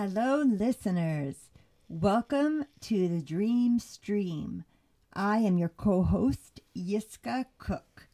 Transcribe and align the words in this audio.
Hello, 0.00 0.42
listeners. 0.42 1.50
Welcome 1.88 2.66
to 2.82 3.08
the 3.08 3.20
Dream 3.20 3.80
Stream. 3.80 4.62
I 5.12 5.38
am 5.38 5.58
your 5.58 5.70
co 5.70 6.04
host, 6.04 6.60
Yiskah 6.76 7.46
Koock. 7.58 8.06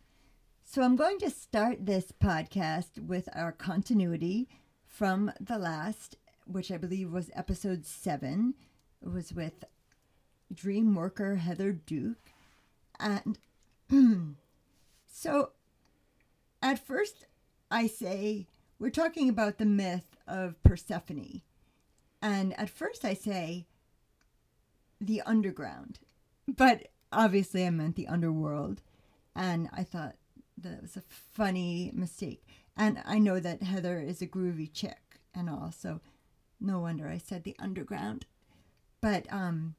So, 0.63 0.81
I'm 0.81 0.97
going 0.97 1.19
to 1.19 1.29
start 1.29 1.85
this 1.85 2.11
podcast 2.11 3.07
with 3.07 3.29
our 3.35 3.53
continuity 3.53 4.49
from 4.87 5.31
the 5.39 5.59
last, 5.59 6.17
which 6.47 6.73
I 6.73 6.79
believe 6.79 7.13
was 7.13 7.31
episode 7.35 7.85
seven. 7.85 8.55
It 9.03 9.13
was 9.13 9.35
with 9.35 9.63
dream 10.55 10.95
worker 10.95 11.37
Heather 11.37 11.73
Duke. 11.73 12.33
And 12.99 13.39
so, 15.07 15.51
at 16.63 16.79
first, 16.79 17.27
I 17.71 17.89
say 17.89 18.47
we're 18.79 18.89
talking 18.89 19.29
about 19.29 19.59
the 19.59 19.67
myth 19.67 20.17
of 20.27 20.63
Persephone. 20.63 21.43
And 22.25 22.59
at 22.59 22.71
first, 22.71 23.05
I 23.05 23.13
say 23.13 23.67
the 24.99 25.21
underground, 25.27 25.99
but 26.49 26.89
obviously, 27.13 27.67
I 27.67 27.71
meant 27.71 27.97
the 27.97 28.09
underworld. 28.09 28.81
And 29.37 29.69
I 29.75 29.85
thought 29.85 30.15
that 30.57 30.81
was 30.81 30.97
a 30.97 31.03
funny 31.03 31.91
mistake. 31.93 32.47
And 32.79 33.03
I 33.05 33.19
know 33.19 33.41
that 33.41 33.63
Heather 33.63 34.01
is 34.01 34.23
a 34.23 34.27
groovy 34.27 34.73
chick 34.73 35.21
and 35.35 35.51
all, 35.51 35.71
so 35.71 36.01
no 36.59 36.79
wonder 36.81 37.09
I 37.09 37.19
said 37.19 37.45
the 37.45 37.57
underground. 37.59 38.25
But 39.03 39.31
um, 39.31 39.75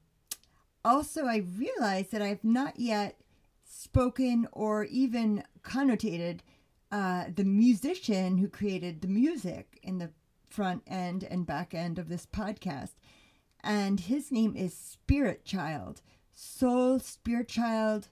also, 0.83 1.25
I 1.25 1.37
realized 1.57 2.11
that 2.11 2.21
I've 2.21 2.43
not 2.43 2.79
yet 2.79 3.21
spoken 3.67 4.47
or 4.51 4.83
even 4.83 5.43
connotated 5.63 6.41
uh, 6.91 7.25
the 7.35 7.43
musician 7.43 8.37
who 8.37 8.49
created 8.49 9.01
the 9.01 9.07
music 9.07 9.79
in 9.81 9.97
the 9.97 10.11
front 10.55 10.83
end 10.87 11.27
and 11.29 11.45
back 11.45 11.73
end 11.73 11.99
of 11.99 12.07
this 12.07 12.25
podcast. 12.25 12.93
And 13.61 13.99
his 13.99 14.31
name 14.31 14.55
is 14.55 14.73
Spirit 14.73 15.43
Child, 15.43 16.01
Soul 16.31 16.99
Spirit 16.99 17.49
Child. 17.49 18.07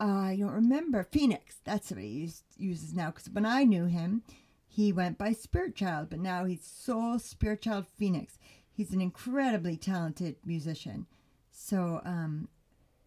Uh, 0.00 0.04
I 0.04 0.36
don't 0.40 0.52
remember. 0.52 1.02
Phoenix. 1.04 1.56
That's 1.64 1.90
what 1.90 2.00
he 2.00 2.30
uses 2.56 2.94
now. 2.94 3.10
Because 3.10 3.28
when 3.28 3.44
I 3.44 3.64
knew 3.64 3.84
him, 3.84 4.22
he 4.66 4.90
went 4.90 5.18
by 5.18 5.32
Spirit 5.32 5.76
Child, 5.76 6.08
but 6.08 6.18
now 6.18 6.46
he's 6.46 6.64
Soul 6.64 7.18
Spirit 7.18 7.60
Child 7.60 7.86
Phoenix. 7.98 8.38
He's 8.72 8.92
an 8.92 9.02
incredibly 9.02 9.76
talented 9.76 10.36
musician. 10.46 11.06
So 11.50 12.00
um, 12.06 12.48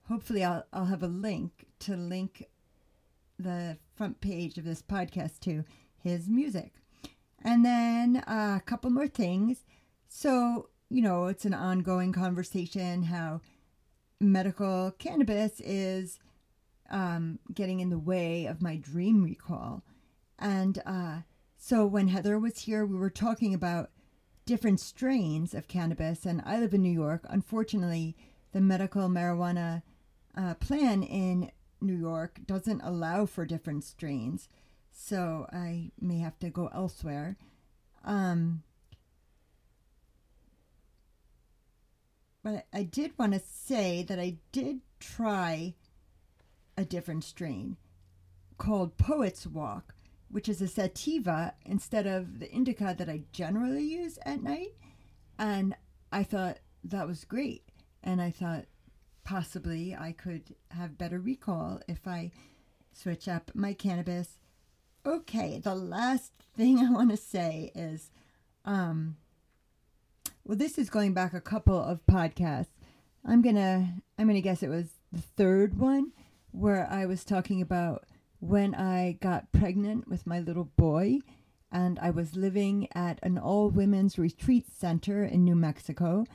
hopefully, 0.07 0.43
I'll, 0.43 0.63
I'll 0.71 0.85
have 0.85 1.03
a 1.03 1.07
link 1.07 1.65
to 1.79 1.97
link 1.97 2.45
the 3.39 3.77
front 3.95 4.21
page 4.21 4.59
of 4.59 4.63
this 4.63 4.83
podcast 4.83 5.39
to 5.41 5.63
his 6.01 6.27
music. 6.27 6.73
And 7.43 7.65
then 7.65 8.17
uh, 8.27 8.57
a 8.57 8.65
couple 8.65 8.89
more 8.89 9.07
things. 9.07 9.63
So, 10.07 10.69
you 10.89 11.01
know, 11.01 11.27
it's 11.27 11.45
an 11.45 11.53
ongoing 11.53 12.13
conversation 12.13 13.03
how 13.03 13.41
medical 14.19 14.91
cannabis 14.97 15.59
is 15.59 16.19
um, 16.89 17.39
getting 17.53 17.79
in 17.79 17.89
the 17.89 17.99
way 17.99 18.45
of 18.45 18.61
my 18.61 18.75
dream 18.75 19.23
recall. 19.23 19.83
And 20.39 20.81
uh, 20.85 21.17
so 21.57 21.85
when 21.85 22.07
Heather 22.07 22.39
was 22.39 22.59
here, 22.59 22.85
we 22.85 22.97
were 22.97 23.09
talking 23.09 23.53
about 23.53 23.91
different 24.45 24.79
strains 24.79 25.53
of 25.53 25.67
cannabis. 25.67 26.25
And 26.25 26.41
I 26.45 26.59
live 26.59 26.73
in 26.73 26.81
New 26.81 26.91
York. 26.91 27.25
Unfortunately, 27.29 28.15
the 28.53 28.61
medical 28.61 29.09
marijuana 29.09 29.83
uh, 30.35 30.53
plan 30.55 31.03
in 31.03 31.51
New 31.81 31.97
York 31.97 32.39
doesn't 32.45 32.81
allow 32.81 33.25
for 33.25 33.45
different 33.45 33.83
strains. 33.83 34.47
So 34.99 35.45
I 35.53 35.91
may 36.01 36.17
have 36.17 36.39
to 36.39 36.49
go 36.49 36.69
elsewhere. 36.73 37.37
Um, 38.03 38.63
but 42.43 42.65
I 42.73 42.81
did 42.83 43.17
want 43.17 43.33
to 43.33 43.39
say 43.39 44.03
that 44.03 44.19
I 44.19 44.37
did 44.51 44.81
try 44.99 45.75
a 46.75 46.83
different 46.83 47.23
strain 47.23 47.77
called 48.57 48.97
Poet's 48.97 49.45
Walk, 49.45 49.93
which 50.29 50.49
is 50.49 50.61
a 50.61 50.67
sativa 50.67 51.53
instead 51.63 52.07
of 52.07 52.39
the 52.39 52.51
indica 52.51 52.95
that 52.97 53.07
I 53.07 53.21
generally 53.31 53.83
use 53.83 54.17
at 54.25 54.41
night. 54.41 54.73
And 55.37 55.75
I 56.11 56.23
thought 56.23 56.57
that 56.83 57.07
was 57.07 57.23
great. 57.23 57.63
And 58.03 58.19
I 58.19 58.31
thought 58.31 58.65
possibly 59.23 59.95
I 59.95 60.11
could 60.11 60.55
have 60.71 60.97
better 60.97 61.19
recall 61.19 61.81
if 61.87 62.07
I 62.07 62.31
switch 62.91 63.27
up 63.27 63.51
my 63.53 63.73
cannabis. 63.73 64.39
Okay, 65.07 65.57
the 65.63 65.73
last 65.73 66.33
thing 66.57 66.79
I 66.85 66.91
want 66.91 67.11
to 67.11 67.17
say 67.17 67.71
is 67.73 68.11
um 68.65 69.15
well 70.43 70.57
this 70.57 70.77
is 70.77 70.89
going 70.89 71.13
back 71.13 71.33
a 71.33 71.39
couple 71.39 71.81
of 71.81 72.05
podcasts. 72.05 72.75
I'm 73.23 73.41
to 73.41 73.87
I'm 74.19 74.27
to 74.27 74.41
guess 74.41 74.61
it 74.61 74.67
was 74.67 74.87
the 75.13 75.21
third 75.21 75.79
one 75.79 76.11
where 76.51 76.85
I 76.91 77.05
was 77.05 77.23
talking 77.23 77.61
about 77.61 78.03
when 78.41 78.75
I 78.75 79.17
got 79.21 79.53
pregnant 79.53 80.09
with 80.09 80.27
my 80.27 80.41
little 80.41 80.69
boy 80.75 81.19
and 81.71 81.97
I 81.99 82.09
was 82.09 82.35
living 82.35 82.89
at 82.93 83.17
an 83.23 83.37
all 83.37 83.69
women's 83.69 84.17
retreat 84.17 84.65
center 84.69 85.23
in 85.23 85.45
New 85.45 85.55
Mexico 85.55 86.25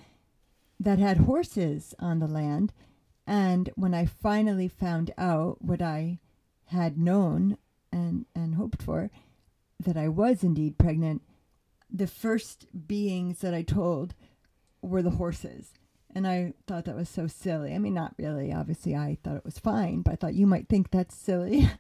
that 0.81 0.99
had 0.99 1.19
horses 1.19 1.94
on 1.99 2.21
the 2.21 2.27
land. 2.27 2.72
And 3.27 3.69
when 3.75 3.93
I 3.93 4.06
finally 4.06 4.69
found 4.69 5.12
out 5.19 5.61
what 5.61 5.82
I 5.82 6.21
had 6.66 6.97
known 6.97 7.59
and, 7.93 8.27
and 8.35 8.55
hoped 8.55 8.83
for, 8.83 9.11
that 9.81 9.97
I 9.97 10.09
was 10.09 10.43
indeed 10.43 10.79
pregnant, 10.79 11.23
the 11.91 12.07
first 12.07 12.67
beings 12.87 13.41
that 13.41 13.55
I 13.55 13.63
told 13.63 14.15
were 14.81 15.03
the 15.03 15.11
horses. 15.11 15.73
And 16.15 16.27
I 16.27 16.55
thought 16.67 16.85
that 16.85 16.97
was 16.97 17.09
so 17.09 17.27
silly. 17.27 17.75
I 17.75 17.79
mean, 17.79 17.95
not 17.95 18.15
really. 18.19 18.53
Obviously, 18.53 18.95
I 18.95 19.19
thought 19.23 19.37
it 19.37 19.45
was 19.45 19.59
fine, 19.59 20.03
but 20.03 20.13
I 20.13 20.17
thought 20.17 20.35
you 20.35 20.47
might 20.47 20.69
think 20.69 20.91
that's 20.91 21.17
silly. 21.17 21.71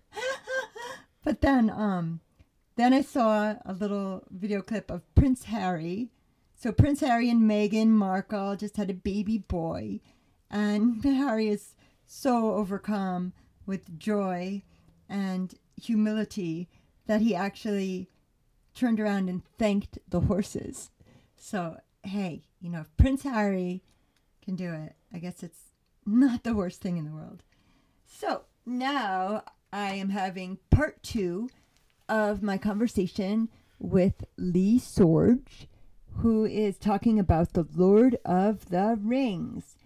but 1.24 1.40
then, 1.40 1.70
um, 1.70 2.20
then 2.76 2.94
I 2.94 3.02
saw 3.02 3.56
a 3.64 3.72
little 3.72 4.24
video 4.30 4.62
clip 4.62 4.90
of 4.90 5.14
Prince 5.14 5.44
Harry. 5.44 6.10
So 6.54 6.72
Prince 6.72 7.00
Harry 7.00 7.28
and 7.28 7.42
Meghan 7.42 7.88
Markle 7.88 8.56
just 8.56 8.76
had 8.76 8.88
a 8.88 8.94
baby 8.94 9.38
boy, 9.38 10.00
and 10.50 11.02
Harry 11.04 11.48
is 11.48 11.74
so 12.06 12.52
overcome 12.52 13.32
with 13.66 13.98
joy 13.98 14.62
and 15.08 15.54
humility 15.82 16.68
that 17.06 17.20
he 17.20 17.34
actually 17.34 18.08
turned 18.74 19.00
around 19.00 19.28
and 19.28 19.42
thanked 19.58 19.98
the 20.08 20.20
horses. 20.20 20.90
So, 21.36 21.78
hey, 22.02 22.42
you 22.60 22.70
know, 22.70 22.80
if 22.80 22.96
Prince 22.96 23.22
Harry 23.24 23.82
can 24.42 24.56
do 24.56 24.72
it, 24.72 24.94
I 25.12 25.18
guess 25.18 25.42
it's 25.42 25.72
not 26.06 26.44
the 26.44 26.54
worst 26.54 26.80
thing 26.80 26.96
in 26.96 27.04
the 27.04 27.12
world. 27.12 27.42
So, 28.06 28.42
now 28.64 29.42
I 29.72 29.94
am 29.94 30.10
having 30.10 30.58
part 30.70 31.02
two 31.02 31.48
of 32.08 32.42
my 32.42 32.58
conversation 32.58 33.48
with 33.78 34.24
Lee 34.36 34.78
Sorge, 34.78 35.66
who 36.18 36.44
is 36.44 36.78
talking 36.78 37.18
about 37.18 37.52
the 37.52 37.66
Lord 37.74 38.16
of 38.24 38.68
the 38.68 38.98
Rings. 39.00 39.76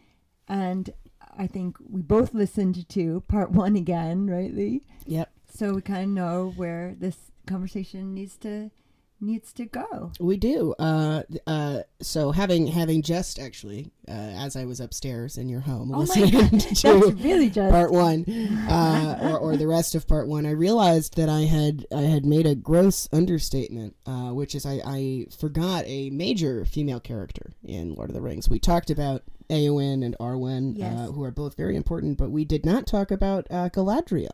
And 0.48 0.90
I 1.36 1.46
think 1.46 1.76
we 1.88 2.02
both 2.02 2.34
listened 2.34 2.88
to 2.88 3.22
part 3.28 3.50
one 3.52 3.76
again, 3.76 4.26
right, 4.26 4.52
Lee? 4.52 4.82
Yep. 5.06 5.30
So 5.56 5.72
we 5.74 5.82
kind 5.82 6.04
of 6.04 6.08
know 6.10 6.52
where 6.56 6.94
this 6.98 7.16
conversation 7.46 8.14
needs 8.14 8.36
to 8.38 8.70
needs 9.18 9.50
to 9.54 9.64
go. 9.64 10.12
We 10.20 10.36
do. 10.36 10.74
Uh, 10.78 11.22
uh, 11.46 11.80
so 12.02 12.32
having 12.32 12.66
having 12.66 13.00
just 13.00 13.38
actually, 13.38 13.90
uh, 14.06 14.10
as 14.12 14.56
I 14.56 14.66
was 14.66 14.78
upstairs 14.80 15.38
in 15.38 15.48
your 15.48 15.60
home 15.60 15.90
Oh 15.90 15.94
my 15.94 15.98
listening 16.00 16.30
God, 16.32 16.50
to 16.60 16.68
That's 16.68 17.22
really 17.24 17.48
just 17.48 17.70
part 17.72 17.92
one, 17.92 18.24
uh, 18.68 19.18
or, 19.22 19.38
or 19.38 19.56
the 19.56 19.66
rest 19.66 19.94
of 19.94 20.06
part 20.06 20.28
one, 20.28 20.44
I 20.44 20.50
realized 20.50 21.16
that 21.16 21.30
I 21.30 21.42
had 21.42 21.86
I 21.94 22.02
had 22.02 22.26
made 22.26 22.46
a 22.46 22.54
gross 22.54 23.08
understatement, 23.10 23.96
uh, 24.04 24.30
which 24.34 24.54
is 24.54 24.66
I, 24.66 24.82
I 24.84 25.26
forgot 25.38 25.84
a 25.86 26.10
major 26.10 26.66
female 26.66 27.00
character 27.00 27.52
in 27.64 27.94
Lord 27.94 28.10
of 28.10 28.14
the 28.14 28.20
Rings. 28.20 28.50
We 28.50 28.58
talked 28.58 28.90
about 28.90 29.22
Eowyn 29.48 30.04
and 30.04 30.14
Arwen, 30.20 30.76
Yes. 30.76 30.92
uh, 30.94 31.12
who 31.12 31.22
are 31.22 31.30
both 31.30 31.56
very 31.56 31.76
important, 31.76 32.18
but 32.18 32.30
we 32.30 32.44
did 32.44 32.66
not 32.66 32.86
talk 32.86 33.10
about 33.10 33.46
uh, 33.50 33.70
Galadriel. 33.70 34.28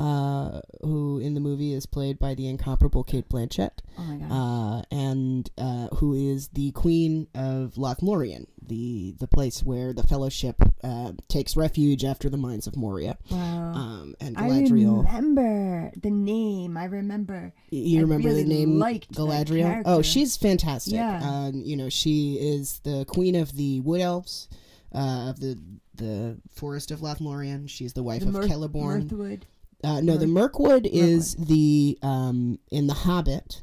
Uh, 0.00 0.62
who 0.80 1.18
in 1.18 1.34
the 1.34 1.40
movie 1.40 1.74
is 1.74 1.84
played 1.84 2.18
by 2.18 2.34
the 2.34 2.48
incomparable 2.48 3.04
Cate 3.04 3.28
Blanchett 3.28 3.80
Oh 3.98 4.02
my 4.02 4.16
god. 4.16 4.32
uh, 4.32 4.82
and 4.90 5.50
uh, 5.58 5.88
who 5.96 6.14
is 6.14 6.48
the 6.48 6.70
queen 6.72 7.28
of 7.34 7.74
Lothlorien, 7.74 8.46
the 8.66 9.14
the 9.18 9.26
place 9.28 9.62
where 9.62 9.92
the 9.92 10.02
Fellowship 10.02 10.56
uh, 10.82 11.12
takes 11.28 11.54
refuge 11.54 12.02
after 12.02 12.30
the 12.30 12.38
mines 12.38 12.66
of 12.66 12.76
Moria. 12.76 13.18
wow. 13.30 13.72
Um, 13.74 14.14
and 14.20 14.38
I 14.38 14.62
remember 14.62 15.90
the 16.00 16.10
name. 16.10 16.78
I 16.78 16.84
remember. 16.84 17.52
you 17.70 17.98
I 17.98 18.02
remember 18.02 18.28
really 18.28 18.44
the 18.44 18.48
name 18.48 18.78
liked 18.78 19.12
Galadriel? 19.12 19.82
Oh, 19.84 20.00
she's 20.00 20.34
fantastic. 20.36 20.94
Yeah. 20.94 21.20
Um, 21.22 21.62
you 21.62 21.76
know, 21.76 21.90
she 21.90 22.36
is 22.40 22.80
the 22.84 23.04
queen 23.06 23.34
of 23.36 23.54
the 23.54 23.80
Wood 23.80 24.00
Elves, 24.00 24.48
uh, 24.94 25.28
of 25.28 25.40
the 25.40 25.58
the 25.94 26.38
forest 26.54 26.90
of 26.90 27.00
Lothlorien. 27.00 27.68
She's 27.68 27.92
the 27.92 28.02
wife 28.02 28.22
the 28.22 28.28
of 28.28 28.32
Mirth- 28.34 28.50
Celeborn. 28.50 29.02
Mirthwood. 29.02 29.46
Uh, 29.82 30.00
no, 30.00 30.16
the 30.16 30.26
Mirkwood 30.26 30.86
is 30.86 31.34
the 31.36 31.98
um, 32.02 32.58
in 32.70 32.86
the 32.86 32.94
Hobbit. 32.94 33.62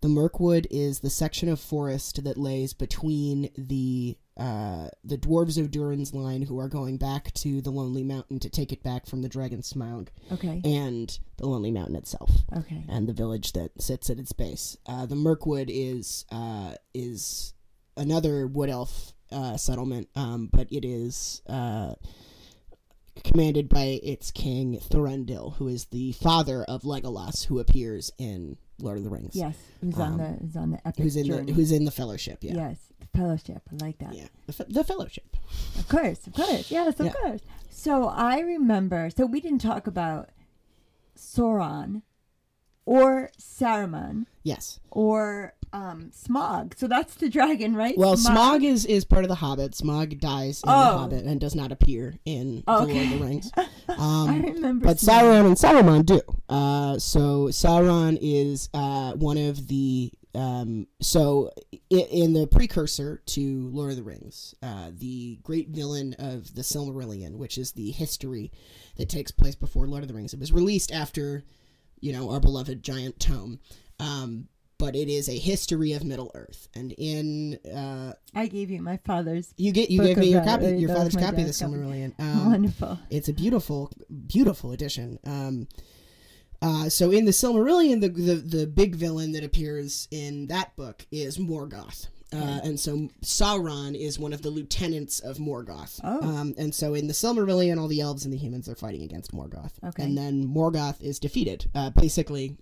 The 0.00 0.08
Mirkwood 0.08 0.66
is 0.70 1.00
the 1.00 1.10
section 1.10 1.48
of 1.48 1.58
forest 1.58 2.22
that 2.24 2.38
lays 2.38 2.72
between 2.72 3.50
the 3.58 4.16
uh, 4.36 4.88
the 5.02 5.18
dwarves 5.18 5.58
of 5.58 5.72
Durin's 5.72 6.14
line, 6.14 6.42
who 6.42 6.60
are 6.60 6.68
going 6.68 6.96
back 6.96 7.34
to 7.34 7.60
the 7.60 7.70
Lonely 7.70 8.04
Mountain 8.04 8.38
to 8.38 8.48
take 8.48 8.72
it 8.72 8.84
back 8.84 9.04
from 9.04 9.20
the 9.22 9.28
Dragon 9.28 9.62
Smaug, 9.62 10.08
Okay. 10.30 10.60
and 10.64 11.18
the 11.38 11.48
Lonely 11.48 11.72
Mountain 11.72 11.96
itself, 11.96 12.30
Okay. 12.56 12.84
and 12.88 13.08
the 13.08 13.12
village 13.12 13.52
that 13.54 13.82
sits 13.82 14.08
at 14.10 14.18
its 14.20 14.32
base. 14.32 14.76
Uh, 14.86 15.06
the 15.06 15.16
Mirkwood 15.16 15.68
is 15.68 16.24
uh, 16.30 16.74
is 16.94 17.52
another 17.96 18.46
wood 18.46 18.70
elf 18.70 19.12
uh, 19.32 19.56
settlement, 19.56 20.08
um, 20.14 20.48
but 20.52 20.68
it 20.72 20.84
is 20.84 21.42
uh, 21.48 21.94
commanded 23.24 23.68
by 23.68 24.00
its 24.02 24.30
king 24.30 24.78
Thorendil, 24.78 25.54
who 25.56 25.68
is 25.68 25.86
the 25.86 26.12
father 26.12 26.64
of 26.64 26.82
Legolas, 26.82 27.46
who 27.46 27.58
appears 27.58 28.10
in 28.18 28.56
Lord 28.80 28.98
of 28.98 29.04
the 29.04 29.10
Rings. 29.10 29.34
Yes. 29.34 29.56
Who's 29.80 29.98
on 29.98 30.12
Um, 30.12 30.18
the 30.18 30.26
who's 30.44 30.56
on 30.56 30.70
the 30.70 30.86
epic 30.86 31.02
Who's 31.02 31.16
in 31.16 31.24
journey? 31.26 31.46
the 31.46 31.52
Who's 31.52 31.72
in 31.72 31.84
the 31.84 31.90
Fellowship? 31.90 32.38
Yeah, 32.42 32.54
Yes. 32.54 32.78
The 33.00 33.06
fellowship. 33.18 33.62
I 33.72 33.84
like 33.84 33.98
that. 33.98 34.14
yeah, 34.14 34.26
the, 34.46 34.52
fe- 34.52 34.64
the 34.68 34.84
Fellowship. 34.84 35.36
Of 35.78 35.88
course, 35.88 36.26
of 36.26 36.34
course. 36.34 36.70
Yes, 36.70 36.98
of 37.00 37.06
Yeah. 37.06 37.12
course. 37.12 37.40
So 37.70 38.06
I 38.08 38.40
remember 38.40 39.10
so 39.10 39.26
we 39.26 39.40
didn't 39.40 39.60
talk 39.60 39.86
about 39.86 40.30
Sauron 41.16 42.02
or 42.84 43.30
Saruman 43.38 44.26
Yes. 44.42 44.80
or 44.90 45.54
um 45.72 46.10
Smaug. 46.14 46.78
So 46.78 46.86
that's 46.88 47.14
the 47.14 47.28
dragon, 47.28 47.74
right? 47.76 47.96
Well, 47.96 48.16
Smaug 48.16 48.64
is 48.64 48.84
is 48.86 49.04
part 49.04 49.24
of 49.24 49.28
the 49.28 49.34
Hobbit. 49.36 49.72
Smaug 49.72 50.18
dies 50.20 50.62
in 50.62 50.68
the 50.68 50.74
Oh. 50.74 50.98
Hobbit 50.98 51.24
and 51.24 51.40
does 51.40 51.54
not 51.54 51.72
appear 51.72 52.18
in 52.24 52.64
Oh, 52.66 52.86
the 52.86 52.92
Lord 52.94 53.04
of 53.06 53.18
the 53.18 53.24
Rings. 53.24 53.50
I 53.56 53.66
Um, 53.98 54.42
remember 54.42 54.86
but 54.86 54.96
Smaug. 54.98 55.20
Sauron 55.20 55.46
and 55.46 55.56
Saruman 55.56 56.06
do. 56.06 56.20
Uh, 56.48 56.98
so 56.98 57.46
Sauron 57.48 58.18
is 58.20 58.68
uh, 58.74 59.12
one 59.14 59.38
of 59.38 59.68
the 59.68 60.12
um, 60.34 60.86
so 61.00 61.50
i- 61.72 61.96
in 61.96 62.32
the 62.34 62.46
precursor 62.46 63.22
to 63.26 63.68
Lord 63.72 63.90
of 63.90 63.96
the 63.96 64.02
Rings, 64.02 64.54
uh, 64.62 64.90
the 64.96 65.38
great 65.42 65.70
villain 65.70 66.14
of 66.18 66.54
the 66.54 66.62
Silmarillion, 66.62 67.36
which 67.36 67.56
is 67.58 67.72
the 67.72 67.90
history 67.90 68.52
that 68.96 69.08
takes 69.08 69.30
place 69.32 69.54
before 69.56 69.86
Lord 69.88 70.02
of 70.02 70.08
the 70.08 70.14
Rings. 70.14 70.34
It 70.34 70.38
was 70.38 70.52
released 70.52 70.92
after, 70.92 71.44
you 72.00 72.12
know, 72.12 72.30
our 72.30 72.40
beloved 72.40 72.82
giant 72.82 73.18
tome. 73.18 73.58
Um, 73.98 74.48
but 74.78 74.94
it 74.94 75.08
is 75.08 75.28
a 75.28 75.36
history 75.36 75.92
of 75.92 76.04
Middle 76.04 76.30
Earth, 76.34 76.68
and 76.74 76.92
in 76.92 77.58
uh, 77.66 78.12
I 78.34 78.46
gave 78.46 78.70
you 78.70 78.80
my 78.80 78.98
father's 78.98 79.52
you 79.56 79.72
get 79.72 79.90
you 79.90 80.02
gave 80.02 80.16
me 80.16 80.30
your 80.30 80.44
copy, 80.44 80.76
your 80.76 80.94
father's 80.94 81.16
copy 81.16 81.42
of 81.42 81.48
the. 81.48 81.52
Silmarillion. 81.52 82.14
Um, 82.18 82.50
wonderful. 82.50 82.98
it's 83.10 83.28
a 83.28 83.32
beautiful, 83.32 83.90
beautiful 84.26 84.72
edition. 84.72 85.18
Um, 85.26 85.68
uh, 86.62 86.88
so 86.88 87.10
in 87.10 87.24
the 87.24 87.32
Silmarillion, 87.32 88.00
the, 88.00 88.08
the 88.08 88.34
the 88.34 88.66
big 88.66 88.94
villain 88.94 89.32
that 89.32 89.44
appears 89.44 90.08
in 90.10 90.46
that 90.46 90.74
book 90.76 91.06
is 91.10 91.38
Morgoth. 91.38 92.08
Uh, 92.30 92.60
and 92.62 92.78
so 92.78 93.08
Sauron 93.22 93.98
is 93.98 94.18
one 94.18 94.34
of 94.34 94.42
the 94.42 94.50
lieutenants 94.50 95.18
of 95.18 95.38
Morgoth. 95.38 95.98
Oh. 96.04 96.22
Um, 96.22 96.54
and 96.58 96.74
so 96.74 96.92
in 96.92 97.06
the 97.06 97.14
Silmarillion, 97.14 97.80
all 97.80 97.88
the 97.88 98.02
elves 98.02 98.24
and 98.24 98.34
the 98.34 98.36
humans 98.36 98.68
are 98.68 98.74
fighting 98.74 99.02
against 99.02 99.32
Morgoth. 99.32 99.72
Okay. 99.82 100.02
And 100.02 100.18
then 100.18 100.46
Morgoth 100.46 101.00
is 101.00 101.18
defeated. 101.18 101.70
Uh, 101.74 101.88
basically, 101.88 102.58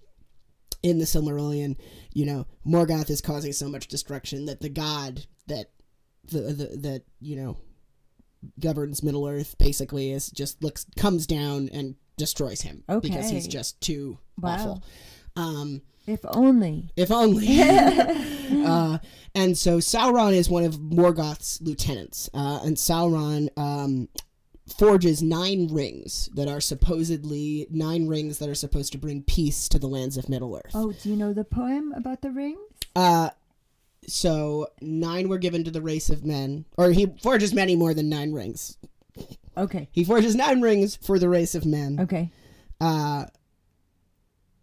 in 0.86 0.98
the 0.98 1.04
Silmarillion, 1.04 1.76
you 2.12 2.24
know, 2.24 2.46
Morgoth 2.66 3.10
is 3.10 3.20
causing 3.20 3.52
so 3.52 3.68
much 3.68 3.88
destruction 3.88 4.46
that 4.46 4.60
the 4.60 4.68
god 4.68 5.26
that 5.48 5.70
the, 6.24 6.40
the 6.40 6.66
that 6.78 7.02
you 7.20 7.34
know 7.36 7.58
governs 8.60 9.02
Middle 9.02 9.26
Earth 9.26 9.56
basically 9.58 10.12
is 10.12 10.30
just 10.30 10.62
looks 10.62 10.86
comes 10.96 11.26
down 11.26 11.68
and 11.72 11.96
destroys 12.16 12.62
him 12.62 12.84
because 13.00 13.28
he's 13.30 13.48
just 13.48 13.80
too 13.80 14.18
Wow. 14.38 14.52
awful. 14.54 14.84
Um, 15.34 15.82
If 16.06 16.20
only. 16.28 16.90
if 16.96 17.10
only. 17.10 17.46
uh, 18.64 18.98
and 19.34 19.58
so 19.58 19.78
Sauron 19.78 20.32
is 20.34 20.48
one 20.48 20.64
of 20.64 20.76
Morgoth's 20.80 21.60
lieutenants, 21.60 22.30
uh, 22.32 22.60
and 22.64 22.76
Sauron 22.76 23.48
um, 23.58 24.08
forges 24.66 25.22
nine 25.22 25.68
rings 25.68 26.28
that 26.34 26.48
are 26.48 26.60
supposedly 26.60 27.66
nine 27.70 28.08
rings 28.08 28.38
that 28.38 28.48
are 28.48 28.54
supposed 28.54 28.92
to 28.92 28.98
bring 28.98 29.22
peace 29.22 29.68
to 29.68 29.78
the 29.78 29.86
lands 29.86 30.16
of 30.16 30.28
Middle 30.28 30.56
Earth. 30.56 30.72
Oh, 30.74 30.92
do 30.92 31.08
you 31.08 31.16
know 31.16 31.32
the 31.32 31.44
poem 31.44 31.92
about 31.96 32.20
the 32.22 32.30
rings? 32.30 32.58
Uh, 32.96 33.30
so 34.08 34.66
nine 34.80 35.28
were 35.28 35.38
given 35.38 35.62
to 35.64 35.70
the 35.70 35.82
race 35.82 36.10
of 36.10 36.24
men, 36.24 36.64
or 36.76 36.90
he 36.90 37.06
forges 37.22 37.54
many 37.54 37.76
more 37.76 37.94
than 37.94 38.08
nine 38.08 38.32
rings. 38.32 38.76
Okay. 39.56 39.88
He 39.92 40.04
forges 40.04 40.34
nine 40.34 40.60
rings 40.60 40.96
for 40.96 41.18
the 41.18 41.28
race 41.28 41.54
of 41.54 41.64
men, 41.64 41.98
Okay. 42.00 42.30
uh, 42.80 43.26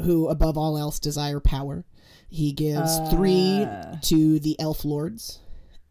who 0.01 0.27
above 0.27 0.57
all 0.57 0.77
else 0.77 0.99
desire 0.99 1.39
power. 1.39 1.85
He 2.29 2.51
gives 2.51 2.97
three 3.11 3.63
Uh. 3.63 3.95
to 4.01 4.39
the 4.39 4.59
elf 4.59 4.83
lords. 4.83 5.39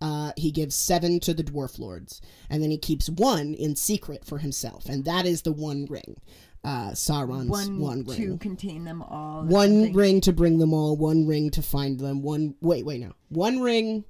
Uh, 0.02 0.32
he 0.36 0.50
gives 0.50 0.74
seven 0.74 1.20
to 1.20 1.32
the 1.32 1.44
dwarf 1.44 1.78
lords, 1.78 2.20
and 2.50 2.60
then 2.60 2.72
he 2.72 2.76
keeps 2.76 3.08
one 3.08 3.54
in 3.54 3.76
secret 3.76 4.24
for 4.24 4.38
himself, 4.38 4.86
and 4.86 5.04
that 5.04 5.24
is 5.26 5.42
the 5.42 5.52
One 5.52 5.86
Ring, 5.88 6.16
uh, 6.64 6.90
Sauron's 6.90 7.48
One, 7.48 7.78
One, 7.78 8.04
to 8.06 8.36
contain 8.38 8.82
them 8.82 9.00
all. 9.00 9.44
One 9.44 9.92
ring 9.92 10.20
to 10.22 10.32
bring 10.32 10.58
them 10.58 10.74
all. 10.74 10.96
One 10.96 11.24
ring 11.24 11.50
to 11.52 11.62
find 11.62 12.00
them. 12.00 12.20
One 12.20 12.56
wait, 12.60 12.84
wait, 12.84 13.00
no. 13.00 13.12
One 13.28 13.60
ring. 13.60 14.04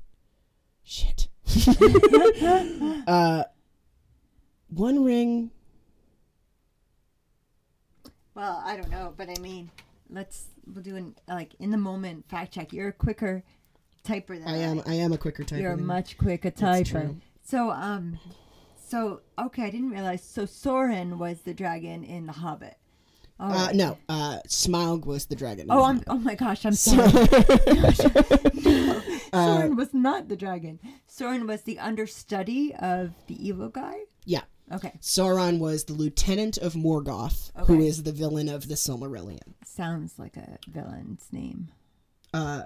Shit. 0.82 1.28
uh, 3.06 3.44
one 4.70 5.04
ring. 5.04 5.50
Well, 8.34 8.62
I 8.64 8.78
don't 8.78 8.90
know, 8.90 9.12
but 9.14 9.28
I 9.28 9.38
mean, 9.42 9.70
let's 10.08 10.46
we'll 10.72 10.82
do 10.82 10.96
an 10.96 11.14
like 11.28 11.54
in 11.58 11.70
the 11.70 11.76
moment 11.76 12.30
fact 12.30 12.54
check. 12.54 12.72
You're 12.72 12.92
quicker 12.92 13.44
typer 14.04 14.38
than 14.38 14.46
I 14.49 14.58
am. 14.58 14.82
I 14.87 14.94
am 14.94 15.12
a 15.12 15.19
quicker 15.19 15.44
typer. 15.44 15.60
You're 15.60 15.72
a 15.72 15.76
much 15.78 16.16
quicker 16.19 16.50
That's 16.50 16.60
typer. 16.60 16.90
true. 16.90 17.16
So 17.44 17.70
um, 17.70 18.19
so 18.88 19.20
okay, 19.38 19.64
I 19.64 19.70
didn't 19.70 19.90
realize. 19.90 20.22
So 20.22 20.44
Sauron 20.44 21.19
was 21.19 21.40
the 21.43 21.54
dragon 21.54 22.04
in 22.04 22.26
The 22.26 22.32
Hobbit. 22.32 22.76
All 23.40 23.50
Uh, 23.50 23.66
right. 23.66 23.75
no. 23.75 23.99
Uh, 24.08 24.38
Smaug 24.46 25.04
was 25.06 25.26
the 25.26 25.34
dragon. 25.34 25.66
Oh, 25.70 25.82
I'm. 25.84 26.02
Oh 26.06 26.19
my 26.19 26.34
gosh, 26.34 26.64
I'm 26.64 26.75
So- 26.75 26.93
sorry. 27.08 27.12
no, 27.72 29.02
Uh, 29.32 29.46
Sauron 29.46 29.76
was 29.76 29.94
not 29.94 30.28
the 30.28 30.37
dragon. 30.37 30.78
Sauron 31.08 31.46
was 31.49 31.62
the 31.62 31.78
understudy 31.78 32.75
of 32.75 33.12
the 33.26 33.46
evil 33.49 33.69
guy. 33.69 33.96
yeah. 34.25 34.43
Okay, 34.70 34.93
Sauron 35.02 35.58
was 35.58 35.84
the 35.84 35.93
lieutenant 35.93 36.56
of 36.56 36.72
Morgoth, 36.75 37.50
who 37.66 37.75
Okay. 37.76 37.87
is 37.87 38.04
the 38.04 38.12
villain 38.12 38.49
of 38.49 38.69
the 38.69 38.75
Silmarillion. 38.75 39.54
sounds 39.64 40.19
like 40.19 40.37
a 40.38 40.56
villain's 40.70 41.26
name. 41.31 41.68
Uh, 42.32 42.62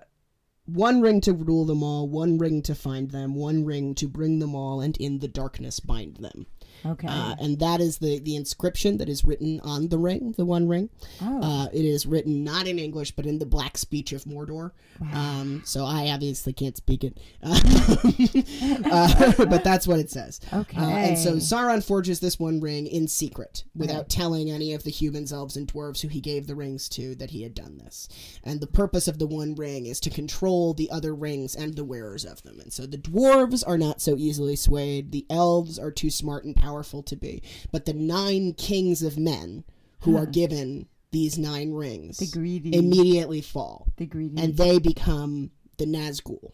one 0.67 1.01
ring 1.01 1.21
to 1.23 1.33
rule 1.33 1.65
them 1.65 1.83
all, 1.83 2.09
one 2.09 2.39
ring 2.39 2.61
to 2.63 2.75
find 2.75 3.11
them, 3.11 3.35
one 3.35 3.65
ring 3.65 3.95
to 3.95 4.07
bring 4.07 4.41
them 4.41 4.55
all, 4.55 4.81
and 4.81 4.97
in 4.99 5.21
the 5.21 5.29
darkness 5.29 5.81
bind 5.81 6.17
them. 6.17 6.47
Okay. 6.85 7.07
Uh, 7.09 7.35
and 7.41 7.59
that 7.61 7.81
is 7.81 7.99
the, 7.99 8.19
the 8.21 8.37
inscription 8.37 8.99
that 8.99 9.09
is 9.09 9.25
written 9.25 9.61
on 9.61 9.89
the 9.89 9.99
ring, 9.99 10.35
the 10.37 10.45
One 10.45 10.69
Ring. 10.69 10.91
oh, 11.23 11.43
Uh, 11.43 11.67
it 11.73 11.85
is 11.85 12.07
written 12.07 12.45
not 12.45 12.67
in 12.67 12.79
English, 12.79 13.13
but 13.13 13.27
in 13.27 13.39
the 13.39 13.47
Black 13.47 13.79
Speech 13.79 14.13
of 14.13 14.25
Mordor. 14.25 14.73
Um, 15.13 15.63
so 15.65 15.85
I 15.85 16.09
obviously 16.11 16.53
can't 16.55 16.77
speak 16.77 17.05
it, 17.05 17.19
uh, 17.43 19.33
but 19.45 19.63
that's 19.65 19.87
what 19.87 19.99
it 20.01 20.11
says. 20.11 20.41
okay. 20.53 20.77
Uh, 20.81 20.87
and 20.89 21.19
so 21.19 21.35
Sauron 21.37 21.85
forges 21.85 22.21
this 22.21 22.39
one 22.39 22.61
ring 22.61 22.87
in 22.87 23.09
secret, 23.09 23.65
without 23.75 24.09
telling 24.09 24.51
any 24.51 24.73
of 24.73 24.83
the 24.85 24.91
humans, 24.91 25.33
elves, 25.33 25.57
and 25.57 25.67
dwarves 25.73 26.01
who 26.01 26.09
he 26.09 26.21
gave 26.21 26.47
the 26.47 26.55
rings 26.55 26.89
to 26.91 27.15
that 27.17 27.31
he 27.31 27.43
had 27.43 27.55
done 27.55 27.79
this. 27.79 28.09
And 28.45 28.61
the 28.61 28.67
purpose 28.67 29.09
of 29.09 29.19
the 29.19 29.27
one 29.27 29.55
ring 29.55 29.87
is 29.87 30.01
to 30.01 30.11
control 30.11 30.75
the 30.75 30.91
other 30.91 31.15
rings 31.15 31.55
and 31.55 31.75
the 31.75 31.85
wearers 31.85 32.25
of 32.25 32.43
them. 32.43 32.61
And 32.61 32.73
so 32.73 32.87
the 32.87 32.99
dwarves 32.99 33.63
are 33.67 33.79
not 33.79 34.01
so 34.01 34.17
easily 34.17 34.57
swayed. 34.57 35.13
The 35.13 35.27
elves 35.31 35.79
are 35.79 35.91
too 35.91 36.11
smart 36.11 36.45
and 36.45 36.55
powerful 36.57 36.66
to 37.05 37.17
be. 37.17 37.43
But 37.73 37.85
the 37.87 37.95
nine 37.95 38.55
kings 38.55 39.03
of 39.03 39.19
men 39.19 39.65
who 40.01 40.17
are 40.17 40.27
given 40.27 40.87
these 41.11 41.39
nine 41.39 41.73
rings 41.73 42.19
the 42.19 42.27
greedy. 42.27 42.75
immediately 42.77 43.41
fall, 43.41 43.87
the 43.97 44.07
greedy. 44.07 44.41
and 44.43 44.57
they 44.57 44.79
become 44.79 45.51
the 45.79 45.87
Nazgul. 45.87 46.53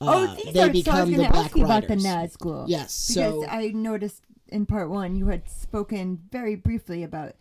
oh, 0.00 0.26
Uh, 0.26 0.34
these 0.36 0.44
they 0.44 0.50
are. 0.50 0.52
So 0.54 0.60
I 0.62 0.66
was 0.66 0.72
become 0.72 1.12
the 1.12 1.24
ask 1.24 1.56
you 1.56 1.64
about 1.64 1.88
the 1.88 1.96
Nazgul. 1.96 2.64
Yes, 2.68 3.08
Because 3.08 3.44
so 3.44 3.46
I 3.48 3.68
noticed 3.68 4.22
in 4.48 4.66
part 4.66 4.90
one 4.90 5.16
you 5.16 5.26
had 5.28 5.48
spoken 5.48 6.20
very 6.30 6.54
briefly 6.54 7.02
about 7.02 7.34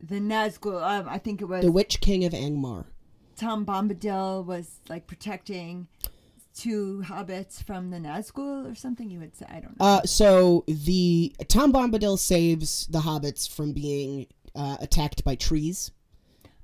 the 0.00 0.18
Nazgul. 0.18 0.82
Um, 0.82 1.08
I 1.08 1.18
think 1.18 1.40
it 1.40 1.46
was 1.46 1.62
the 1.62 1.72
Witch 1.72 2.00
King 2.00 2.24
of 2.24 2.32
Angmar. 2.32 2.86
Tom 3.36 3.66
Bombadil 3.66 4.44
was 4.44 4.80
like 4.88 5.06
protecting 5.06 5.88
two 6.56 7.02
hobbits 7.04 7.62
from 7.62 7.90
the 7.90 7.98
Nazgul 7.98 8.70
or 8.70 8.74
something. 8.74 9.10
You 9.10 9.20
would 9.20 9.36
say 9.36 9.46
I 9.48 9.60
don't 9.60 9.78
know. 9.78 9.86
Uh, 9.86 10.02
so 10.02 10.64
the 10.66 11.34
Tom 11.48 11.72
Bombadil 11.72 12.18
saves 12.18 12.86
the 12.86 13.00
hobbits 13.00 13.48
from 13.48 13.72
being 13.72 14.26
uh, 14.54 14.78
attacked 14.80 15.22
by 15.24 15.34
trees. 15.34 15.92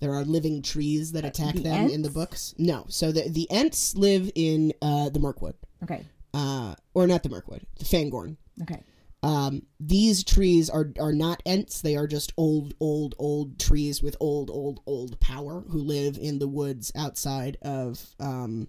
There 0.00 0.14
are 0.14 0.24
living 0.24 0.62
trees 0.62 1.12
that 1.12 1.24
attack 1.24 1.54
the 1.54 1.60
them 1.60 1.88
in 1.88 2.02
the 2.02 2.10
books. 2.10 2.54
No, 2.58 2.86
so 2.88 3.12
the 3.12 3.28
the 3.28 3.48
Ents 3.50 3.94
live 3.94 4.30
in 4.34 4.72
uh, 4.82 5.10
the 5.10 5.20
Mirkwood, 5.20 5.54
okay. 5.84 6.04
uh, 6.34 6.74
or 6.94 7.06
not 7.06 7.22
the 7.22 7.28
Mirkwood, 7.28 7.64
the 7.78 7.84
Fangorn. 7.84 8.36
Okay. 8.62 8.82
Um, 9.22 9.62
these 9.78 10.24
trees 10.24 10.68
are 10.68 10.92
are 10.98 11.12
not 11.12 11.40
ents; 11.46 11.80
they 11.80 11.94
are 11.94 12.08
just 12.08 12.32
old, 12.36 12.74
old, 12.80 13.14
old 13.20 13.60
trees 13.60 14.02
with 14.02 14.16
old, 14.18 14.50
old, 14.50 14.80
old 14.86 15.20
power 15.20 15.62
who 15.68 15.78
live 15.78 16.18
in 16.18 16.40
the 16.40 16.48
woods 16.48 16.90
outside 16.96 17.56
of 17.62 18.16
um, 18.18 18.66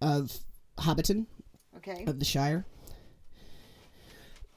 of 0.00 0.36
Hobbiton 0.78 1.26
Okay. 1.76 2.04
of 2.06 2.18
the 2.18 2.24
Shire. 2.24 2.64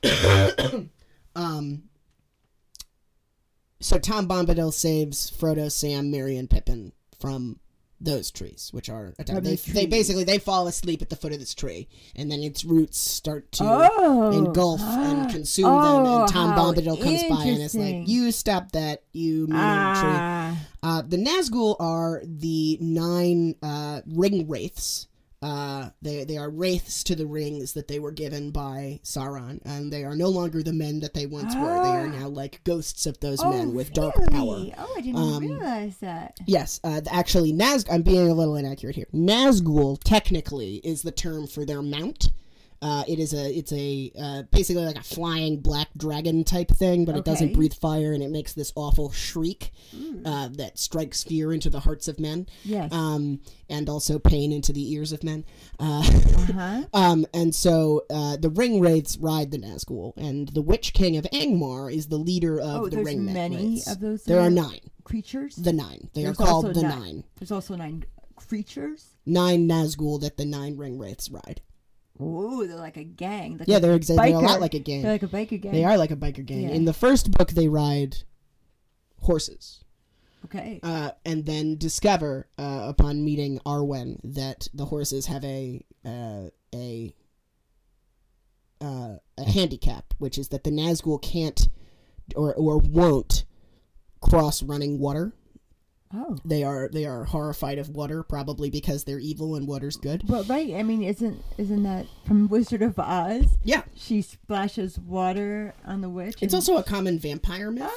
um, 1.36 1.84
so 3.80 3.98
Tom 3.98 4.28
Bombadil 4.28 4.74
saves 4.74 5.32
Frodo, 5.32 5.72
Sam, 5.72 6.12
Merry, 6.12 6.38
and 6.38 6.50
Pippin 6.50 6.92
from 7.20 7.60
those 8.04 8.32
trees, 8.32 8.70
which 8.74 8.90
are 8.90 9.14
From 9.28 9.44
they, 9.44 9.56
the 9.58 9.72
they 9.74 9.86
basically 9.86 10.24
they 10.24 10.40
fall 10.40 10.66
asleep 10.66 11.04
at 11.04 11.10
the 11.10 11.16
foot 11.16 11.34
of 11.34 11.40
this 11.40 11.54
tree, 11.54 11.88
and 12.16 12.32
then 12.32 12.42
its 12.42 12.66
roots 12.66 12.98
start 12.98 13.52
to 13.54 13.64
Oh. 13.64 14.32
engulf 14.32 14.82
and 14.82 15.30
consume 15.32 15.66
them. 15.66 15.74
Oh, 16.08 16.22
And 16.24 16.32
Tom 16.32 16.56
Bombadil 16.56 17.00
comes 17.02 17.24
by 17.30 17.44
and 17.46 17.62
is 17.62 17.76
like, 17.76 18.08
"You 18.08 18.32
stop 18.32 18.72
that, 18.72 19.04
you 19.14 19.42
mean 19.42 19.50
tree." 19.50 19.56
Ah. 19.60 20.58
Uh, 20.82 21.02
the 21.04 21.18
Nazgul 21.18 21.76
are 21.80 22.24
the 22.26 22.80
nine 22.82 23.54
uh, 23.62 24.02
ring 24.08 24.48
wraiths. 24.48 25.08
Uh, 25.42 25.90
they 26.04 26.24
they 26.24 26.38
are 26.38 26.52
wraiths 26.52 27.04
to 27.04 27.16
the 27.16 27.26
rings 27.26 27.74
that 27.74 27.88
they 27.88 27.98
were 28.00 28.12
given 28.12 28.52
by 28.52 29.00
Sauron, 29.04 29.60
and 29.66 29.92
they 29.92 30.04
are 30.04 30.16
no 30.16 30.30
longer 30.30 30.62
the 30.62 30.72
men 30.74 31.00
that 31.00 31.16
they 31.16 31.26
once 31.26 31.56
were. 31.56 31.62
They 31.62 31.90
are 31.90 32.08
Ah. 32.08 32.20
now 32.20 32.28
like 32.28 32.64
ghosts 32.64 33.08
of 33.08 33.20
those 33.22 33.40
Oh, 33.42 33.50
men 33.50 33.74
with 33.74 33.92
dark 33.92 34.14
power. 34.30 34.66
Oh, 34.78 34.94
I 34.98 35.02
didn't 35.02 35.16
Um, 35.20 35.40
realize 35.44 35.98
that. 35.98 36.38
Yes, 36.46 36.80
uh, 36.84 37.02
actually, 37.10 37.52
Naz. 37.54 37.86
I'm 37.90 38.04
being 38.04 38.30
a 38.30 38.34
little 38.36 38.56
inaccurate 38.56 38.96
here. 38.96 39.08
Nazgul 39.14 39.98
technically 40.04 40.76
is 40.84 41.02
the 41.02 41.12
term 41.12 41.48
for 41.48 41.66
their 41.66 41.82
mount. 41.82 42.30
Uh, 42.82 43.04
it 43.08 43.20
is 43.20 43.32
a 43.34 43.58
it's 43.58 43.72
a 43.74 44.12
uh, 44.20 44.42
basically 44.52 44.84
like 44.84 44.98
a 44.98 45.04
flying 45.04 45.60
black 45.60 45.90
dragon 45.98 46.44
type 46.44 46.70
thing, 46.70 47.06
but 47.06 47.16
it 47.16 47.24
doesn't 47.24 47.54
breathe 47.54 47.74
fire 47.74 48.12
and 48.14 48.24
it 48.24 48.32
makes 48.32 48.54
this 48.54 48.74
awful 48.76 49.12
shriek 49.12 49.72
uh, 50.26 50.48
that 50.54 50.80
strikes 50.80 51.24
fear 51.24 51.54
into 51.54 51.70
the 51.70 51.80
hearts 51.82 52.08
of 52.08 52.20
men, 52.20 52.48
Yes. 52.64 52.92
um, 52.92 53.40
and 53.70 53.88
also 53.88 54.18
pain 54.18 54.52
into 54.52 54.74
the 54.74 54.94
ears 54.94 55.12
of 55.12 55.24
men. 55.24 55.46
Uh, 55.80 56.00
uh-huh. 56.00 56.82
um, 56.94 57.26
and 57.36 57.54
so 57.54 58.04
uh, 58.10 58.38
the 58.38 58.50
ring 58.50 58.80
wraiths 58.80 59.16
ride 59.18 59.52
the 59.52 59.60
Nazgul, 59.60 60.14
and 60.18 60.48
the 60.50 60.62
Witch 60.64 60.94
King 60.94 61.18
of 61.18 61.26
Angmar 61.26 61.94
is 61.94 62.08
the 62.08 62.18
leader 62.18 62.60
of 62.60 62.82
Oh, 62.82 62.90
the 62.90 63.04
ring 63.04 63.32
many 63.32 63.58
wraiths. 63.76 63.88
of 63.92 64.00
those 64.00 64.24
There 64.24 64.40
are 64.40 64.50
nine. 64.50 64.80
creatures. 65.04 65.56
The 65.56 65.74
nine. 65.74 66.10
They 66.16 66.24
There's 66.24 66.40
are 66.40 66.46
called 66.46 66.74
the 66.74 66.82
nine. 66.82 67.00
nine. 67.00 67.24
There's 67.38 67.52
also 67.52 67.76
nine 67.76 68.06
creatures. 68.36 69.06
nine 69.26 69.68
Nazgul 69.68 70.20
that 70.22 70.38
the 70.38 70.46
nine 70.46 70.78
ring 70.78 70.98
wraiths 70.98 71.30
ride. 71.30 71.62
Oh, 72.22 72.66
they're 72.68 72.78
like 72.78 72.98
a 72.98 73.04
gang. 73.04 73.58
Like 73.58 73.68
Yeah, 73.68 73.80
they're 73.80 73.96
exactly 73.96 74.32
they're 74.32 74.40
a 74.40 74.44
lot 74.44 74.62
like 74.62 74.74
a 74.74 74.80
gang. 74.80 75.01
They're 75.01 75.12
like 75.13 75.24
a 75.24 75.28
biker 75.28 75.60
gang. 75.62 75.72
They 75.72 75.84
are 75.84 75.98
like 75.98 76.12
a 76.12 76.16
biker 76.16 76.46
gang. 76.46 76.62
Yeah. 76.63 76.70
In 76.70 76.86
the 76.86 76.94
first 76.94 77.32
book, 77.32 77.50
they 77.51 77.68
ride 77.68 78.18
horses, 79.22 79.84
Okay. 80.46 80.80
uh, 80.84 81.12
and 81.25 81.46
then 81.46 81.78
discover 81.78 82.48
uh, 82.58 82.86
upon 82.88 83.24
meeting 83.24 83.60
Arwen 83.66 84.20
that 84.24 84.68
the 84.74 84.86
horses 84.86 85.25
have 85.28 85.44
a 85.44 85.84
uh, 86.06 86.50
a 86.74 87.13
uh, 88.80 89.16
a 89.38 89.44
handicap, 89.44 90.13
which 90.18 90.38
is 90.38 90.50
that 90.50 90.63
the 90.63 90.72
Nazgul 90.72 91.22
can't 91.22 91.68
or 92.36 92.54
or 92.56 92.78
won't 92.78 93.46
cross 94.22 94.63
running 94.63 95.00
water. 95.00 95.34
Oh. 96.13 96.38
They 96.46 96.63
are 96.63 96.89
they 96.91 97.06
are 97.06 97.24
horrified 97.25 97.77
of 97.77 97.89
water, 97.89 98.24
probably 98.24 98.70
because 98.70 99.03
they're 99.03 99.20
evil 99.20 99.56
and 99.56 99.68
water's 99.68 99.96
good. 99.98 100.24
Well, 100.27 100.44
right. 100.44 100.74
I 100.75 100.84
mean, 100.84 101.03
isn't 101.03 101.44
isn't 101.58 101.84
that 101.84 102.06
from 102.25 102.48
Wizard 102.48 102.82
of 102.82 102.98
Oz? 103.00 103.46
Yeah, 103.63 103.84
She 103.96 104.22
splashes 104.22 104.98
water 105.00 105.74
on 105.86 106.01
the 106.01 106.10
witch. 106.10 106.36
it's 106.41 106.53
also 106.53 106.77
a 106.77 106.84
common 106.84 107.20
vampire 107.20 107.72
myth. 107.72 107.89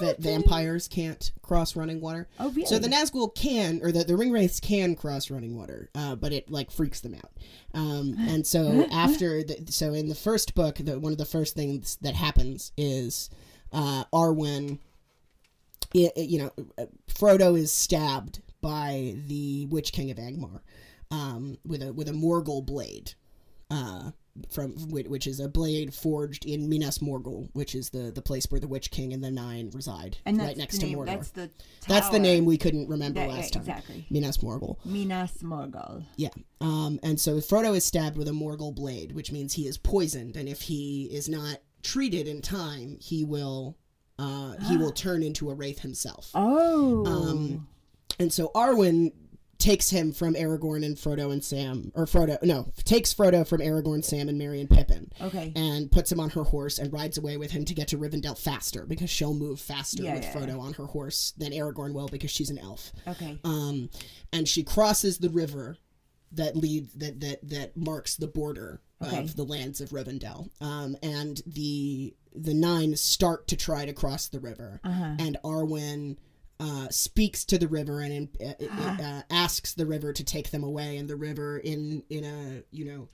That 0.00 0.18
vampires 0.20 0.88
can't 0.88 1.32
cross 1.40 1.74
running 1.74 2.00
water. 2.02 2.28
Oh, 2.38 2.50
really? 2.50 2.66
So 2.66 2.78
the 2.78 2.88
Nazgul 2.88 3.34
can, 3.34 3.80
or 3.82 3.90
the, 3.92 4.04
the 4.04 4.14
ring 4.16 4.30
wraiths 4.30 4.60
can 4.60 4.94
cross 4.94 5.30
running 5.30 5.56
water, 5.56 5.88
uh, 5.94 6.16
but 6.16 6.32
it 6.34 6.50
like 6.50 6.70
freaks 6.70 7.00
them 7.00 7.14
out. 7.14 7.30
Um, 7.72 8.14
and 8.18 8.46
so 8.46 8.86
after, 8.92 9.42
the, 9.42 9.64
so 9.70 9.94
in 9.94 10.08
the 10.08 10.14
first 10.14 10.54
book, 10.54 10.76
the, 10.76 10.98
one 10.98 11.12
of 11.12 11.18
the 11.18 11.24
first 11.24 11.54
things 11.54 11.96
that 12.02 12.14
happens 12.14 12.72
is 12.76 13.30
uh, 13.72 14.04
Arwen, 14.12 14.80
i 15.94 16.10
i- 16.16 16.20
you 16.20 16.38
know, 16.40 16.50
uh, 16.76 16.86
Frodo 17.16 17.58
is 17.58 17.72
stabbed 17.72 18.40
by 18.60 19.14
the 19.26 19.66
Witch 19.66 19.92
King 19.92 20.10
of 20.10 20.18
Angmar 20.18 20.60
um, 21.10 21.58
with 21.64 21.82
a 21.82 21.92
with 21.92 22.08
a 22.08 22.12
Morgul 22.12 22.64
blade. 22.64 23.14
Uh, 23.70 24.10
from 24.50 24.72
which, 24.90 25.26
is 25.26 25.40
a 25.40 25.48
blade 25.48 25.94
forged 25.94 26.44
in 26.44 26.68
Minas 26.68 26.98
Morgul, 26.98 27.48
which 27.54 27.74
is 27.74 27.90
the, 27.90 28.12
the 28.12 28.22
place 28.22 28.46
where 28.50 28.60
the 28.60 28.68
Witch 28.68 28.90
King 28.90 29.12
and 29.12 29.24
the 29.24 29.30
Nine 29.30 29.70
reside, 29.72 30.18
and 30.26 30.38
right 30.38 30.56
next 30.56 30.74
the 30.74 30.80
to 30.80 30.86
name, 30.86 30.98
Mordor. 30.98 31.06
That's 31.06 31.30
the. 31.30 31.50
That's 31.88 32.08
the 32.10 32.18
name 32.18 32.44
we 32.44 32.58
couldn't 32.58 32.88
remember 32.88 33.20
That- 33.20 33.30
last 33.30 33.54
yeah, 33.54 33.60
time. 33.62 33.70
Exactly. 33.70 34.06
Minas 34.10 34.38
Morgul. 34.38 34.76
Minas 34.84 35.32
Morgul. 35.42 36.04
Yeah. 36.16 36.28
Um, 36.60 37.00
and 37.02 37.18
so 37.18 37.36
Frodo 37.36 37.74
is 37.76 37.84
stabbed 37.84 38.16
with 38.16 38.28
a 38.28 38.32
Morgul 38.32 38.74
blade, 38.74 39.12
which 39.12 39.32
means 39.32 39.54
he 39.54 39.66
is 39.66 39.78
poisoned, 39.78 40.36
and 40.36 40.48
if 40.48 40.62
he 40.62 41.04
is 41.10 41.28
not 41.28 41.58
treated 41.82 42.28
in 42.28 42.42
time, 42.42 42.98
he 43.00 43.24
will 43.24 43.76
uh, 44.18 44.54
he 44.68 44.76
will 44.76 44.92
turn 44.92 45.22
into 45.22 45.50
a 45.50 45.54
wraith 45.54 45.80
himself. 45.80 46.30
Oh. 46.34 47.04
Um, 47.06 47.68
And 48.18 48.32
so 48.32 48.50
Arwen 48.54 49.12
takes 49.58 49.88
him 49.90 50.12
from 50.12 50.34
Aragorn 50.34 50.84
and 50.84 50.96
Frodo 50.96 51.32
and 51.32 51.42
Sam, 51.42 51.90
or 51.94 52.04
Frodo, 52.06 52.42
no, 52.42 52.70
takes 52.84 53.12
Frodo 53.14 53.46
from 53.46 53.60
Aragorn, 53.60 54.04
Sam, 54.04 54.28
and 54.28 54.38
Merry 54.38 54.60
and 54.60 54.68
Pippin, 54.70 55.10
okay. 55.20 55.52
and 55.56 55.90
puts 55.90 56.12
him 56.12 56.20
on 56.20 56.30
her 56.30 56.44
horse 56.44 56.78
and 56.78 56.92
rides 56.92 57.16
away 57.18 57.36
with 57.36 57.50
him 57.50 57.64
to 57.64 57.74
get 57.74 57.88
to 57.88 57.98
Rivendell 57.98 58.38
faster 58.38 58.84
because 58.86 59.10
she'll 59.10 59.34
move 59.34 59.60
faster 59.60 60.02
Yeah, 60.02 60.14
with 60.14 60.24
yeah, 60.24 60.32
Frodo 60.34 60.60
on 60.60 60.74
her 60.74 60.84
horse 60.86 61.32
than 61.38 61.52
Aragorn 61.52 61.94
will 61.94 62.08
because 62.08 62.30
she's 62.30 62.50
an 62.50 62.58
elf. 62.58 62.92
Okay. 63.06 63.38
Um, 63.44 63.88
and 64.32 64.46
she 64.46 64.62
crosses 64.62 65.18
the 65.18 65.30
river 65.30 65.78
that 66.32 66.56
leads 66.56 66.92
that 66.94 67.20
that 67.20 67.48
that 67.48 67.76
marks 67.76 68.16
the 68.16 68.26
border 68.26 68.80
Okay. 69.02 69.18
of 69.18 69.36
the 69.36 69.44
lands 69.44 69.80
of 69.80 69.90
Rivendell. 69.90 70.48
Um, 70.60 70.96
and 71.02 71.42
the 71.46 72.14
the 72.34 72.54
nine 72.54 72.96
start 72.96 73.48
to 73.48 73.56
try 73.56 73.84
to 73.86 73.92
cross 73.92 74.28
the 74.28 74.40
river, 74.40 74.80
Uh-huh. 74.84 75.16
and 75.18 75.36
Arwen. 75.44 76.16
Uh, 76.58 76.88
speaks 76.88 77.44
to 77.44 77.58
the 77.58 77.68
river 77.68 78.00
and 78.00 78.30
uh, 78.42 78.54
Ah. 78.70 79.18
uh, 79.18 79.22
asks 79.28 79.74
the 79.74 79.84
river 79.84 80.14
to 80.14 80.24
take 80.24 80.50
them 80.50 80.64
away, 80.64 80.96
and 80.96 81.06
the 81.06 81.14
river, 81.14 81.58
in 81.58 82.02
in 82.08 82.24
a 82.24 82.62
you 82.70 82.86
know, 82.86 83.08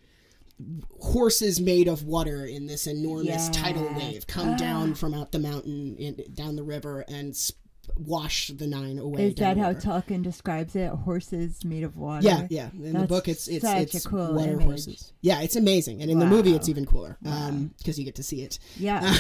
horses 1.01 1.61
made 1.61 1.89
of 1.89 2.05
water 2.05 2.45
in 2.47 2.67
this 2.67 2.87
enormous 2.87 3.49
tidal 3.51 3.93
wave 3.97 4.27
come 4.29 4.57
down 4.57 4.95
from 4.95 5.12
out 5.15 5.33
the 5.33 5.39
mountain 5.41 5.97
in, 5.97 6.23
down 6.35 6.55
the 6.57 6.62
river 6.62 7.05
and 7.09 7.35
sp- 7.35 7.59
wash 7.97 8.49
the 8.49 8.67
nine 8.67 8.99
away. 8.99 9.29
Is 9.29 9.35
that 9.37 9.57
how. 9.57 9.73
Tolkien 9.73 10.23
describes 10.23 10.77
it? 10.77 10.89
Horses 10.91 11.65
made 11.65 11.83
of 11.83 11.97
water. 11.97 12.27
Yeah, 12.27 12.47
yeah. 12.51 12.71
In 12.73 12.93
the 12.93 13.07
book, 13.07 13.29
it's 13.29 13.49
it's 13.49 13.65
it's 13.65 14.07
cool 14.07 14.35
water 14.35 14.53
image. 14.53 14.65
horses. 14.65 15.12
Yeah, 15.21 15.41
it's 15.41 15.57
amazing, 15.57 16.03
and 16.03 16.11
in 16.11 16.19
the 16.19 16.27
movie, 16.27 16.55
it's 16.55 16.69
even 16.69 16.87
cooler 16.87 17.19
because 17.23 17.99
you 17.99 18.05
get 18.05 18.17
to 18.17 18.23
see 18.23 18.43
it. 18.43 18.59
Yeah. 18.77 19.15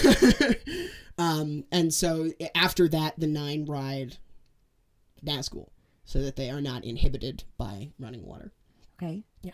um, 1.18 1.64
and 1.72 1.92
so 1.92 2.30
after 2.54 2.88
that, 2.88 3.18
the 3.18 3.26
nine 3.26 3.64
ride 3.66 4.16
Nazgul, 5.24 5.68
so 6.04 6.20
that 6.22 6.36
they 6.36 6.50
are 6.50 6.60
not 6.60 6.84
inhibited 6.84 7.44
by 7.58 7.90
running 7.98 8.24
water. 8.24 8.52
Okay. 9.02 9.24
Yeah. 9.42 9.52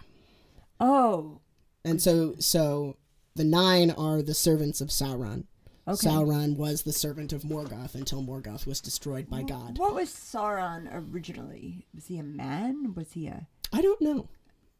Oh. 0.80 1.40
And 1.84 2.00
so 2.02 2.34
so 2.38 2.96
the 3.34 3.44
nine 3.44 3.90
are 3.90 4.22
the 4.22 4.34
servants 4.34 4.80
of 4.80 4.88
Sauron. 4.88 5.44
Okay. 5.88 6.06
Sauron 6.06 6.56
was 6.56 6.82
the 6.82 6.92
servant 6.92 7.32
of 7.32 7.44
Morgoth 7.44 7.94
until 7.94 8.22
Morgoth 8.22 8.66
was 8.66 8.78
destroyed 8.78 9.30
by 9.30 9.42
God. 9.42 9.78
What 9.78 9.94
was 9.94 10.10
Sauron 10.10 10.86
originally? 10.92 11.86
Was 11.94 12.06
he 12.06 12.18
a 12.18 12.22
man? 12.22 12.92
Was 12.94 13.12
he 13.12 13.26
a? 13.28 13.46
I 13.72 13.80
don't 13.80 14.00
know. 14.02 14.28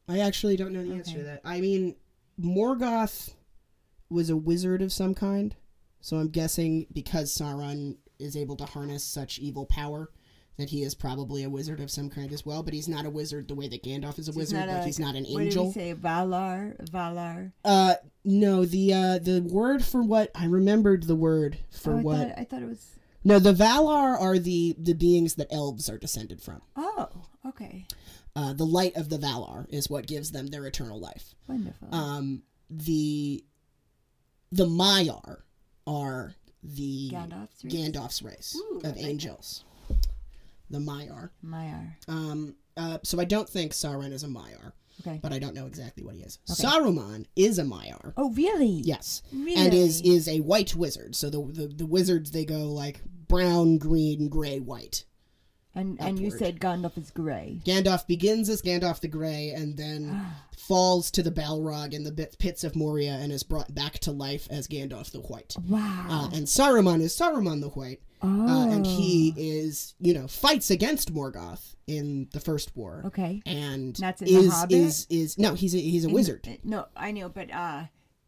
I 0.07 0.21
actually 0.21 0.57
don't 0.57 0.73
know 0.73 0.85
the 0.85 0.93
answer 0.93 1.17
to 1.19 1.23
that. 1.25 1.41
I 1.47 1.63
mean, 1.63 1.97
Morgoth 2.39 3.33
was 4.11 4.29
a 4.29 4.37
wizard 4.37 4.83
of 4.83 4.93
some 4.93 5.15
kind, 5.15 5.57
so 6.01 6.19
I'm 6.19 6.29
guessing 6.29 6.87
because 6.93 7.35
Sauron 7.35 7.97
is 8.19 8.37
able 8.37 8.57
to 8.57 8.67
harness 8.67 9.03
such 9.03 9.39
evil 9.39 9.65
power 9.65 10.11
that 10.59 10.69
he 10.71 10.83
is 10.83 10.95
probably 10.95 11.45
a 11.45 11.49
wizard 11.51 11.81
of 11.81 11.91
some 11.91 12.11
kind 12.11 12.33
as 12.33 12.45
well. 12.45 12.63
But 12.63 12.75
he's 12.75 12.89
not 12.89 13.07
a 13.07 13.11
wizard 13.11 13.49
the 13.49 13.55
way 13.55 13.69
that 13.69 13.83
Gandalf 13.83 14.19
is 14.19 14.29
a 14.29 14.33
wizard. 14.33 14.59
not 14.59 14.69
like 14.69 14.83
a- 14.83 14.85
he's 14.85 14.99
not 14.99 15.15
an 15.15 15.25
What 15.25 15.39
did 15.39 15.47
angel. 15.47 15.67
he 15.67 15.73
say? 15.73 15.95
Valar. 15.95 16.77
Valar. 16.91 17.53
Uh, 17.65 17.95
no. 18.25 18.65
The 18.65 18.93
uh, 18.93 19.19
the 19.19 19.41
word 19.41 19.85
for 19.85 20.03
what 20.03 20.31
I 20.35 20.47
remembered 20.47 21.05
the 21.05 21.17
word 21.17 21.59
for 21.71 21.95
oh, 21.95 21.99
I 21.99 22.03
what. 22.03 22.17
thought 22.19 22.39
I 22.39 22.45
thought 22.45 22.63
it 22.63 22.69
was. 22.69 22.87
No, 23.25 23.39
the 23.39 23.53
Valar 23.55 24.21
are 24.21 24.39
the 24.39 24.75
the 24.79 24.95
beings 24.95 25.35
that 25.37 25.49
elves 25.53 25.89
are 25.89 25.99
descended 25.99 26.43
from. 26.43 26.61
Oh. 26.77 27.09
Okay. 27.47 27.87
Uh, 28.37 28.53
the 28.53 28.67
light 28.67 28.95
of 28.97 29.09
the 29.09 29.19
Valar 29.19 29.67
is 29.71 29.89
what 29.91 30.07
gives 30.07 30.31
them 30.33 30.49
their 30.49 30.65
eternal 30.67 31.01
life. 31.01 31.35
Wonderful. 31.49 31.89
um, 31.95 32.43
the 32.71 33.43
the 34.53 34.67
Maiar 34.67 35.39
are 35.87 36.35
the 36.63 37.11
Gandalf's 37.13 37.65
race? 37.65 37.73
Gandalf's 37.75 38.23
race 38.23 38.57
Ooh, 38.57 38.81
of 38.85 38.97
angels. 38.97 39.65
The 40.71 40.79
Maiar. 40.79 41.31
Maiar. 41.45 41.95
Um, 42.09 42.57
uh, 42.77 42.99
so 43.03 43.21
I 43.21 43.25
don't 43.25 43.49
think 43.49 43.73
Sauron 43.73 44.13
is 44.13 44.25
a 44.25 44.29
Maiar. 44.29 44.73
Okay. 45.07 45.21
but 45.23 45.33
I 45.33 45.39
don't 45.39 45.55
know 45.55 45.67
exactly 45.67 46.03
what 46.03 46.17
he 46.17 46.23
is. 46.23 46.41
Saruman 46.49 47.27
is 47.37 47.61
a 47.61 47.63
Maiar. 47.63 48.13
Oh, 48.17 48.33
really? 48.33 48.83
Yes. 48.85 49.23
Really? 49.33 49.55
And 49.55 49.73
is 49.73 50.01
is 50.01 50.27
a 50.29 50.41
white 50.41 50.75
wizard. 50.75 51.15
So 51.15 51.31
the, 51.31 51.41
the 51.41 51.67
the 51.69 51.87
wizards 51.87 52.33
they 52.33 52.45
go 52.45 52.65
like 52.73 53.01
brown, 53.29 53.79
green, 53.79 54.29
gray, 54.29 54.59
white. 54.59 55.05
And 55.75 56.01
and 56.01 56.19
you 56.19 56.33
said 56.33 56.59
Gandalf 56.59 56.99
is 56.99 57.13
gray. 57.13 57.61
Gandalf 57.65 58.09
begins 58.09 58.49
as 58.49 58.61
Gandalf 58.63 59.01
the 59.01 59.07
Grey 59.07 59.51
and 59.51 59.77
then 59.77 60.21
falls 60.57 61.11
to 61.13 61.23
the 61.23 61.31
Balrog 61.31 61.93
in 61.93 62.03
the 62.03 62.29
pits 62.39 62.65
of 62.65 62.75
Moria 62.75 63.13
and 63.13 63.31
is 63.31 63.45
brought 63.45 63.73
back 63.73 64.01
to 64.01 64.11
life 64.11 64.49
as 64.51 64.67
Gandalf 64.67 65.13
the 65.13 65.21
White. 65.21 65.55
Wow. 65.69 66.07
Uh, 66.11 66.31
and 66.35 66.47
Saruman 66.47 67.01
is 67.01 67.17
Saruman 67.17 67.61
the 67.61 67.69
White. 67.69 68.01
Oh. 68.23 68.49
Uh, 68.49 68.69
and 68.75 68.87
he 68.87 69.35
is, 69.37 69.95
you 70.01 70.15
know, 70.15 70.27
fights 70.27 70.71
against 70.71 71.13
Morgoth 71.15 71.75
in 71.87 72.29
the 72.33 72.41
First 72.41 72.77
War. 72.77 73.03
Okay. 73.07 73.43
And 73.47 73.97
That's 73.97 74.23
in 74.23 74.29
The 74.29 74.35
is 74.35 74.53
Hobbit? 74.53 74.77
is 74.77 75.07
is 75.11 75.39
no, 75.39 75.55
he's 75.55 75.75
a, 75.75 75.79
he's 75.79 76.05
a 76.05 76.09
wizard. 76.09 76.47
Uh, 76.49 76.55
No, 76.65 76.87
I 76.97 77.11
know, 77.13 77.29
but 77.29 77.53
uh, 77.53 77.85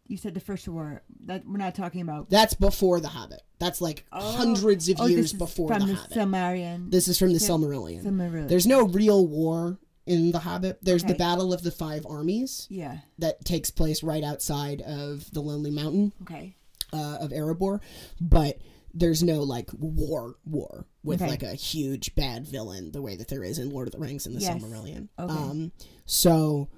you 0.07 0.17
said 0.17 0.35
the 0.35 0.41
first 0.41 0.67
war. 0.69 1.03
That 1.27 1.47
we're 1.47 1.59
not 1.59 1.75
talking 1.75 2.01
about. 2.01 2.31
That's 2.31 2.55
before 2.55 3.01
the 3.01 3.09
Hobbit. 3.09 3.43
That's 3.59 3.81
like 3.81 4.05
hundreds 4.11 4.89
of 4.89 5.01
oh, 5.01 5.07
years 5.07 5.21
this 5.21 5.33
is 5.33 5.39
before 5.39 5.69
from 5.69 5.81
the 5.81 5.87
the 5.87 5.95
Hobbit. 5.95 6.17
Silmarillion. 6.17 6.91
this 6.91 7.09
is 7.09 7.19
from 7.19 7.33
the 7.33 7.39
Silmarillion. 7.39 8.03
Silmarillion. 8.05 8.49
There's 8.49 8.67
no 8.67 8.83
real 8.87 9.27
war 9.27 9.79
in 10.07 10.33
the 10.33 10.39
Hobbit. 10.41 10.79
There's 10.83 11.05
the 11.05 11.15
Battle 11.15 11.53
of 11.53 11.63
the 11.63 11.71
Five 11.71 12.07
Armies 12.09 12.67
yeah. 12.71 12.99
that 13.19 13.45
takes 13.45 13.71
place 13.71 14.03
right 14.03 14.25
outside 14.25 14.81
of 14.81 15.31
the 15.33 15.41
Lonely 15.41 15.71
Mountain 15.71 16.13
Okay. 16.23 16.57
uh, 16.93 17.19
of 17.21 17.31
Erebor, 17.31 17.81
but 18.21 18.59
there's 18.93 19.23
no 19.23 19.43
like 19.43 19.71
war 19.79 20.37
war 20.45 20.87
with 21.05 21.23
Okay. 21.23 21.31
like 21.31 21.43
a 21.43 21.55
huge 21.55 22.15
bad 22.15 22.47
villain 22.47 22.93
the 22.93 23.01
way 23.03 23.17
that 23.17 23.29
there 23.29 23.45
is 23.45 23.59
in 23.59 23.71
Lord 23.71 23.89
of 23.89 23.93
the 23.93 23.99
Rings 23.99 24.27
and 24.27 24.35
the 24.37 24.41
Yes. 24.41 24.63
Silmarillion. 24.63 25.09
Okay. 25.19 25.33
Um, 25.33 25.73
so 26.07 26.69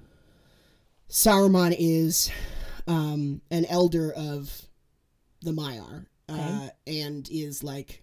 Saruman 1.09 1.75
is 1.79 2.31
um, 2.87 3.43
an 3.51 3.65
elder 3.67 4.13
of 4.13 4.63
the 5.43 5.53
Maiar 5.53 6.07
uh, 6.29 6.33
Okay. 6.33 6.71
and 7.03 7.29
is 7.31 7.63
like 7.63 8.03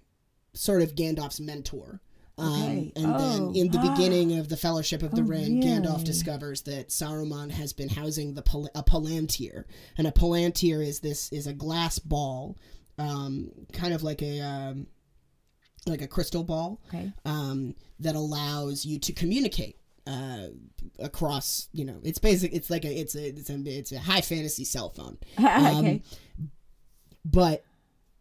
sort 0.54 0.82
of 0.82 0.96
Gandalf's 0.96 1.40
mentor. 1.40 2.02
Um, 2.38 2.92
And 2.96 3.06
Oh. 3.06 3.18
then 3.18 3.56
in 3.56 3.70
the 3.72 3.80
beginning 3.80 4.38
of 4.40 4.48
the 4.48 4.56
Fellowship 4.56 5.04
of 5.04 5.12
the 5.12 5.22
Oh, 5.22 5.26
Ring, 5.26 5.62
Gandalf 5.62 6.06
discovers 6.06 6.62
that 6.62 6.88
Saruman 6.90 7.52
has 7.52 7.74
been 7.74 7.90
housing 7.90 8.34
the 8.34 8.42
Pal- 8.42 8.70
a 8.74 8.82
Palantir, 8.84 9.66
and 9.98 10.08
a 10.08 10.12
Palantir 10.12 10.86
is 10.86 11.02
this 11.02 11.30
is 11.34 11.48
a 11.48 11.54
glass 11.54 12.00
ball, 12.00 12.58
um, 13.00 13.50
kind 13.74 13.94
of 13.94 14.04
like 14.04 14.22
a 14.22 14.42
um, 14.42 14.88
like 15.88 16.02
a 16.02 16.08
crystal 16.08 16.44
ball, 16.44 16.82
Okay. 16.90 17.12
um, 17.26 17.74
that 18.00 18.16
allows 18.16 18.86
you 18.86 19.00
to 19.00 19.14
communicate 19.14 19.78
uh, 20.06 20.48
across. 21.00 21.70
You 21.72 21.86
know, 21.86 22.00
it's 22.04 22.20
basic. 22.20 22.54
It's 22.54 22.70
like 22.70 22.86
a 22.86 22.94
it's 22.94 23.16
a 23.16 23.30
it's 23.30 23.50
a 23.50 23.56
it's 23.66 23.92
a 23.92 24.00
high 24.00 24.22
fantasy 24.22 24.66
cell 24.66 24.90
phone 24.90 25.18
okay. 25.40 26.04
but 27.26 27.64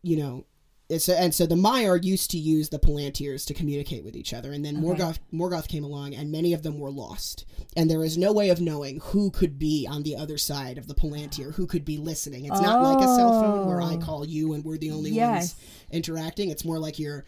you 0.03 0.17
know 0.17 0.47
it's 0.89 1.09
and 1.09 1.35
so 1.35 1.45
the 1.47 1.55
Maiar 1.55 2.03
used 2.03 2.31
to 2.31 2.39
use 2.39 2.71
the 2.71 2.79
Palantirs 2.79 3.45
to 3.47 3.55
communicate 3.55 4.05
with 4.05 4.17
each 4.17 4.33
other, 4.33 4.53
and 4.53 4.65
then 4.65 4.77
Morgoth 4.79 5.19
Morgoth 5.33 5.69
came 5.69 5.85
along, 5.85 6.15
and 6.15 6.31
many 6.33 6.53
of 6.53 6.63
them 6.63 6.79
were 6.79 6.91
lost, 6.91 7.45
and 7.77 7.91
there 7.91 8.03
is 8.05 8.17
no 8.17 8.33
way 8.33 8.49
of 8.49 8.61
knowing 8.61 9.01
who 9.03 9.31
could 9.31 9.59
be 9.59 9.87
on 9.91 10.03
the 10.03 10.17
other 10.17 10.39
side 10.39 10.79
of 10.79 10.87
the 10.87 10.95
Palantir, 10.95 11.55
who 11.55 11.67
could 11.67 11.85
be 11.85 11.99
listening. 11.99 12.47
It's 12.47 12.61
not 12.61 12.83
like 12.83 13.05
a 13.05 13.15
cell 13.17 13.41
phone 13.41 13.67
where 13.67 13.83
I 13.83 13.95
Oh. 13.95 13.99
call 13.99 14.25
you 14.27 14.55
and 14.55 14.65
we're 14.65 14.79
the 14.79 14.91
only 14.93 15.11
Yes. 15.11 15.55
ones 15.55 15.55
interacting. 15.91 16.49
It's 16.51 16.65
more 16.65 16.79
like 16.79 16.99
you're 16.99 17.25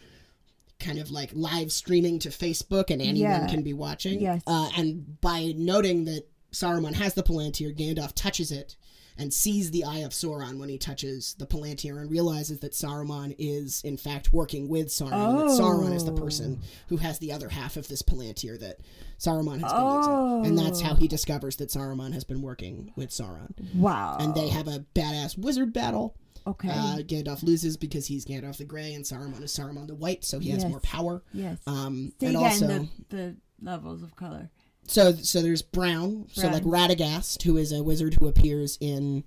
kind 0.79 0.97
of 0.97 1.11
like 1.11 1.29
live 1.33 1.71
streaming 1.71 2.17
to 2.19 2.29
Facebook, 2.29 2.89
and 2.89 3.01
anyone 3.01 3.19
Yeah. 3.31 3.47
can 3.47 3.61
be 3.61 3.73
watching. 3.73 4.19
Yes. 4.21 4.41
Uh, 4.47 4.69
and 4.75 5.21
by 5.21 5.53
noting 5.55 6.05
that 6.05 6.23
Saruman 6.51 6.93
has 6.95 7.13
the 7.13 7.21
Palantir, 7.23 7.75
Gandalf 7.77 8.13
touches 8.15 8.51
it 8.51 8.75
and 9.17 9.33
sees 9.33 9.71
the 9.71 9.83
Eye 9.83 9.99
of 9.99 10.11
Sauron 10.11 10.57
when 10.59 10.69
he 10.69 10.77
touches 10.77 11.35
the 11.37 11.45
Palantir 11.45 11.99
and 11.99 12.09
realizes 12.09 12.59
that 12.59 12.71
Saruman 12.73 13.35
is 13.37 13.81
in 13.83 13.97
fact 13.97 14.33
working 14.33 14.67
with 14.67 14.87
Sauron. 14.87 15.29
And 15.29 15.39
that 15.39 15.59
Sauron 15.61 15.93
is 15.95 16.05
the 16.05 16.13
person 16.13 16.61
who 16.87 16.97
has 16.97 17.19
the 17.19 17.31
other 17.31 17.49
half 17.49 17.77
of 17.77 17.87
this 17.87 18.01
Palantir 18.01 18.59
that 18.59 18.77
Saruman 19.19 19.59
has 19.61 19.71
been 19.71 19.95
using. 19.97 20.45
And 20.45 20.57
that's 20.57 20.81
how 20.81 20.95
he 20.95 21.07
discovers 21.07 21.57
that 21.57 21.69
Saruman 21.69 22.13
has 22.13 22.23
been 22.23 22.41
working 22.41 22.91
with 22.95 23.09
Sauron. 23.09 23.51
Wow. 23.75 24.17
And 24.19 24.33
they 24.33 24.47
have 24.49 24.67
a 24.67 24.85
badass 24.95 25.37
wizard 25.37 25.73
battle. 25.73 26.15
okay. 26.47 26.69
Uh, 26.69 26.97
Gandalf 26.99 27.43
loses 27.43 27.77
because 27.77 28.07
he's 28.07 28.25
Gandalf 28.25 28.57
the 28.57 28.65
Grey 28.65 28.93
and 28.93 29.05
Saruman 29.05 29.43
is 29.43 29.55
Saruman 29.55 29.87
the 29.87 29.95
White, 29.95 30.23
so 30.23 30.39
he 30.39 30.49
has 30.51 30.65
more 30.65 30.79
power. 30.79 31.21
yes. 31.33 31.59
Um, 31.67 32.13
and 32.21 32.35
also, 32.35 32.67
the, 32.67 32.87
the 33.09 33.35
levels 33.61 34.01
of 34.01 34.15
color. 34.15 34.49
So 34.87 35.13
so 35.13 35.41
there's 35.41 35.61
brown, 35.61 36.27
so 36.31 36.47
like 36.47 36.63
Radagast, 36.63 37.43
who 37.43 37.57
is 37.57 37.71
a 37.71 37.83
wizard 37.83 38.15
who 38.15 38.27
appears 38.27 38.77
in 38.81 39.23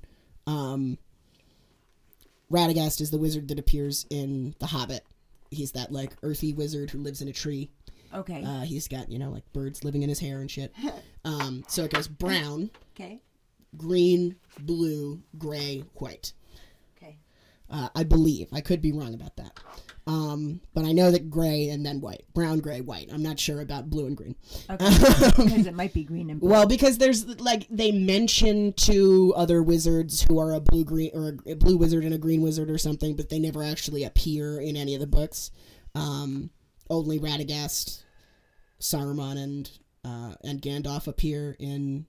um 0.47 0.99
Radagast 2.51 3.01
is 3.01 3.11
the 3.11 3.19
wizard 3.19 3.49
that 3.49 3.59
appears 3.59 4.07
in 4.11 4.55
The 4.59 4.67
Hobbit. 4.67 5.05
He's 5.51 5.73
that 5.73 5.93
like 5.93 6.13
earthy 6.23 6.53
wizard 6.53 6.91
who 6.91 6.99
lives 6.99 7.21
in 7.23 7.29
a 7.29 7.33
tree. 7.33 7.71
Okay. 8.15 8.45
Uh, 8.45 8.61
he's 8.61 8.87
got, 8.87 9.11
you 9.11 9.19
know, 9.19 9.31
like 9.31 9.51
birds 9.53 9.85
living 9.85 10.03
in 10.03 10.09
his 10.09 10.21
hair 10.21 10.41
and 10.41 10.51
shit. 10.51 10.73
Um, 11.27 11.65
so 11.69 11.85
it 11.85 11.91
goes 11.91 12.07
brown, 12.07 12.71
okay. 12.95 13.19
green, 13.79 14.37
blue, 14.61 15.23
gray, 15.39 15.83
white. 15.95 16.35
Okay. 16.99 17.17
Uh, 17.71 17.89
I 17.95 18.05
believe. 18.05 18.49
I 18.53 18.61
could 18.61 18.83
be 18.83 18.93
wrong 18.93 19.15
about 19.15 19.37
that. 19.37 19.59
Um, 20.07 20.61
but 20.75 20.85
I 20.85 20.93
know 20.93 21.11
that 21.11 21.31
gray 21.31 21.71
and 21.71 21.85
then 21.85 22.03
white. 22.03 22.25
Brown, 22.35 22.59
gray, 22.59 22.83
white. 22.83 23.09
I'm 23.11 23.23
not 23.23 23.41
sure 23.41 23.63
about 23.63 23.89
blue 23.89 24.07
and 24.07 24.15
green. 24.15 24.37
Okay. 24.69 24.85
because 25.37 25.67
it 25.67 25.73
might 25.75 25.95
be 25.95 26.05
green 26.05 26.29
and 26.29 26.39
blue. 26.41 26.51
Well, 26.51 26.67
because 26.67 26.99
there's 26.99 27.27
like 27.41 27.67
they 27.71 27.91
mention 27.91 28.75
two 28.75 29.33
other 29.35 29.63
wizards 29.63 30.21
who 30.23 30.39
are 30.39 30.53
a 30.53 30.61
blue 30.61 30.85
green 30.85 31.11
or 31.15 31.39
a 31.51 31.55
blue 31.55 31.79
wizard 31.79 32.05
and 32.05 32.13
a 32.13 32.19
green 32.19 32.43
wizard 32.43 32.69
or 32.71 32.77
something, 32.77 33.17
but 33.17 33.31
they 33.31 33.39
never 33.39 33.63
actually 33.63 34.05
appear 34.05 34.61
in 34.61 34.77
any 34.77 34.95
of 34.95 35.01
the 35.01 35.07
books. 35.07 35.51
Um, 35.95 36.51
only 36.91 37.19
Radagast, 37.19 38.03
Saruman, 38.81 39.43
and 39.43 39.71
uh, 40.05 40.35
and 40.45 40.61
Gandalf 40.61 41.07
appear 41.07 41.57
in 41.59 42.05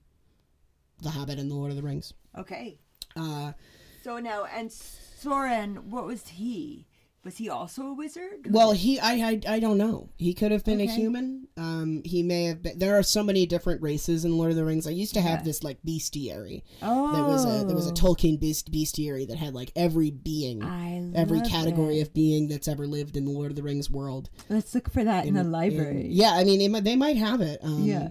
The 1.00 1.08
Hobbit 1.10 1.38
and 1.38 1.50
The 1.50 1.54
Lord 1.54 1.70
of 1.70 1.76
the 1.76 1.82
Rings. 1.82 2.12
okay. 2.38 2.76
Uh, 3.16 3.52
So 4.04 4.18
now, 4.18 4.44
and 4.44 4.68
Sauron, 4.68 5.84
what 5.84 6.04
was 6.04 6.28
he? 6.28 6.86
Was 7.26 7.36
he 7.38 7.48
also 7.50 7.82
a 7.88 7.92
wizard? 7.92 8.46
well, 8.50 8.70
he 8.70 9.00
I, 9.00 9.14
I 9.14 9.40
I 9.56 9.58
don't 9.60 9.78
know. 9.78 10.10
He 10.16 10.32
could 10.32 10.52
have 10.52 10.64
been 10.64 10.80
a 10.80 10.86
human. 10.86 11.48
Um, 11.56 12.02
he 12.04 12.22
may 12.22 12.44
have 12.44 12.62
been. 12.62 12.78
There 12.78 12.96
are 12.96 13.02
so 13.02 13.24
many 13.24 13.46
different 13.46 13.82
races 13.82 14.24
in 14.24 14.38
Lord 14.38 14.50
of 14.50 14.56
the 14.56 14.64
Rings. 14.64 14.86
I 14.86 14.90
used 14.90 15.14
to 15.14 15.20
have 15.20 15.40
Yeah. 15.40 15.44
this 15.44 15.64
like 15.64 15.78
bestiary. 15.84 16.62
oh, 16.82 17.12
There 17.16 17.24
was 17.24 17.44
a 17.44 17.64
there 17.66 17.74
was 17.74 17.88
a 17.88 17.92
Tolkien 17.92 18.38
beast, 18.38 18.70
bestiary 18.70 19.26
that 19.26 19.38
had 19.38 19.54
like 19.54 19.72
every 19.74 20.12
being, 20.12 20.62
I 20.62 21.02
every 21.16 21.40
category 21.40 21.98
it. 21.98 22.02
of 22.02 22.14
being 22.14 22.46
that's 22.46 22.68
ever 22.68 22.86
lived 22.86 23.16
in 23.16 23.24
the 23.24 23.32
Lord 23.32 23.50
of 23.50 23.56
the 23.56 23.64
Rings 23.64 23.90
world. 23.90 24.30
Let's 24.48 24.72
look 24.72 24.88
for 24.88 25.02
that 25.02 25.26
in, 25.26 25.34
the 25.34 25.42
library. 25.42 26.02
And- 26.02 26.12
yeah, 26.12 26.30
I 26.32 26.44
mean 26.44 26.60
they 26.60 26.68
might, 26.68 26.84
they 26.84 26.94
might 26.96 27.16
have 27.16 27.40
it. 27.40 27.58
Um, 27.64 27.82
yeah. 27.82 28.08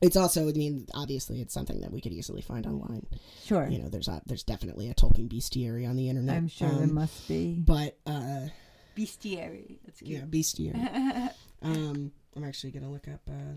It's 0.00 0.16
also 0.16 0.48
I 0.48 0.52
mean 0.52 0.86
obviously 0.94 1.40
it's 1.42 1.52
something 1.52 1.80
that 1.80 1.92
we 1.92 2.00
could 2.00 2.12
easily 2.12 2.40
find 2.42 2.66
online. 2.66 3.06
Sure. 3.44 3.68
You 3.68 3.78
know, 3.82 3.88
there's 3.88 4.08
a, 4.08 4.22
there's 4.26 4.42
definitely 4.42 4.88
a 4.90 4.94
Tolkien 4.94 5.28
bestiary 5.30 5.88
on 5.88 5.96
the 5.96 6.08
internet. 6.08 6.36
I'm 6.36 6.48
sure 6.48 6.68
there 6.70 6.84
Um, 6.84 6.94
must 6.94 7.28
be. 7.28 7.54
But 7.66 7.98
uh, 8.06 8.48
Bestiary. 8.96 9.78
That's 9.84 10.00
cute. 10.00 10.10
yeah, 10.20 10.26
bestiary. 10.26 11.30
um, 11.62 12.12
I'm 12.36 12.44
actually 12.44 12.70
gonna 12.72 12.90
look 12.90 13.08
up. 13.08 13.20
Uh, 13.28 13.56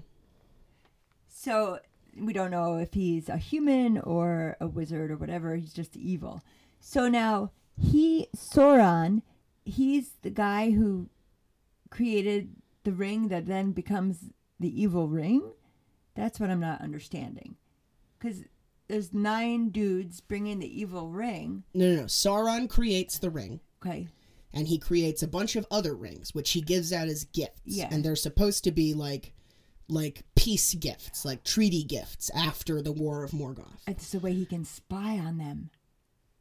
So 1.29 1.79
we 2.17 2.33
don't 2.33 2.51
know 2.51 2.77
if 2.77 2.93
he's 2.93 3.27
a 3.29 3.37
human 3.37 3.97
or 3.99 4.55
a 4.59 4.67
wizard 4.67 5.11
or 5.11 5.17
whatever. 5.17 5.55
He's 5.55 5.73
just 5.73 5.95
evil. 5.97 6.43
So 6.79 7.07
now 7.07 7.51
he 7.81 8.27
Sauron, 8.35 9.21
he's 9.65 10.11
the 10.21 10.29
guy 10.29 10.71
who 10.71 11.09
created 11.89 12.49
the 12.83 12.91
ring 12.91 13.29
that 13.29 13.45
then 13.47 13.71
becomes 13.71 14.17
the 14.59 14.81
evil 14.81 15.07
ring. 15.07 15.41
That's 16.15 16.39
what 16.39 16.49
I'm 16.49 16.59
not 16.59 16.81
understanding. 16.81 17.55
Because 18.19 18.43
there's 18.87 19.13
nine 19.13 19.69
dudes 19.69 20.21
bringing 20.21 20.59
the 20.59 20.81
evil 20.81 21.09
ring. 21.09 21.63
no, 21.73 21.87
no, 21.89 21.95
no. 22.01 22.03
Sauron 22.03 22.69
creates 22.69 23.17
the 23.19 23.29
ring. 23.29 23.59
Okay. 23.85 24.07
and 24.53 24.67
he 24.67 24.77
creates 24.77 25.21
a 25.23 25.27
bunch 25.27 25.55
of 25.57 25.65
other 25.71 25.93
rings 25.95 26.33
which 26.33 26.51
he 26.51 26.61
gives 26.61 26.93
out 26.93 27.07
as 27.09 27.25
gifts 27.25 27.59
Yeah. 27.65 27.89
and 27.91 28.05
they're 28.05 28.15
supposed 28.15 28.63
to 28.63 28.71
be 28.71 28.93
like 28.93 29.33
like 29.89 30.23
peace 30.35 30.73
gifts 30.75 31.25
like 31.25 31.43
treaty 31.43 31.83
gifts 31.83 32.29
after 32.33 32.81
the 32.81 32.93
war 32.93 33.23
of 33.25 33.31
morgoth 33.31 33.81
It's 33.87 34.11
the 34.11 34.19
way 34.19 34.31
he 34.31 34.45
can 34.45 34.63
spy 34.63 35.17
on 35.19 35.37
them. 35.37 35.69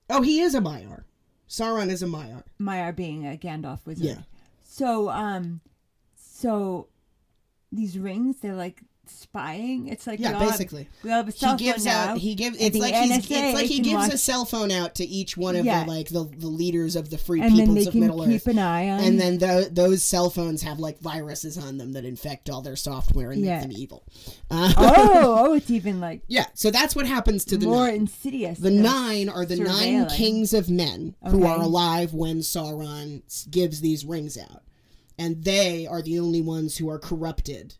oh 0.09 0.23
he 0.23 0.39
is 0.41 0.55
a 0.55 0.61
maiar 0.61 1.03
sauron 1.49 1.89
is 1.91 2.01
a 2.03 2.07
maiar 2.07 2.45
Maiar 2.61 2.95
being 2.95 3.27
a 3.27 3.37
Gandalf 3.37 3.85
wizard. 3.87 4.05
Yeah. 4.07 4.23
So, 4.63 5.09
um, 5.11 5.61
so 6.15 6.87
these 7.73 7.99
rings, 7.99 8.39
they're 8.39 8.55
like 8.55 8.83
spying. 9.07 9.88
It's 9.88 10.07
like 10.07 10.21
Yeah, 10.21 10.35
all 10.35 10.41
have- 10.41 10.51
basically. 10.51 10.88
we 11.03 11.11
have 11.11 11.29
a 11.29 11.31
He 11.33 11.38
cell 11.38 11.57
gives 11.57 11.85
phone 11.85 11.93
now. 11.93 12.09
out. 12.12 12.19
He 12.19 12.35
gives. 12.35 12.57
It's 12.61 12.75
the 12.75 12.81
like 12.81 12.95
he's. 12.95 13.11
NSA 13.11 13.31
It's 13.49 13.55
like 13.55 13.67
he 13.67 13.81
gives 13.81 13.95
watch- 13.95 14.12
a 14.15 14.19
cell 14.19 14.45
phone 14.45 14.71
out 14.71 14.95
to 14.97 15.05
each 15.05 15.37
one 15.37 15.57
of 15.57 15.65
Yeah. 15.65 15.85
the 15.85 15.91
like 15.91 16.09
the, 16.09 16.25
the 16.25 16.47
leaders 16.49 16.97
of 16.97 17.11
the 17.11 17.19
free 17.19 17.41
and 17.41 17.55
peoples 17.55 17.75
they 17.77 17.87
of 17.87 17.91
can 17.93 18.01
Middle 18.01 18.25
keep 18.27 18.37
Earth. 18.37 18.47
an 18.49 18.59
eye 18.59 18.88
on. 18.91 19.01
And 19.01 19.21
then 19.21 19.38
tho- 19.38 19.65
those 19.71 20.03
cell 20.03 20.31
phones 20.31 20.62
have 20.62 20.79
like 20.79 21.01
viruses 21.01 21.57
on 21.59 21.79
them 21.79 21.93
that 21.93 22.05
infect 22.05 22.49
all 22.51 22.62
their 22.62 22.77
software 22.77 23.31
and 23.31 23.41
Yeah. 23.43 23.61
make 23.61 23.62
them 23.71 23.73
evil. 23.73 24.05
Uh, 24.51 24.73
oh, 24.77 25.37
oh, 25.51 25.55
it's 25.55 25.71
even 25.71 26.01
like 26.01 26.23
yeah. 26.29 26.47
So 26.55 26.71
that's 26.71 26.95
what 26.95 27.07
happens 27.07 27.45
to 27.47 27.57
the 27.57 27.67
more 27.67 27.87
nine. 27.87 27.95
insidious. 27.97 28.59
The 28.59 28.71
nine 28.71 29.29
are 29.29 29.45
the 29.47 29.57
nine 29.57 30.07
kings 30.11 30.53
of 30.55 30.69
men 30.71 31.15
who 31.29 31.45
are 31.45 31.61
alive 31.61 32.12
when 32.15 32.38
Sauron 32.38 33.23
gives 33.51 33.81
these 33.81 34.05
rings 34.05 34.37
out. 34.38 34.62
And 35.19 35.45
they 35.45 35.87
are 35.87 36.03
the 36.03 36.19
only 36.19 36.41
ones 36.41 36.79
who 36.79 36.88
are 36.88 36.99
corrupted 36.99 37.75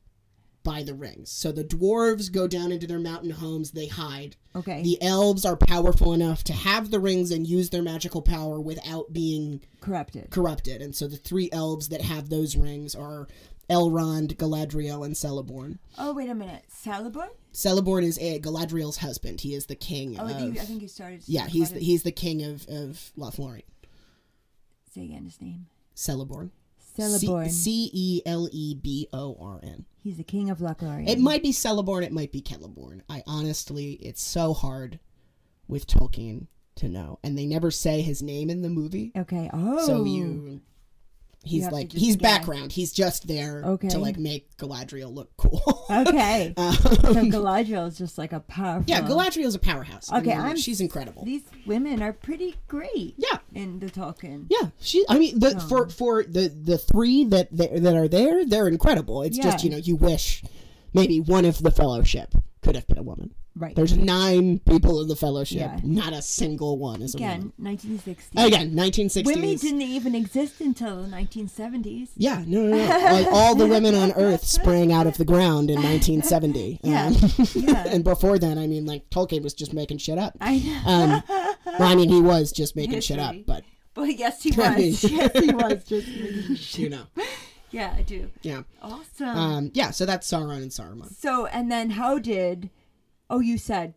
by 0.63 0.83
the 0.83 0.95
rings. 0.95 1.31
So 1.31 1.51
the 1.53 1.65
dwarves 1.65 2.31
go 2.31 2.47
down 2.47 2.71
into 2.73 2.87
their 2.87 2.99
mountain 2.99 3.31
homes, 3.31 3.73
they 3.73 3.87
hide. 3.87 4.37
Okay. 4.55 4.83
The 4.83 4.99
elves 5.03 5.45
are 5.45 5.57
powerful 5.57 6.13
enough 6.13 6.45
to 6.45 6.53
have 6.53 6.91
the 6.91 7.01
rings 7.01 7.31
and 7.31 7.47
use 7.47 7.71
their 7.71 7.83
magical 7.83 8.23
power 8.23 8.61
without 8.61 9.13
being 9.13 9.61
corrupted. 9.81 10.31
corrupted. 10.31 10.81
And 10.83 10.95
so 10.95 11.09
the 11.09 11.17
three 11.17 11.49
elves 11.53 11.89
that 11.89 12.03
have 12.03 12.29
those 12.29 12.57
rings 12.57 12.95
are 12.95 13.29
Elrond, 13.71 14.37
Galadriel, 14.37 15.05
and 15.05 15.15
Celeborn. 15.15 15.79
Oh, 15.97 16.13
wait 16.13 16.29
a 16.29 16.35
minute. 16.35 16.65
Celeborn? 16.71 17.29
Celeborn 17.55 18.03
is 18.05 18.19
a 18.19 18.39
Galadriel's 18.41 18.99
husband. 18.99 19.41
He 19.41 19.55
is 19.55 19.67
the 19.67 19.75
king 19.77 20.17
Oh, 20.19 20.27
I 20.27 20.31
of 20.33 20.37
think, 20.37 20.59
I 20.59 20.65
think 20.65 20.83
you 20.83 20.89
started. 20.89 21.23
yeah, 21.27 21.47
he's 21.47 21.71
the, 21.73 21.81
he's 21.81 22.03
the 22.03 22.13
king 22.13 22.43
of 22.43 22.67
of 22.69 23.13
Lothlorien. 23.17 23.63
Say 24.95 25.05
again 25.05 25.25
his 25.25 25.41
name. 25.41 25.67
Celeborn. 25.97 26.51
Celeborn. 26.99 27.51
C 27.51 27.91
E 27.93 28.23
L 28.27 28.49
E 28.53 28.75
B 28.75 29.09
O 29.13 29.37
R 29.41 29.61
N. 29.63 29.87
he's 30.03 30.17
the 30.17 30.25
king 30.25 30.51
of 30.51 30.59
Lothlorien. 30.59 31.09
It 31.09 31.19
might 31.19 31.43
be 31.43 31.53
Celeborn. 31.53 32.03
It 32.05 32.13
might 32.13 32.33
be 32.33 32.43
Celeborn. 32.43 33.03
I 33.09 33.23
honestly, 33.27 33.93
it's 33.95 34.23
so 34.23 34.53
hard 34.53 34.99
with 35.69 35.87
Tolkien 35.87 36.47
to 36.77 36.89
know, 36.89 37.19
and 37.23 37.37
they 37.39 37.47
never 37.47 37.71
say 37.71 38.01
his 38.03 38.23
name 38.23 38.51
in 38.51 38.63
the 38.63 38.69
movie. 38.69 39.13
Okay. 39.17 39.49
Oh. 39.53 39.87
So 39.87 40.05
you, 40.05 40.61
he's 41.45 41.69
like 41.71 41.91
he's 41.93 42.17
guess. 42.17 42.39
background. 42.39 42.73
He's 42.73 42.93
just 42.93 43.27
there 43.29 43.63
Okay. 43.65 43.89
to 43.89 43.99
like 43.99 44.19
make 44.19 44.57
Galadriel 44.57 45.13
look 45.15 45.31
cool. 45.37 45.87
Okay. 45.91 46.55
Um, 46.63 46.73
so 46.75 46.91
Galadriel 47.27 47.89
is 47.89 47.99
just 47.99 48.17
like 48.19 48.33
a 48.33 48.41
powerful. 48.41 48.85
yeah, 48.87 49.01
Galadriel 49.03 49.45
is 49.47 49.55
a 49.55 49.59
powerhouse. 49.59 50.11
I 50.11 50.19
Okay, 50.19 50.31
mean, 50.31 50.41
I'm. 50.41 50.57
she's 50.57 50.81
incredible. 50.81 51.25
These 51.25 51.43
women 51.67 52.03
are 52.03 52.13
pretty 52.13 52.55
great. 52.69 53.15
Yeah. 53.17 53.39
In 53.55 53.79
the 53.81 53.87
Tolkien. 53.87 54.47
Yeah, 54.49 54.69
she. 54.81 55.05
I 55.09 55.19
mean, 55.19 55.39
the, 55.39 55.55
Oh. 55.57 55.69
for 55.69 55.89
for 55.89 56.23
the 56.25 56.49
the 56.49 56.79
three 56.79 57.25
that 57.25 57.49
that 57.57 57.83
that 57.83 57.95
are 57.97 58.09
there, 58.09 58.45
they're 58.47 58.69
incredible. 58.69 59.23
It's 59.23 59.37
just 59.39 59.65
you 59.65 59.71
know 59.71 59.77
you 59.79 59.97
wish 59.97 60.43
maybe 60.95 61.21
one 61.21 61.45
of 61.45 61.63
the 61.63 61.71
Fellowship 61.71 62.35
could 62.63 62.75
have 62.77 62.87
been 62.87 62.99
a 62.99 63.03
woman. 63.03 63.35
Right. 63.55 63.77
There's 63.77 63.95
nine 63.97 64.61
people 64.61 65.03
in 65.03 65.09
the 65.09 65.17
Fellowship. 65.17 65.59
Yeah. 65.59 65.79
Not 65.83 66.15
a 66.15 66.23
single 66.23 66.79
one 66.79 67.03
is 67.03 67.15
a 67.15 67.19
Again, 67.19 67.53
woman. 67.59 67.77
1960s. 67.77 68.47
Again, 68.47 68.73
1960s. 68.75 69.27
Women 69.27 69.57
didn't 69.57 69.83
even 69.83 70.15
exist 70.15 70.61
until 70.63 71.03
the 71.03 71.09
1970s. 71.09 72.09
Yeah, 72.17 72.43
no, 72.47 72.63
no, 72.67 72.77
no. 72.77 72.89
like 73.13 73.27
all 73.31 73.55
the 73.55 73.67
women 73.67 73.95
on 73.95 74.13
Earth 74.13 74.45
sprang 74.45 74.91
out 74.91 75.07
of 75.07 75.19
the 75.19 75.27
ground 75.27 75.69
in 75.71 75.77
1970. 75.83 76.81
Yeah, 76.83 77.07
Um, 77.09 77.15
yeah. 77.55 77.85
and 77.89 78.03
before 78.05 78.39
then, 78.39 78.57
I 78.59 78.67
mean, 78.67 78.87
like 78.87 79.09
Tolkien 79.11 79.43
was 79.43 79.53
just 79.55 79.73
making 79.75 79.99
shit 79.99 80.17
up. 80.19 80.35
I 80.41 80.59
know. 80.59 80.81
Um, 80.91 81.23
well, 81.79 81.93
I 81.93 81.95
mean, 81.95 82.09
he 82.09 82.21
was 82.23 82.53
just 82.53 82.75
making 82.75 83.01
shit 83.01 83.19
up, 83.19 83.35
History. 83.35 83.45
but 83.47 83.65
well, 83.97 84.07
yes, 84.07 84.43
he 84.43 84.51
I 84.63 84.77
mean- 84.77 84.91
was. 84.93 85.05
yes, 85.05 85.39
he 85.39 85.51
was. 85.53 85.85
Just 85.85 86.09
making 86.09 86.55
shit. 86.57 86.79
you 86.79 86.89
know, 86.91 87.03
Yeah, 87.71 87.95
I 87.97 88.03
do. 88.03 88.31
yeah, 88.43 88.63
Awesome. 88.81 89.29
um, 89.29 89.71
yeah. 89.75 89.91
So 89.91 90.07
that's 90.07 90.27
Sauron 90.31 90.63
and 90.63 90.71
Saruman. 90.71 91.15
so, 91.15 91.47
and 91.47 91.71
then 91.71 91.91
how 91.91 92.19
did? 92.19 92.71
Oh, 93.33 93.41
you 93.41 93.57
said 93.59 93.95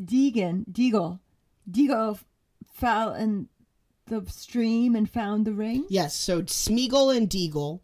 Deegan, 0.00 0.64
Deagol, 0.70 1.20
Deagol 1.70 2.18
fell 2.72 3.14
in 3.14 3.48
the 4.06 4.24
stream 4.28 4.94
and 4.94 5.08
found 5.08 5.44
the 5.46 5.52
ring. 5.52 5.86
Yes, 5.88 6.14
so 6.14 6.42
Smeagol 6.42 7.16
and 7.16 7.28
Deagol 7.28 7.80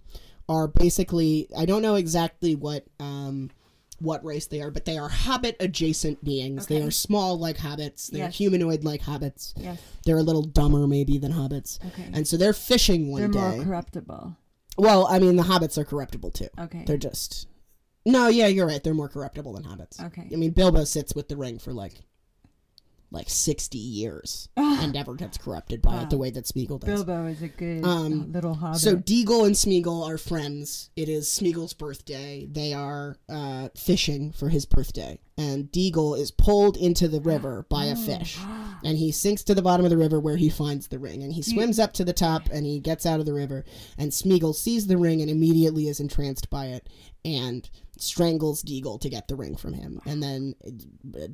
are 0.49 0.68
basically 0.68 1.49
I 1.57 1.64
don't 1.66 1.83
know 1.83 1.94
exactly 1.94 2.55
what 2.55 2.85
um 3.01 3.51
what 4.01 4.25
race 4.25 4.47
they 4.47 4.61
are, 4.61 4.70
but 4.70 4.85
they 4.85 4.99
are 4.99 5.09
hobbit 5.09 5.57
adjacent 5.61 6.23
beings. 6.25 6.66
They 6.66 6.83
are 6.83 6.90
small 6.90 7.38
like 7.38 7.57
hobbits. 7.59 8.09
They're 8.09 8.25
Yes. 8.25 8.37
humanoid 8.37 8.85
like 8.85 9.03
hobbits. 9.03 9.55
Yes. 9.57 9.81
They're 10.05 10.18
a 10.18 10.23
little 10.23 10.42
dumber 10.42 10.87
maybe 10.87 11.16
than 11.16 11.33
hobbits. 11.33 11.79
Okay. 11.87 12.11
And 12.12 12.27
so 12.27 12.37
they're 12.37 12.53
fishing 12.53 13.11
one 13.11 13.31
day. 13.31 13.38
They're 13.38 13.51
more 13.53 13.64
corruptible. 13.64 14.37
well, 14.77 15.07
I 15.09 15.18
mean 15.20 15.37
the 15.37 15.44
hobbits 15.44 15.79
are 15.79 15.85
corruptible 15.85 16.33
too. 16.33 16.49
Okay. 16.59 16.85
They're 16.87 16.97
just 16.99 17.47
No, 18.07 18.29
yeah, 18.29 18.47
you're 18.49 18.67
right. 18.67 18.83
They're 18.83 18.95
more 18.95 19.09
corruptible 19.09 19.55
than 19.55 19.64
hobbits. 19.64 20.03
Okay. 20.05 20.29
I 20.33 20.37
mean 20.37 20.51
Bilbo 20.51 20.85
sits 20.85 21.14
with 21.14 21.29
the 21.29 21.37
ring 21.37 21.59
for 21.59 21.73
like 21.73 22.03
like 23.11 23.31
60 23.31 23.79
years 23.79 24.49
and 24.57 24.93
never 24.93 25.14
gets 25.14 25.38
corrupted 25.38 25.81
by 25.81 25.95
Wow. 25.95 26.03
it 26.03 26.11
the 26.11 26.19
way 26.19 26.31
that 26.31 26.47
Smeagol 26.47 26.81
does. 26.81 27.05
Bilbo 27.05 27.27
is 27.27 27.43
a 27.43 27.49
good 27.49 27.85
Um, 27.85 28.23
uh, 28.23 28.25
little 28.33 28.55
hobbit. 28.55 28.81
So 28.81 28.97
Deagol 28.97 29.47
and 29.47 29.55
Smeagol 29.55 30.05
are 30.09 30.19
friends. 30.19 30.90
It 30.97 31.09
is 31.09 31.29
Smeagol's 31.29 31.75
birthday. 31.75 32.49
They 32.51 32.73
are 32.75 33.19
uh, 33.29 33.69
fishing 33.77 34.33
for 34.33 34.49
his 34.49 34.67
birthday, 34.67 35.21
and 35.38 35.71
Deagol 35.71 36.19
is 36.19 36.33
pulled 36.33 36.77
into 36.77 37.07
the 37.07 37.21
river 37.21 37.64
by 37.69 37.85
a 37.85 37.95
fish, 38.11 38.37
and 38.83 38.99
he 38.99 39.12
sinks 39.12 39.45
to 39.45 39.55
the 39.55 39.62
bottom 39.62 39.87
of 39.87 39.90
the 39.90 39.97
river 39.99 40.19
where 40.19 40.37
he 40.37 40.51
finds 40.51 40.88
the 40.88 40.99
ring, 40.99 41.23
and 41.23 41.33
he 41.35 41.43
swims 41.43 41.79
up 41.79 41.93
to 41.93 42.05
the 42.05 42.12
top, 42.12 42.49
and 42.53 42.67
he 42.67 42.81
gets 42.81 43.07
out 43.07 43.21
of 43.21 43.27
the 43.27 43.33
river, 43.35 43.64
and 43.97 44.11
Smeagol 44.11 44.57
sees 44.57 44.88
the 44.88 44.99
ring 44.99 45.21
and 45.23 45.31
immediately 45.31 45.87
is 45.87 46.01
entranced 46.01 46.51
by 46.51 46.67
it, 46.67 46.88
and 47.25 47.71
strangles 47.99 48.63
Deagol 48.63 49.01
to 49.01 49.09
get 49.09 49.29
the 49.29 49.37
ring 49.37 49.57
from 49.57 49.73
him, 49.73 50.01
and 50.07 50.23
then 50.23 50.55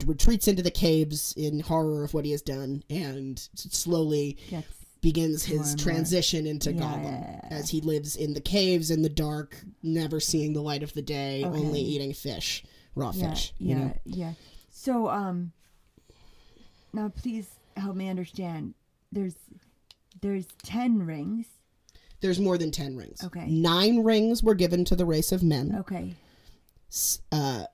retreats 0.06 0.48
into 0.48 0.62
the 0.62 0.70
caves 0.70 1.32
in 1.36 1.60
horror 1.60 2.04
of 2.04 2.14
what 2.14 2.24
he 2.24 2.30
has 2.32 2.42
done, 2.42 2.82
and 2.90 3.38
slowly 3.54 4.36
Gets- 4.50 4.66
begins 5.00 5.44
his 5.44 5.72
and 5.72 5.80
more. 5.80 5.92
transition 5.94 6.46
into 6.46 6.72
Yeah. 6.72 6.80
Gollum 6.80 7.50
as 7.50 7.70
he 7.70 7.80
lives 7.80 8.16
in 8.16 8.34
the 8.34 8.40
caves 8.40 8.90
in 8.90 9.02
the 9.02 9.08
dark, 9.08 9.64
never 9.82 10.20
seeing 10.20 10.52
the 10.52 10.62
light 10.62 10.82
of 10.82 10.92
the 10.92 11.02
day, 11.02 11.42
Okay. 11.44 11.58
only 11.58 11.80
eating 11.80 12.12
fish, 12.12 12.62
raw 12.94 13.10
yeah, 13.14 13.30
fish. 13.30 13.54
yeah, 13.58 13.68
You 13.68 13.74
know? 13.84 13.92
yeah. 14.04 14.32
So, 14.70 15.08
um, 15.08 15.52
now 16.92 17.08
please 17.08 17.46
help 17.76 17.96
me 17.96 18.08
understand. 18.08 18.74
There's, 19.12 19.36
there's 20.20 20.46
ten 20.62 20.98
rings. 21.06 21.46
There's 22.20 22.38
more 22.38 22.58
than 22.58 22.70
ten 22.70 22.96
rings. 22.96 23.24
Okay. 23.24 23.46
Nine 23.48 24.00
rings 24.02 24.42
were 24.42 24.54
given 24.54 24.84
to 24.86 24.96
the 24.96 25.06
race 25.06 25.32
of 25.32 25.42
men. 25.42 25.74
Okay. 25.80 26.14
Uh, 27.30 27.64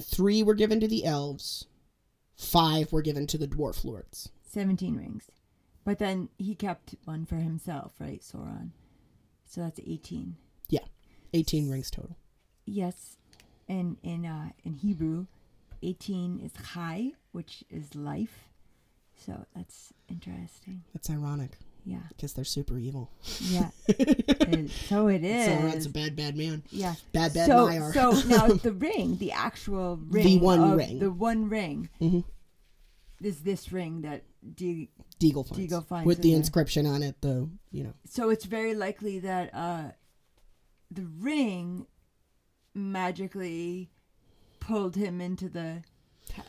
three 0.00 0.42
were 0.42 0.54
given 0.54 0.80
to 0.80 0.88
the 0.88 1.04
elves. 1.04 1.66
Five 2.36 2.92
were 2.92 3.02
given 3.02 3.26
to 3.28 3.38
the 3.38 3.48
dwarf 3.48 3.84
lords. 3.84 4.30
17 4.42 4.96
rings. 4.96 5.30
But 5.84 5.98
then 5.98 6.28
he 6.38 6.54
kept 6.54 6.94
one 7.04 7.26
for 7.26 7.36
himself, 7.36 7.92
right? 8.00 8.20
Sauron. 8.20 8.70
So 9.46 9.60
that's 9.62 9.80
18. 9.84 10.36
Yeah, 10.68 10.84
eighteen 11.34 11.68
rings 11.68 11.90
total. 11.90 12.16
Yes. 12.64 13.16
And 13.68 13.96
in 14.02 14.24
uh 14.24 14.50
in 14.62 14.74
Hebrew, 14.74 15.26
18 15.82 16.38
is 16.40 16.52
chai, 16.72 17.12
which 17.32 17.64
is 17.70 17.94
life. 17.94 18.48
So 19.16 19.46
that's 19.54 19.92
interesting. 20.08 20.84
That's 20.94 21.10
ironic 21.10 21.52
Yeah. 21.84 21.98
because 22.08 22.32
they're 22.34 22.44
super 22.44 22.78
evil. 22.78 23.10
Yeah. 23.40 23.70
It- 23.88 24.70
so 24.70 25.06
it 25.08 25.22
is. 25.24 25.48
Sauron's 25.48 25.74
is. 25.76 25.86
a 25.86 25.90
bad, 25.90 26.16
bad 26.16 26.36
man. 26.36 26.62
yeah. 26.70 26.94
Bad, 27.12 27.32
bad 27.34 27.46
so 27.46 27.66
Maiar. 27.68 27.92
so 28.22 28.28
now 28.28 28.46
the 28.48 28.72
ring, 28.72 29.16
the 29.18 29.32
actual 29.32 29.96
ring, 30.08 30.24
The 30.24 30.38
one 30.38 30.76
ring. 30.76 30.98
the 30.98 31.10
one 31.10 31.48
ring, 31.48 31.88
Mhm. 32.00 32.24
is 33.22 33.40
this 33.42 33.70
ring 33.72 34.02
that 34.02 34.24
D. 34.54 34.90
Deagol 35.20 35.46
finds. 35.46 35.58
Deagol 35.72 35.84
finds 35.86 36.06
with 36.06 36.22
the 36.22 36.30
there. 36.30 36.38
inscription 36.38 36.86
on 36.86 37.02
it, 37.02 37.16
though. 37.20 37.50
You 37.70 37.84
know. 37.84 37.94
So 38.06 38.30
it's 38.30 38.44
very 38.46 38.74
likely 38.74 39.18
that 39.20 39.50
uh, 39.54 39.90
the 40.90 41.06
ring 41.20 41.86
magically 42.74 43.90
pulled 44.60 44.96
him 44.96 45.20
into 45.20 45.48
the. 45.48 45.82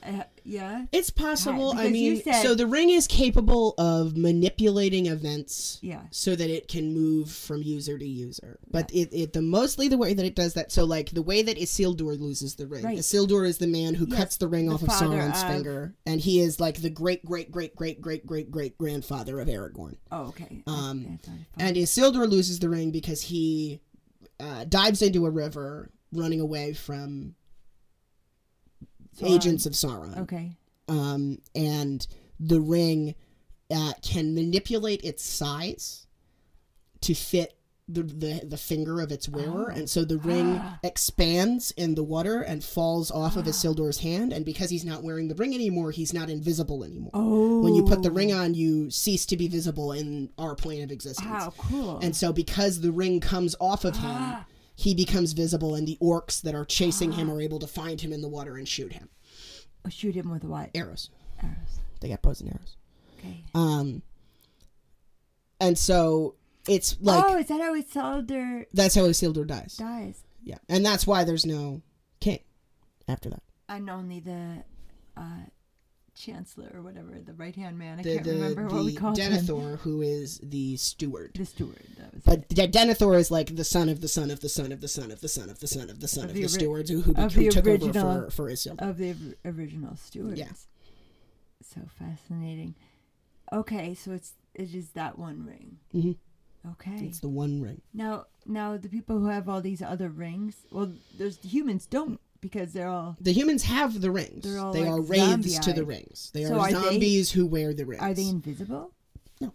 Uh, 0.04 0.24
yeah. 0.44 0.86
It's 0.92 1.10
possible. 1.10 1.74
I 1.78 1.90
mean, 1.90 2.22
said- 2.22 2.42
so 2.42 2.56
the 2.56 2.66
ring 2.68 2.90
is 2.90 3.08
capable 3.08 3.74
of 3.78 4.18
manipulating 4.18 5.06
events 5.06 5.80
Yeah. 5.82 6.02
so 6.12 6.36
that 6.36 6.50
it 6.50 6.68
can 6.68 6.94
move 6.94 7.32
from 7.32 7.62
user 7.64 7.98
to 7.98 8.06
user. 8.08 8.60
But 8.70 8.92
it, 8.94 9.10
it 9.12 9.34
the 9.34 9.42
mostly 9.42 9.88
the 9.88 9.98
way 9.98 10.14
that 10.14 10.26
it 10.26 10.36
does 10.36 10.54
that. 10.56 10.72
So 10.72 10.84
like 10.86 11.12
the 11.12 11.22
way 11.22 11.42
that 11.44 11.58
Isildur 11.58 12.20
loses 12.20 12.56
the 12.56 12.68
ring. 12.68 12.84
Right. 12.84 12.98
Isildur 12.98 13.48
is 13.48 13.58
the 13.60 13.68
man 13.68 13.94
who 13.96 14.08
Yes, 14.10 14.18
cuts 14.18 14.38
the 14.38 14.48
ring 14.48 14.68
the 14.68 14.74
off 14.76 14.82
of 14.84 14.90
Sauron's 14.90 15.42
of- 15.44 15.48
finger, 15.50 15.94
and 16.06 16.20
he 16.20 16.40
is 16.40 16.60
like 16.60 16.82
the 16.82 16.90
great 16.90 17.24
great 17.26 17.52
great 17.52 17.76
great 17.76 18.02
great 18.02 18.26
great 18.26 18.50
great 18.52 18.78
grandfather 18.78 19.40
of 19.40 19.48
Aragorn. 19.48 19.98
Oh, 20.12 20.28
okay. 20.30 20.64
Um, 20.68 21.04
That's 21.04 21.28
not 21.28 21.38
fun. 21.38 21.46
And 21.60 21.76
Isildur 21.78 22.30
loses 22.30 22.60
the 22.60 22.70
ring 22.70 22.92
because 22.92 23.22
he 23.22 23.82
uh, 24.40 24.64
dives 24.66 25.02
into 25.02 25.26
a 25.26 25.30
river, 25.30 25.92
running 26.12 26.40
away 26.40 26.74
from 26.74 27.36
Sauron. 29.18 29.36
agents 29.36 29.66
of 29.66 29.74
Sauron. 29.74 30.18
Okay. 30.20 30.58
um, 30.88 31.40
and 31.56 32.06
the 32.40 32.62
ring 32.62 33.16
uh, 33.74 33.94
can 34.02 34.34
manipulate 34.36 35.04
its 35.04 35.24
size 35.24 36.08
to 37.02 37.14
fit 37.14 37.58
the, 37.88 38.04
the 38.04 38.42
the 38.46 38.58
finger 38.58 39.02
of 39.02 39.12
its 39.12 39.28
wearer, 39.28 39.68
and 39.68 39.90
so 39.90 40.06
the 40.06 40.18
ring 40.18 40.62
expands 40.82 41.72
in 41.72 41.96
the 41.96 42.04
water 42.04 42.42
and 42.42 42.64
falls 42.64 43.12
off 43.12 43.36
of 43.36 43.46
Isildur's 43.46 43.98
hand. 44.00 44.32
And 44.32 44.46
because 44.46 44.70
he's 44.70 44.86
not 44.86 45.04
wearing 45.04 45.28
the 45.28 45.36
ring 45.36 45.54
anymore, 45.54 45.92
he's 45.92 46.14
not 46.14 46.30
invisible 46.30 46.86
anymore. 46.86 47.12
Oh. 47.14 47.60
When 47.62 47.76
you 47.76 47.84
put 47.84 48.02
the 48.02 48.12
ring 48.12 48.32
on, 48.32 48.54
you 48.54 48.90
cease 48.92 49.26
to 49.26 49.36
be 49.36 49.50
visible 49.50 49.92
in 49.92 50.30
our 50.38 50.56
plane 50.56 50.84
of 50.84 50.92
existence. 50.92 51.28
How 51.28 51.54
cool. 51.58 52.00
And 52.00 52.16
so, 52.16 52.32
because 52.32 52.80
the 52.80 52.92
ring 52.94 53.20
comes 53.20 53.56
off 53.60 53.84
of 53.84 53.98
him, 53.98 54.38
he 54.82 54.96
becomes 54.96 55.34
visible, 55.34 55.76
and 55.76 55.88
the 55.88 55.98
orcs 56.02 56.42
that 56.42 56.56
are 56.56 56.66
chasing 56.66 57.12
him 57.12 57.30
are 57.30 57.40
able 57.40 57.60
to 57.60 57.68
find 57.68 58.02
him 58.02 58.12
in 58.12 58.22
the 58.22 58.28
water 58.28 58.58
and 58.58 58.68
shoot 58.68 58.94
him. 58.94 59.10
Oh, 59.86 59.90
shoot 59.90 60.16
him 60.16 60.32
with 60.32 60.44
what? 60.44 60.72
Arrows. 60.74 61.12
Arrows. 61.42 61.80
They 62.00 62.10
got 62.10 62.24
bows 62.24 62.42
and 62.42 62.50
arrows. 62.50 62.78
Okay. 63.20 63.44
Um, 63.54 64.02
and 65.60 65.78
so 65.78 66.34
it's 66.68 66.98
like 67.00 67.24
oh, 67.24 67.38
is 67.38 67.48
that 67.48 67.62
how 67.62 67.76
Isildur 67.80 68.66
that's 68.74 68.96
how 68.96 69.04
Isildur 69.04 69.46
dies. 69.46 69.78
dies? 69.78 70.24
Yeah, 70.44 70.58
and 70.68 70.84
that's 70.84 71.06
why 71.06 71.26
there's 71.26 71.46
no 71.46 71.84
king 72.20 72.40
after 73.08 73.30
that. 73.30 73.44
And 73.70 73.88
only 73.88 74.20
the 74.20 74.64
uh, 75.16 75.46
chancellor 76.22 76.72
or 76.74 76.82
whatever, 76.82 77.18
the 77.26 77.34
right 77.34 77.56
hand 77.56 77.78
man. 77.78 78.00
I 78.00 78.04
The 78.04 78.14
can't 78.14 78.26
the, 78.26 78.32
remember 78.34 78.68
what 78.68 78.86
we 78.86 78.94
called 78.96 79.18
him. 79.18 79.32
Denethor, 79.34 79.80
who 79.80 80.02
is 80.02 80.40
the 80.44 80.78
steward. 80.78 81.32
The 81.36 81.46
steward. 81.46 81.84
That 81.98 82.14
was 82.14 82.24
But 82.24 82.40
it. 82.40 82.50
De- 82.50 82.68
Denethor 82.68 83.18
is 83.18 83.32
like 83.32 83.56
the 83.56 83.64
son 83.64 83.90
of 83.90 84.02
the 84.02 84.08
son 84.08 84.30
of 84.32 84.40
the 84.42 84.48
son 84.48 84.72
of 84.72 84.82
the 84.82 84.88
son 84.88 85.12
of 85.12 85.20
the 85.22 85.28
son 85.28 85.50
of 85.50 85.60
the 85.60 85.68
son 85.68 85.90
of 85.90 86.00
the 86.00 86.08
son 86.08 86.24
Of 86.26 86.30
of 86.32 86.36
the 86.36 86.42
the 86.44 86.50
stewards 86.50 86.90
who 86.90 87.02
who, 87.02 87.14
who 87.14 87.28
the 87.30 87.50
took 87.50 87.68
over 87.68 87.92
for 87.94 88.32
for 88.32 88.50
Isildur. 88.52 88.82
of 88.90 88.98
the 88.98 89.12
or- 89.12 89.52
original 89.52 89.96
stewards. 89.98 90.40
Yeah. 90.40 90.52
So 91.64 91.82
fascinating. 92.00 92.76
Okay, 93.54 93.94
so 93.94 94.12
it's 94.12 94.34
it 94.54 94.74
is 94.76 94.90
that 94.92 95.18
one 95.18 95.46
ring. 95.46 95.78
Mhm. 95.94 96.18
Okay. 96.74 97.06
It's 97.06 97.20
the 97.20 97.30
one 97.30 97.62
ring. 97.62 97.82
now 97.94 98.26
now 98.46 98.78
the 98.78 98.90
people 98.90 99.20
who 99.20 99.28
have 99.28 99.50
all 99.50 99.62
these 99.62 99.82
other 99.82 100.10
rings, 100.10 100.56
well, 100.72 100.92
there's 101.18 101.38
the 101.38 101.48
humans 101.48 101.86
don't 101.88 102.20
because 102.42 102.74
they're 102.74 102.88
all 102.90 103.16
The 103.22 103.32
humans 103.34 103.64
have 103.64 104.02
the 104.02 104.12
rings. 104.12 104.44
They're 104.44 104.60
all 104.60 104.74
they 104.74 104.82
like 104.82 104.90
are 104.92 105.02
wraiths 105.02 105.60
to 105.60 105.74
the 105.74 105.86
rings. 105.86 106.32
They 106.34 106.44
So 106.46 106.56
are 106.56 106.60
are 106.60 106.68
they- 106.72 106.74
zombies 106.74 107.32
who 107.32 107.46
wear 107.48 107.74
the 107.74 107.86
rings. 107.86 108.02
are 108.02 108.14
they 108.14 108.28
invisible? 108.28 108.92
No, 109.40 109.54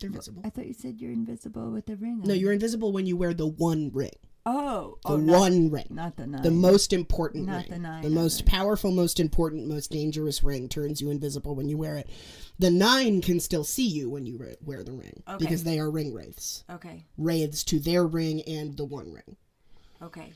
they're 0.00 0.10
visible. 0.10 0.42
I 0.44 0.50
thought 0.50 0.66
you 0.66 0.74
said 0.74 1.00
you're 1.00 1.12
invisible 1.12 1.70
with 1.70 1.86
the 1.86 1.96
ring. 1.96 2.22
No, 2.24 2.32
on. 2.34 2.40
you're 2.40 2.52
invisible 2.52 2.92
when 2.92 3.06
you 3.06 3.16
wear 3.16 3.34
the 3.34 3.46
one 3.46 3.90
ring. 3.92 4.10
Oh, 4.50 4.96
oh 5.04 5.10
The 5.10 5.12
oh, 5.14 5.16
not, 5.18 5.38
one 5.40 5.70
ring. 5.70 5.86
not 5.90 6.16
the 6.16 6.26
nine. 6.26 6.40
The 6.42 6.50
most 6.50 6.94
important 6.94 7.46
Not 7.46 7.64
ring. 7.64 7.70
the 7.70 7.78
nine 7.80 8.02
the 8.02 8.08
most 8.08 8.46
powerful, 8.46 8.90
most 8.90 9.20
important, 9.20 9.66
most 9.68 9.90
dangerous 9.90 10.42
ring 10.42 10.70
turns 10.70 11.02
you 11.02 11.10
invisible 11.10 11.54
when 11.54 11.68
you 11.68 11.76
wear 11.76 11.96
it. 11.98 12.08
The 12.58 12.70
nine 12.70 13.20
can 13.20 13.40
still 13.40 13.62
see 13.64 13.86
you 13.86 14.08
when 14.08 14.24
you 14.24 14.40
wear 14.64 14.82
the 14.82 14.92
ring 14.92 15.22
Okay. 15.28 15.36
because 15.44 15.64
they 15.64 15.78
are 15.78 15.90
ring 15.90 16.14
wraiths. 16.14 16.64
Okay, 16.70 17.04
Wraiths 17.18 17.62
to 17.64 17.78
their 17.78 18.06
ring 18.06 18.40
and 18.46 18.74
the 18.78 18.86
one 18.86 19.12
ring. 19.12 19.36
okay. 20.00 20.32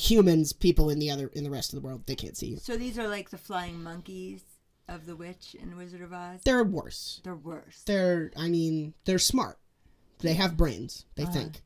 Humans, 0.00 0.54
people 0.54 0.88
in 0.88 0.98
the 0.98 1.10
other 1.10 1.28
in 1.28 1.44
the 1.44 1.50
rest 1.50 1.72
of 1.74 1.80
the 1.80 1.86
world, 1.86 2.04
they 2.06 2.14
can't 2.14 2.36
see 2.36 2.46
you. 2.46 2.56
So 2.56 2.76
these 2.76 2.98
are 2.98 3.06
like 3.08 3.28
the 3.30 3.36
flying 3.38 3.82
monkeys 3.82 4.42
of 4.88 5.04
the 5.06 5.14
witch 5.14 5.54
in 5.60 5.76
Wizard 5.76 6.00
of 6.00 6.12
Oz. 6.12 6.40
They're 6.44 6.64
worse. 6.64 7.20
They're 7.22 7.34
worse. 7.36 7.82
They're 7.84 8.30
I 8.36 8.48
mean, 8.48 8.94
they're 9.04 9.18
smart. 9.18 9.58
They 10.20 10.34
have 10.34 10.56
brains. 10.56 11.04
They 11.16 11.24
Uh-huh. 11.24 11.32
think. 11.32 11.62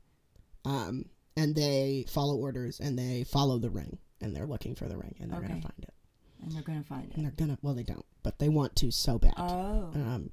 Um 0.65 1.07
and 1.37 1.55
they 1.55 2.07
follow 2.09 2.37
orders 2.37 2.81
and 2.81 2.99
they 2.99 3.23
follow 3.25 3.59
the 3.59 3.71
ring 3.71 3.99
and 4.21 4.35
they're 4.35 4.47
looking 4.47 4.75
for 4.75 4.89
the 4.89 4.97
ring 4.97 5.15
and 5.21 5.31
they're 5.31 5.39
Okay. 5.39 5.49
gonna 5.49 5.61
find 5.63 5.79
it. 5.83 5.95
and 6.43 6.53
they're 6.53 6.63
gonna 6.63 6.83
find 6.85 7.11
it. 7.11 7.17
And 7.17 7.25
they're 7.25 7.33
gonna 7.33 7.59
well 7.63 7.75
they 7.75 7.83
don't, 7.85 8.05
but 8.25 8.39
they 8.41 8.49
want 8.49 8.75
to 8.77 8.91
so 8.91 9.17
bad. 9.19 9.35
Oh, 9.37 9.91
um 9.95 10.31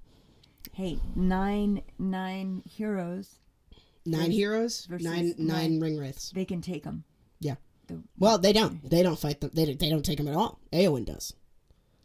hey, 0.73 0.99
nine 1.15 1.83
nine 1.99 2.63
heroes. 2.65 3.35
nine 4.05 4.21
Versus- 4.21 4.35
heroes, 4.35 4.85
versus 4.87 5.05
nine 5.05 5.35
nine. 5.37 5.47
nine 5.47 5.79
ring 5.79 5.97
wraiths. 5.99 6.31
They 6.31 6.45
can 6.45 6.61
take 6.61 6.83
them. 6.83 7.03
The, 7.91 8.03
Well, 8.19 8.37
they 8.37 8.53
don't. 8.53 8.87
They 8.89 9.03
don't 9.03 9.19
fight 9.19 9.41
them. 9.41 9.51
They 9.53 9.65
don't- 9.65 9.79
they 9.79 9.89
don't 9.89 10.03
take 10.05 10.17
them 10.17 10.27
at 10.27 10.35
all. 10.35 10.59
Eowyn 10.73 11.05
does. 11.05 11.33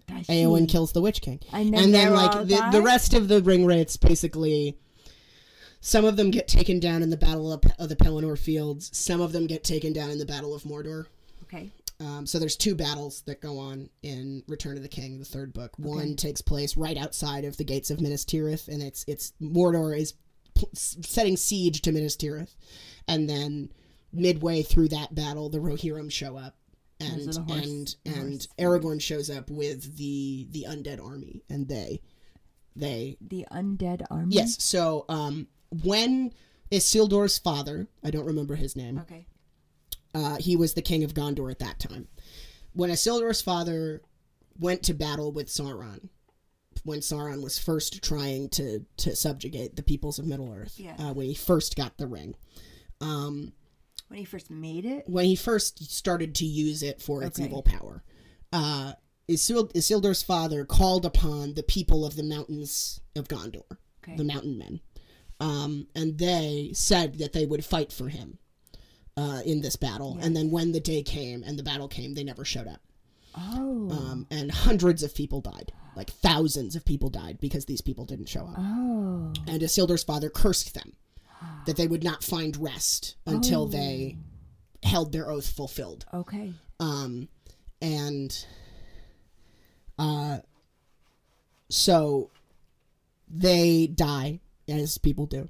Does 0.09 0.27
Eowyn 0.29 0.69
kills 0.69 0.93
the 0.93 1.01
Witch 1.01 1.21
King. 1.21 1.41
And 1.53 1.73
then, 1.75 1.85
and 1.85 1.95
then 1.95 2.13
like 2.15 2.47
the, 2.47 2.69
the 2.73 2.83
rest 2.83 3.13
of 3.15 3.29
the 3.29 3.43
ring 3.43 3.65
wraiths 3.67 3.97
basically 3.97 4.79
some 5.81 6.05
of 6.05 6.17
them 6.17 6.31
get 6.31 6.49
taken 6.49 6.81
down 6.81 7.03
in 7.03 7.11
the 7.11 7.17
battle 7.17 7.53
of, 7.53 7.63
of 7.79 7.89
the 7.89 7.97
pelennor 7.97 8.39
fields 8.39 8.91
some 8.97 9.21
of 9.21 9.33
them 9.33 9.47
get 9.47 9.63
taken 9.65 9.93
down 9.93 10.11
in 10.11 10.19
the 10.19 10.27
battle 10.27 10.55
of 10.55 10.63
mordor 10.63 11.07
Okay. 11.45 11.71
um, 12.01 12.25
so 12.27 12.39
there's 12.39 12.57
two 12.57 12.75
battles 12.75 13.23
that 13.27 13.41
go 13.41 13.59
on 13.59 13.89
in 14.03 14.43
return 14.49 14.77
of 14.77 14.83
the 14.83 14.89
king 14.89 15.19
the 15.19 15.25
third 15.25 15.53
book 15.53 15.73
one 15.77 16.17
takes 16.17 16.41
place 16.41 16.77
right 16.77 16.97
outside 16.97 17.45
of 17.45 17.57
the 17.57 17.65
gates 17.65 17.91
of 17.91 18.01
minas 18.01 18.25
tirith 18.25 18.69
and 18.69 18.83
it's 18.83 19.05
it's 19.07 19.33
mordor 19.41 19.97
is 19.97 20.15
p- 20.55 20.67
setting 20.75 21.37
siege 21.37 21.83
to 21.83 21.93
minas 21.93 22.17
tirith 22.17 22.55
and 23.07 23.29
then 23.29 23.71
midway 24.17 24.63
through 24.63 24.89
that 24.89 25.15
battle 25.15 25.49
the 25.49 25.59
rohirrim 25.59 26.11
show 26.11 26.37
up 26.37 26.57
and 27.01 27.21
Those 27.27 27.39
are 27.39 27.45
the 27.45 27.53
horse- 27.53 27.67
and 27.67 28.17
and 28.17 28.49
aragorn 28.59 29.01
shows 29.01 29.29
up 29.31 29.51
with 29.51 29.97
the 29.97 30.47
the 30.51 30.67
undead 30.69 31.03
army 31.05 31.43
and 31.51 31.69
they 31.69 32.01
they 32.75 33.17
The 33.21 33.47
undead 33.53 34.03
army. 34.11 34.35
yes 34.35 34.63
so 34.63 35.05
um 35.09 35.47
when 35.83 36.33
isildur's 36.71 37.39
father 37.39 37.87
i 38.05 38.11
don't 38.11 38.27
remember 38.27 38.55
his 38.57 38.75
name 38.77 38.99
Okay. 38.99 39.27
uh, 40.15 40.37
he 40.37 40.57
was 40.57 40.75
the 40.75 40.83
king 40.83 41.05
of 41.05 41.13
Gondor 41.15 41.51
at 41.51 41.59
that 41.59 41.79
time. 41.79 42.09
When 42.73 42.91
Isildur's 42.91 43.41
father 43.43 44.03
went 44.59 44.83
to 44.85 44.95
battle 44.95 45.33
with 45.33 45.49
Sauron, 45.49 46.09
when 46.85 47.01
Sauron 47.01 47.43
was 47.43 47.59
first 47.59 48.03
trying 48.03 48.49
to 48.51 48.85
to 48.99 49.17
subjugate 49.17 49.77
the 49.77 49.83
peoples 49.83 50.19
of 50.19 50.27
Middle 50.27 50.53
Earth, 50.53 50.75
Yeah. 50.79 50.97
uh, 50.99 51.13
when 51.15 51.27
he 51.27 51.35
first 51.35 51.75
got 51.77 51.97
the 51.99 52.07
ring, 52.07 52.35
um, 53.01 53.53
When 54.09 54.19
he 54.19 54.25
first 54.25 54.51
made 54.51 54.85
it. 54.85 55.09
when 55.09 55.25
he 55.25 55.35
first 55.37 55.91
started 55.91 56.35
to 56.37 56.47
use 56.47 56.83
it 56.83 57.03
for 57.03 57.23
its 57.23 57.39
Okay. 57.39 57.49
evil 57.49 57.63
power, 57.63 58.05
uh, 58.53 58.93
Isil- 59.29 59.73
Isildur's 59.73 60.23
father 60.23 60.65
called 60.65 61.05
upon 61.05 61.55
the 61.55 61.65
people 61.65 62.05
of 62.07 62.15
the 62.15 62.23
mountains 62.23 63.01
of 63.17 63.27
Gondor, 63.27 63.65
Okay. 64.03 64.17
the 64.17 64.23
mountain 64.25 64.57
men, 64.57 64.81
um, 65.41 65.89
and 65.97 66.19
they 66.19 66.71
said 66.73 67.19
that 67.19 67.33
they 67.33 67.45
would 67.47 67.65
fight 67.65 67.93
for 67.93 68.09
him 68.09 68.39
uh, 69.17 69.41
in 69.45 69.63
this 69.63 69.77
battle. 69.77 70.19
And 70.21 70.37
then 70.37 70.51
when 70.51 70.73
the 70.73 70.79
day 70.81 71.03
came 71.03 71.43
and 71.43 71.59
the 71.59 71.63
battle 71.63 71.89
came, 71.89 72.15
they 72.15 72.23
never 72.23 72.45
showed 72.45 72.69
up. 72.69 72.83
Oh. 73.35 73.91
Um, 73.91 74.27
and 74.31 74.51
hundreds 74.53 75.03
of 75.03 75.15
people 75.15 75.41
died, 75.41 75.73
like 75.97 76.11
thousands 76.11 76.77
of 76.77 76.85
people 76.85 77.09
died 77.11 77.39
because 77.41 77.65
these 77.65 77.81
people 77.81 78.05
didn't 78.05 78.29
show 78.29 78.47
up. 78.47 78.55
oh. 78.59 79.33
And 79.49 79.61
Isildur's 79.63 80.05
father 80.05 80.31
cursed 80.31 80.75
them 80.75 80.93
that 81.67 81.77
they 81.77 81.87
would 81.87 82.05
not 82.05 82.23
find 82.25 82.57
rest 82.57 83.17
until 83.27 83.63
Oh. 83.63 83.69
they 83.69 84.17
held 84.83 85.13
their 85.13 85.31
oath 85.31 85.49
fulfilled. 85.51 86.05
Okay. 86.15 86.53
Um, 86.81 87.29
and 87.81 88.47
uh, 89.99 90.39
so 91.69 92.31
they 93.29 93.87
die 93.87 94.41
as 94.69 94.99
people 94.99 95.27
do, 95.27 95.49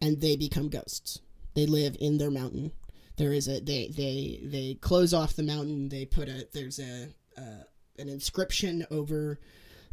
and 0.00 0.20
they 0.20 0.36
become 0.36 0.68
ghosts. 0.68 1.20
They 1.54 1.66
live 1.66 1.96
in 2.00 2.18
their 2.18 2.30
mountain. 2.30 2.72
There 3.16 3.32
is 3.32 3.48
a 3.48 3.60
they 3.60 3.88
they 3.88 4.40
they 4.44 4.74
close 4.80 5.12
off 5.12 5.34
the 5.34 5.42
mountain. 5.42 5.88
They 5.88 6.04
put 6.04 6.28
a 6.28 6.46
there's 6.52 6.78
a 6.78 7.08
uh, 7.36 7.64
an 7.98 8.08
inscription 8.08 8.86
over 8.90 9.40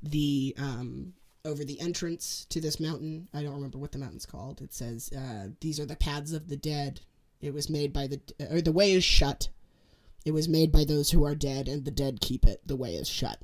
the 0.03 0.55
um 0.59 1.13
over 1.45 1.63
the 1.63 1.79
entrance 1.79 2.45
to 2.49 2.59
this 2.59 2.79
mountain. 2.79 3.27
I 3.33 3.43
don't 3.43 3.55
remember 3.55 3.77
what 3.77 3.91
the 3.91 3.97
mountain's 3.97 4.25
called. 4.25 4.61
It 4.61 4.73
says 4.73 5.11
uh, 5.15 5.49
these 5.61 5.79
are 5.79 5.85
the 5.85 5.95
paths 5.95 6.33
of 6.33 6.49
the 6.49 6.57
dead. 6.57 7.01
It 7.41 7.53
was 7.53 7.69
made 7.69 7.93
by 7.93 8.07
the 8.07 8.19
or 8.51 8.61
the 8.61 8.71
way 8.71 8.91
is 8.91 9.03
shut. 9.03 9.49
It 10.25 10.31
was 10.31 10.49
made 10.49 10.71
by 10.71 10.83
those 10.83 11.11
who 11.11 11.23
are 11.23 11.35
dead, 11.35 11.67
and 11.67 11.85
the 11.85 11.91
dead 11.91 12.19
keep 12.19 12.45
it. 12.45 12.61
The 12.65 12.75
way 12.75 12.95
is 12.95 13.07
shut. 13.07 13.39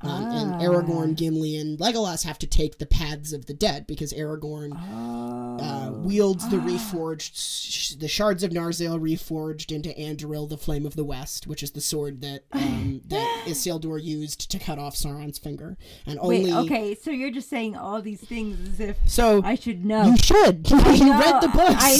Um, 0.00 0.24
And 0.30 0.54
Ah. 0.54 0.58
Aragorn, 0.60 1.16
Gimli, 1.16 1.56
and 1.56 1.76
Legolas 1.78 2.22
have 2.22 2.38
to 2.38 2.46
take 2.46 2.78
the 2.78 2.86
paths 2.86 3.32
of 3.32 3.46
the 3.46 3.52
dead 3.54 3.84
because 3.86 4.12
Aragorn 4.12 4.70
Oh. 4.92 5.58
uh, 5.60 5.90
wields 5.92 6.48
the 6.50 6.58
reforged, 6.58 7.32
sh- 7.34 7.94
the 7.94 8.06
shards 8.06 8.44
of 8.44 8.52
Narsil 8.52 9.00
reforged 9.00 9.72
into 9.72 9.88
Anduril, 9.98 10.48
the 10.48 10.56
Flame 10.56 10.86
of 10.86 10.94
the 10.94 11.04
West, 11.04 11.48
which 11.48 11.64
is 11.64 11.72
the 11.72 11.80
sword 11.80 12.20
that 12.20 12.44
um, 12.52 13.00
that 13.08 13.44
Isildur 13.46 14.00
used 14.02 14.48
to 14.52 14.58
cut 14.60 14.78
off 14.78 14.94
Sauron's 14.94 15.38
finger, 15.38 15.76
and 16.06 16.18
only. 16.20 16.44
Wait. 16.44 16.52
Okay. 16.54 16.94
So 16.94 17.10
you're 17.10 17.32
just 17.32 17.48
saying 17.50 17.74
all 17.76 18.00
these 18.00 18.20
things 18.20 18.68
as 18.68 18.78
if 18.80 18.96
So 19.06 19.42
I 19.42 19.56
should 19.56 19.84
know. 19.84 20.10
you 20.12 20.16
should. 20.16 20.70
you 20.70 20.76
know, 20.76 21.18
read 21.18 21.42
the 21.42 21.48
books. 21.48 21.74
I 21.76 21.96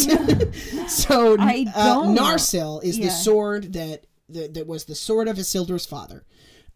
know. 0.77 0.87
so 0.89 1.37
I 1.41 1.67
uh, 1.75 1.95
don't. 2.05 2.17
Narsil 2.17 2.83
is 2.85 2.97
the 2.99 3.11
sword 3.11 3.73
that, 3.73 4.07
that 4.29 4.55
that 4.55 4.67
was 4.69 4.85
the 4.85 4.95
sword 4.95 5.27
of 5.27 5.37
Isildur's 5.37 5.85
father. 5.87 6.25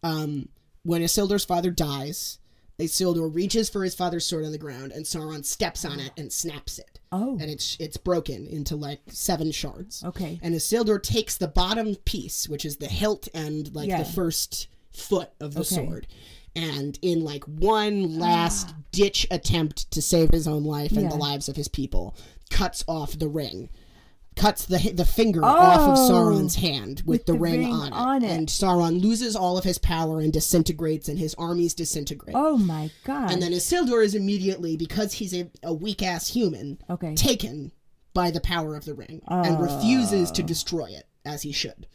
Um, 0.01 0.49
when 0.83 1.01
Isildur's 1.01 1.45
father 1.45 1.71
dies, 1.71 2.39
Isildur 2.79 3.33
reaches 3.33 3.69
for 3.69 3.83
his 3.83 3.95
father's 3.95 4.25
sword 4.25 4.45
on 4.45 4.51
the 4.51 4.57
ground, 4.57 4.91
and 4.91 5.05
Sauron 5.05 5.45
steps 5.45 5.85
on 5.85 5.99
it 5.99 6.11
and 6.17 6.31
snaps 6.31 6.79
it, 6.79 6.99
oh. 7.11 7.37
and 7.39 7.49
it's 7.49 7.77
it's 7.79 7.97
broken 7.97 8.47
into 8.47 8.75
like 8.75 8.99
seven 9.09 9.51
shards. 9.51 10.03
Okay. 10.03 10.39
And 10.41 10.55
Isildur 10.55 11.01
takes 11.01 11.37
the 11.37 11.47
bottom 11.47 11.95
piece, 11.97 12.49
which 12.49 12.65
is 12.65 12.77
the 12.77 12.87
hilt 12.87 13.27
and 13.33 13.73
like 13.75 13.89
Yeah. 13.89 13.99
the 13.99 14.09
first 14.09 14.67
foot 14.91 15.29
of 15.39 15.53
the 15.53 15.61
Okay. 15.61 15.75
sword. 15.75 16.07
And 16.55 16.99
in 17.01 17.23
like 17.23 17.43
one 17.45 18.19
last 18.19 18.73
ditch 18.91 19.25
attempt 19.31 19.89
to 19.91 20.01
save 20.01 20.31
his 20.31 20.47
own 20.47 20.63
life 20.63 20.91
and 20.91 21.09
the 21.11 21.15
lives 21.15 21.47
of 21.49 21.55
his 21.55 21.67
people, 21.67 22.15
cuts 22.49 22.83
off 22.87 23.17
the 23.17 23.27
ring. 23.27 23.69
Cuts 24.35 24.65
the 24.65 24.91
the 24.91 25.05
finger 25.05 25.43
off 25.45 25.79
of 25.81 25.97
Oh, 25.97 26.11
Sauron's 26.11 26.55
hand 26.55 26.99
with, 27.05 27.07
with 27.07 27.25
the, 27.27 27.33
the 27.33 27.39
ring, 27.39 27.59
ring 27.59 27.73
on, 27.73 27.87
it. 27.87 27.93
on 27.93 28.23
it. 28.23 28.31
and 28.31 28.47
Sauron 28.47 29.01
loses 29.01 29.35
all 29.35 29.57
of 29.57 29.63
his 29.63 29.77
power 29.77 30.19
and 30.19 30.33
disintegrates, 30.33 31.07
and 31.07 31.19
his 31.19 31.35
armies 31.35 31.73
disintegrate. 31.73 32.35
Oh 32.35 32.57
my 32.57 32.89
god. 33.03 33.31
And 33.31 33.41
then 33.41 33.51
Isildur 33.51 34.03
is 34.03 34.15
immediately, 34.15 34.75
because 34.75 35.13
he's 35.13 35.33
a, 35.35 35.49
a 35.61 35.73
weak 35.73 36.01
ass 36.01 36.29
human, 36.29 36.79
okay. 36.89 37.13
taken 37.15 37.71
by 38.13 38.31
the 38.31 38.41
power 38.41 38.75
of 38.75 38.85
the 38.85 38.93
ring 38.93 39.21
and 39.27 39.59
refuses 39.61 40.31
to 40.31 40.41
oh. 40.43 40.45
destroy 40.45 40.85
it 40.87 41.07
as 41.25 41.41
he 41.43 41.51
should, 41.51 41.85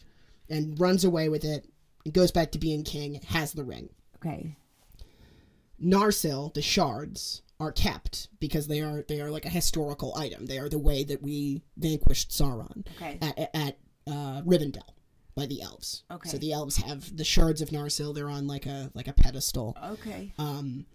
and 0.48 0.78
runs 0.78 1.04
away 1.04 1.28
with 1.28 1.44
it. 1.44 1.66
and 2.04 2.14
Goes 2.14 2.30
back 2.30 2.52
to 2.52 2.58
being 2.58 2.84
king, 2.84 3.20
has 3.28 3.52
the 3.52 3.64
ring. 3.64 3.90
okay. 4.16 4.56
Narsil, 5.82 6.52
the 6.54 6.62
shards, 6.62 7.42
are 7.60 7.72
kept 7.72 8.28
because 8.40 8.68
they 8.68 8.80
are 8.80 9.04
they 9.08 9.20
are 9.20 9.30
like 9.30 9.44
a 9.44 9.48
historical 9.50 10.14
item. 10.16 10.46
They 10.46 10.58
are 10.58 10.68
the 10.68 10.78
way 10.78 11.04
that 11.04 11.22
we 11.22 11.62
vanquished 11.76 12.30
Sauron 12.30 12.86
Okay. 12.96 13.18
at 13.20 13.50
at 13.54 13.78
uh, 14.06 14.42
Rivendell 14.42 14.94
by 15.34 15.46
the 15.46 15.62
elves. 15.62 16.04
Okay. 16.10 16.28
So 16.30 16.38
the 16.38 16.52
elves 16.52 16.76
have 16.76 17.16
the 17.16 17.24
shards 17.24 17.60
of 17.60 17.70
Narsil. 17.70 18.14
They're 18.14 18.30
on 18.30 18.46
like 18.46 18.66
a 18.66 18.90
like 18.94 19.08
a 19.08 19.12
pedestal. 19.12 19.76
Okay. 19.84 20.32
Um, 20.38 20.86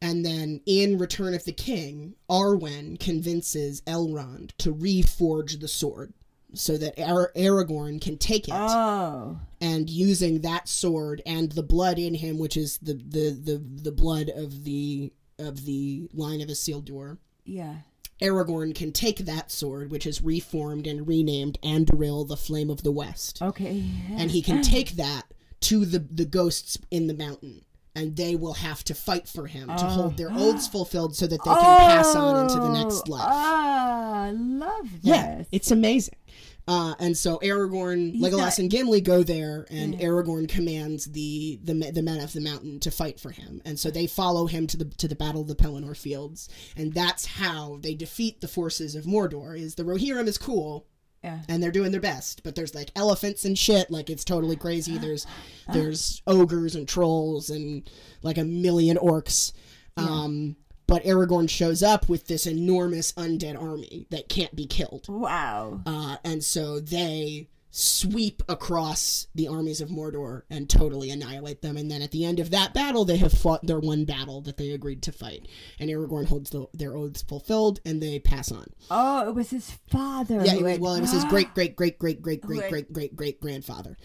and 0.00 0.24
then 0.24 0.60
in 0.64 0.96
Return 0.98 1.34
of 1.34 1.44
the 1.44 1.52
King, 1.52 2.14
Arwen 2.30 3.00
convinces 3.00 3.80
Elrond 3.82 4.52
to 4.58 4.72
reforge 4.72 5.60
the 5.60 5.66
sword 5.68 6.12
so 6.54 6.78
that 6.78 6.98
Ar- 7.00 7.32
Aragorn 7.36 8.00
can 8.00 8.16
take 8.16 8.46
it 8.48 8.54
Oh. 8.54 9.40
and 9.60 9.90
using 9.90 10.40
that 10.42 10.68
sword 10.68 11.20
and 11.26 11.50
the 11.52 11.64
blood 11.64 11.98
in 11.98 12.14
him, 12.14 12.38
which 12.38 12.56
is 12.56 12.78
the 12.78 12.94
the 12.94 13.30
the, 13.30 13.58
the 13.82 13.92
blood 13.92 14.28
of 14.30 14.62
the 14.64 15.12
of 15.38 15.64
the 15.64 16.08
line 16.12 16.40
of 16.40 16.48
Isildur, 16.48 17.18
Yeah. 17.44 17.76
Aragorn 18.20 18.74
can 18.74 18.90
take 18.92 19.18
that 19.18 19.50
sword, 19.52 19.90
which 19.92 20.04
is 20.04 20.20
reformed 20.22 20.86
and 20.88 21.06
renamed 21.06 21.56
Anduril, 21.62 22.26
the 22.26 22.36
Flame 22.36 22.68
of 22.68 22.82
the 22.82 22.90
West, 22.90 23.40
Okay. 23.40 23.84
and 24.10 24.30
he 24.32 24.42
can 24.42 24.60
take 24.76 24.92
that 24.96 25.22
to 25.60 25.84
the 25.84 25.98
the 26.00 26.24
ghosts 26.24 26.76
in 26.90 27.06
the 27.06 27.14
mountain. 27.14 27.64
And 27.94 28.14
they 28.16 28.36
will 28.36 28.52
have 28.54 28.84
to 28.84 28.94
fight 28.94 29.26
for 29.26 29.46
him 29.48 29.66
to 29.68 29.84
hold 29.84 30.16
their 30.16 30.30
oaths 30.30 30.68
fulfilled 30.76 31.16
so 31.16 31.26
that 31.26 31.42
they 31.44 31.50
can 31.50 31.88
pass 31.90 32.14
on 32.14 32.42
into 32.44 32.54
the 32.60 32.72
next 32.72 33.08
life. 33.08 33.24
Ah, 33.26 34.24
I 34.26 34.30
love 34.30 34.84
this. 34.92 35.00
Yeah, 35.02 35.42
it's 35.50 35.72
amazing. 35.72 36.14
Uh, 36.68 36.94
and 37.00 37.16
so 37.16 37.38
Aragorn, 37.38 38.20
Legolas, 38.20 38.36
not- 38.36 38.58
and 38.58 38.70
Gimli 38.70 39.00
go 39.00 39.22
there, 39.22 39.66
and 39.70 39.94
Aragorn 39.98 40.48
commands 40.48 41.06
the, 41.06 41.58
the 41.64 41.72
the 41.92 42.02
men 42.02 42.20
of 42.20 42.32
the 42.34 42.42
mountain 42.42 42.78
to 42.80 42.90
fight 42.90 43.18
for 43.18 43.30
him, 43.30 43.62
and 43.64 43.78
so 43.80 43.90
they 43.90 44.06
follow 44.06 44.46
him 44.46 44.66
to 44.66 44.76
the 44.76 44.84
to 44.84 45.08
the 45.08 45.14
battle 45.16 45.40
of 45.40 45.48
the 45.48 45.56
Pelennor 45.56 45.96
Fields, 45.96 46.48
and 46.76 46.92
that's 46.92 47.24
how 47.24 47.78
they 47.80 47.94
defeat 47.94 48.42
the 48.42 48.48
forces 48.48 48.94
of 48.94 49.04
Mordor. 49.06 49.58
Is 49.58 49.76
the 49.76 49.82
Rohirrim 49.84 50.26
is 50.28 50.36
cool, 50.36 50.86
Yeah. 51.24 51.38
and 51.48 51.62
they're 51.62 51.70
doing 51.72 51.90
their 51.90 52.02
best, 52.02 52.42
but 52.42 52.54
there's 52.54 52.74
like 52.74 52.90
elephants 52.94 53.46
and 53.46 53.56
shit, 53.58 53.90
like 53.90 54.10
it's 54.10 54.24
totally 54.24 54.56
crazy. 54.56 54.98
There's 54.98 55.26
there's 55.72 56.20
ogres 56.26 56.74
and 56.74 56.86
trolls 56.86 57.48
and 57.48 57.88
like 58.22 58.36
a 58.36 58.44
million 58.44 58.98
orcs. 58.98 59.52
Um, 59.96 60.56
but 60.88 61.04
Aragorn 61.04 61.48
shows 61.48 61.82
up 61.84 62.08
with 62.08 62.26
this 62.26 62.46
enormous 62.46 63.12
undead 63.12 63.60
army 63.60 64.06
that 64.10 64.28
can't 64.28 64.56
be 64.56 64.66
killed. 64.66 65.06
Wow. 65.08 65.82
Uh, 65.86 66.16
and 66.24 66.42
so 66.42 66.80
they 66.80 67.48
sweep 67.70 68.42
across 68.48 69.26
the 69.34 69.46
armies 69.46 69.82
of 69.82 69.90
Mordor 69.90 70.42
and 70.50 70.68
totally 70.68 71.10
annihilate 71.10 71.60
them. 71.60 71.76
And 71.76 71.90
then 71.90 72.00
at 72.00 72.10
the 72.10 72.24
end 72.24 72.40
of 72.40 72.50
that 72.50 72.72
battle, 72.72 73.04
they 73.04 73.18
have 73.18 73.32
fought 73.32 73.66
their 73.66 73.78
one 73.78 74.06
battle 74.06 74.40
that 74.40 74.56
they 74.56 74.70
agreed 74.70 75.02
to 75.02 75.12
fight. 75.12 75.46
And 75.78 75.90
Aragorn 75.90 76.26
holds 76.26 76.48
the, 76.48 76.66
their 76.72 76.96
oaths 76.96 77.20
fulfilled 77.22 77.80
and 77.84 78.02
they 78.02 78.18
pass 78.18 78.50
on. 78.50 78.68
Oh, 78.90 79.28
it 79.28 79.34
was 79.34 79.50
his 79.50 79.70
father. 79.90 80.42
Yeah, 80.42 80.54
it- 80.54 80.64
had- 80.64 80.80
well, 80.80 80.94
it 80.94 81.02
was 81.02 81.12
his 81.12 81.24
great, 81.26 81.52
great, 81.54 81.76
great, 81.76 81.98
great, 82.00 82.22
great, 82.22 82.40
great, 82.40 82.70
great, 82.70 82.92
great, 82.92 83.14
great 83.14 83.40
grandfather. 83.42 83.98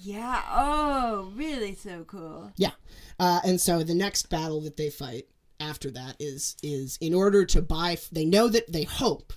Yeah. 0.00 0.42
Oh, 0.50 1.30
really 1.36 1.74
so 1.74 2.04
cool. 2.04 2.50
Yeah. 2.56 2.72
Uh, 3.18 3.40
and 3.44 3.60
so 3.60 3.82
the 3.82 3.94
next 3.94 4.30
battle 4.30 4.62
that 4.62 4.78
they 4.78 4.88
fight 4.88 5.26
after 5.60 5.90
that 5.90 6.16
is 6.18 6.56
is 6.62 6.98
in 7.00 7.14
order 7.14 7.44
to 7.46 7.62
buy. 7.62 7.98
They 8.10 8.24
know 8.24 8.48
that 8.48 8.72
they 8.72 8.84
hope 8.84 9.32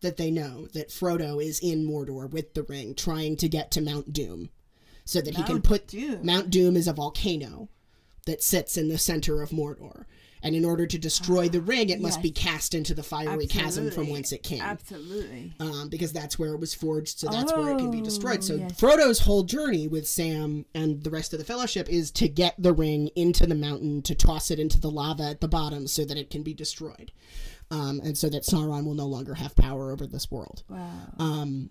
that 0.00 0.16
they 0.16 0.30
know 0.30 0.66
that 0.74 0.90
Frodo 0.90 1.42
is 1.44 1.58
in 1.60 1.86
Mordor 1.86 2.30
with 2.30 2.54
the 2.54 2.62
ring, 2.62 2.94
trying 2.94 3.36
to 3.36 3.48
get 3.48 3.70
to 3.72 3.80
Mount 3.80 4.12
Doom, 4.12 4.50
so 5.04 5.20
that 5.20 5.36
he 5.36 5.42
can 5.42 5.62
put 5.62 5.88
Doom. 5.88 6.24
Mount 6.24 6.50
Doom 6.50 6.76
is 6.76 6.86
a 6.86 6.92
volcano 6.92 7.68
that 8.26 8.42
sits 8.42 8.76
in 8.76 8.88
the 8.88 8.98
center 8.98 9.42
of 9.42 9.50
Mordor. 9.50 10.04
And 10.42 10.54
in 10.54 10.64
order 10.64 10.86
to 10.86 10.98
destroy 10.98 11.48
the 11.48 11.60
ring, 11.60 11.90
it 11.90 12.00
must 12.00 12.22
be 12.22 12.30
cast 12.30 12.74
into 12.74 12.94
the 12.94 13.02
fiery 13.02 13.46
chasm 13.46 13.90
from 13.90 14.08
whence 14.08 14.32
it 14.32 14.42
came 14.42 14.62
Absolutely. 14.62 15.52
um, 15.60 15.88
because 15.88 16.12
that's 16.12 16.38
where 16.38 16.52
it 16.54 16.60
was 16.60 16.74
forged, 16.74 17.18
so 17.18 17.28
that's 17.28 17.52
where 17.52 17.70
it 17.74 17.78
can 17.78 17.90
be 17.90 18.00
destroyed. 18.00 18.44
So 18.44 18.54
Oh, 18.54 18.56
yes. 18.58 18.78
Frodo's 18.80 19.20
whole 19.20 19.42
journey 19.42 19.88
with 19.88 20.06
Sam 20.08 20.64
and 20.74 21.02
the 21.02 21.10
rest 21.10 21.32
of 21.32 21.38
the 21.38 21.44
Fellowship 21.44 21.88
is 21.88 22.10
to 22.12 22.28
get 22.28 22.54
the 22.58 22.72
ring 22.72 23.10
into 23.16 23.46
the 23.46 23.54
mountain, 23.54 24.02
to 24.02 24.14
toss 24.14 24.50
it 24.50 24.58
into 24.58 24.80
the 24.80 24.90
lava 24.90 25.24
at 25.24 25.40
the 25.40 25.48
bottom, 25.48 25.86
so 25.86 26.04
that 26.04 26.16
it 26.16 26.30
can 26.30 26.42
be 26.42 26.54
destroyed, 26.54 27.12
um, 27.70 28.00
and 28.04 28.16
so 28.16 28.28
that 28.28 28.42
Sauron 28.44 28.84
will 28.84 28.94
no 28.94 29.06
longer 29.06 29.34
have 29.34 29.54
power 29.56 29.90
over 29.92 30.06
this 30.06 30.30
world. 30.30 30.62
Wow. 30.68 30.90
Um, 31.18 31.70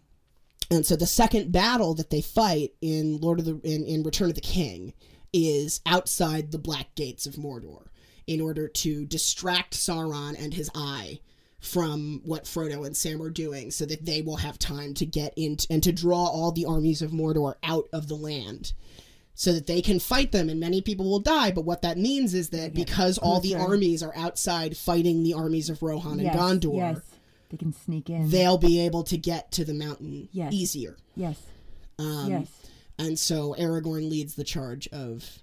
and 0.69 0.85
so 0.85 0.95
the 0.95 1.05
second 1.07 1.51
battle 1.51 1.93
that 1.95 2.09
they 2.09 2.21
fight 2.21 2.73
in 2.81 3.17
Lord 3.19 3.39
of 3.39 3.45
the 3.45 3.59
in, 3.63 3.85
in 3.85 4.03
Return 4.03 4.29
of 4.29 4.35
the 4.35 4.41
King 4.41 4.93
is 5.33 5.81
outside 5.85 6.51
the 6.51 6.57
Black 6.57 6.93
Gates 6.95 7.25
of 7.25 7.35
Mordor 7.35 7.87
in 8.27 8.41
order 8.41 8.67
to 8.67 9.05
distract 9.05 9.73
Sauron 9.73 10.41
and 10.41 10.53
his 10.53 10.69
eye 10.75 11.19
from 11.59 12.21
what 12.23 12.43
Frodo 12.45 12.85
and 12.85 12.95
Sam 12.95 13.21
are 13.21 13.29
doing 13.31 13.71
so 13.71 13.85
that 13.85 14.05
they 14.05 14.21
will 14.21 14.35
have 14.37 14.59
time 14.59 14.93
to 14.95 15.05
get 15.05 15.33
in 15.35 15.57
and 15.69 15.81
to 15.83 15.91
draw 15.91 16.25
all 16.25 16.51
the 16.51 16.65
armies 16.65 17.01
of 17.01 17.11
Mordor 17.11 17.55
out 17.63 17.87
of 17.91 18.07
the 18.07 18.15
land 18.15 18.73
so 19.33 19.51
that 19.53 19.67
they 19.67 19.81
can 19.81 19.99
fight 19.99 20.31
them 20.31 20.49
and 20.49 20.59
many 20.59 20.81
people 20.81 21.09
will 21.09 21.19
die 21.19 21.51
but 21.51 21.65
what 21.65 21.81
that 21.81 21.97
means 21.97 22.33
is 22.33 22.49
that 22.49 22.73
because 22.73 23.17
all 23.17 23.39
the 23.39 23.55
armies 23.55 24.03
are 24.03 24.15
outside 24.15 24.77
fighting 24.77 25.23
the 25.23 25.33
armies 25.33 25.69
of 25.69 25.81
Rohan 25.81 26.19
yes. 26.19 26.35
and 26.35 26.61
Gondor 26.61 26.75
Yes. 26.75 26.99
They 27.49 27.57
can 27.57 27.71
sneak 27.73 28.09
in. 28.09 28.29
they'll 28.29 28.57
be 28.57 28.81
able 28.81 29.03
to 29.03 29.17
get 29.17 29.51
to 29.53 29.63
the 29.65 29.73
mountain 29.73 30.27
Yes. 30.31 30.53
easier. 30.53 30.97
yes. 31.15 31.39
Um, 31.97 32.29
yes. 32.29 32.47
And 32.99 33.17
so 33.17 33.55
Aragorn 33.57 34.09
leads 34.09 34.35
the 34.35 34.43
charge 34.43 34.87
of 34.89 35.39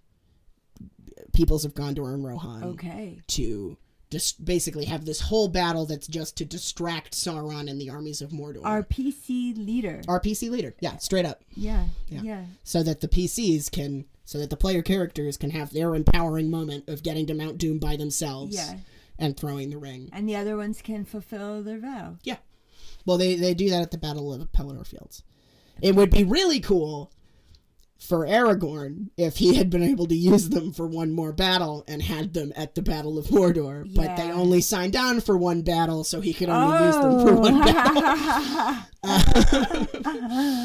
peoples 1.34 1.64
of 1.64 1.74
Gondor 1.74 2.14
and 2.14 2.24
Rohan 2.24 2.62
Okay. 2.64 3.20
to 3.28 3.76
just 4.10 4.44
basically 4.44 4.84
have 4.84 5.04
this 5.04 5.20
whole 5.22 5.48
battle 5.48 5.86
that's 5.86 6.06
just 6.06 6.36
to 6.36 6.44
distract 6.44 7.14
Sauron 7.14 7.68
and 7.68 7.80
the 7.80 7.90
armies 7.90 8.22
of 8.22 8.30
Mordor. 8.30 8.64
Our 8.64 8.82
PC 8.84 9.56
leader. 9.56 10.02
Our 10.06 10.20
PC 10.20 10.50
leader, 10.50 10.74
yeah, 10.80 10.96
straight 10.98 11.24
up, 11.26 11.42
yeah. 11.56 11.86
Yeah. 12.08 12.22
Yeah. 12.22 12.44
so 12.62 12.82
that 12.84 13.00
the 13.00 13.08
PCs 13.08 13.70
can, 13.72 14.04
so 14.24 14.38
that 14.38 14.50
the 14.50 14.56
player 14.56 14.82
characters 14.82 15.36
can 15.36 15.50
have 15.50 15.72
their 15.72 15.94
empowering 15.96 16.50
moment 16.50 16.88
of 16.88 17.02
getting 17.02 17.26
to 17.26 17.34
Mount 17.34 17.58
Doom 17.58 17.78
by 17.78 17.96
themselves 17.96 18.54
Yeah. 18.54 18.78
and 19.18 19.36
throwing 19.36 19.70
the 19.70 19.78
ring. 19.78 20.10
And 20.12 20.28
the 20.28 20.36
other 20.36 20.56
ones 20.56 20.80
can 20.80 21.04
fulfill 21.04 21.62
their 21.62 21.80
vow. 21.80 22.16
Yeah. 22.22 22.36
Well, 23.04 23.18
they, 23.18 23.34
they 23.34 23.52
do 23.54 23.68
that 23.70 23.82
at 23.82 23.90
the 23.90 23.98
Battle 23.98 24.32
of 24.32 24.52
Pelennor 24.52 24.86
Fields. 24.86 25.22
It 25.82 25.96
would 25.96 26.10
be 26.10 26.22
really 26.24 26.60
cool 26.60 27.10
for 28.08 28.26
Aragorn 28.26 29.08
if 29.16 29.38
he 29.38 29.54
had 29.54 29.70
been 29.70 29.82
able 29.82 30.06
to 30.06 30.14
use 30.14 30.48
them 30.50 30.72
for 30.72 30.86
one 30.86 31.12
more 31.12 31.32
battle 31.32 31.84
and 31.88 32.02
had 32.02 32.34
them 32.34 32.52
at 32.54 32.74
the 32.74 32.82
Battle 32.82 33.18
of 33.18 33.26
Mordor. 33.26 33.92
But 33.94 34.16
they 34.16 34.30
only 34.30 34.60
signed 34.60 34.96
on 34.96 35.20
for 35.20 35.36
one 35.36 35.62
battle, 35.62 36.04
so 36.04 36.20
he 36.20 36.34
could 36.34 36.48
only 36.48 36.86
use 36.86 36.96
them 36.96 37.26
for 37.26 37.34
one 37.34 37.60
battle. 37.60 38.84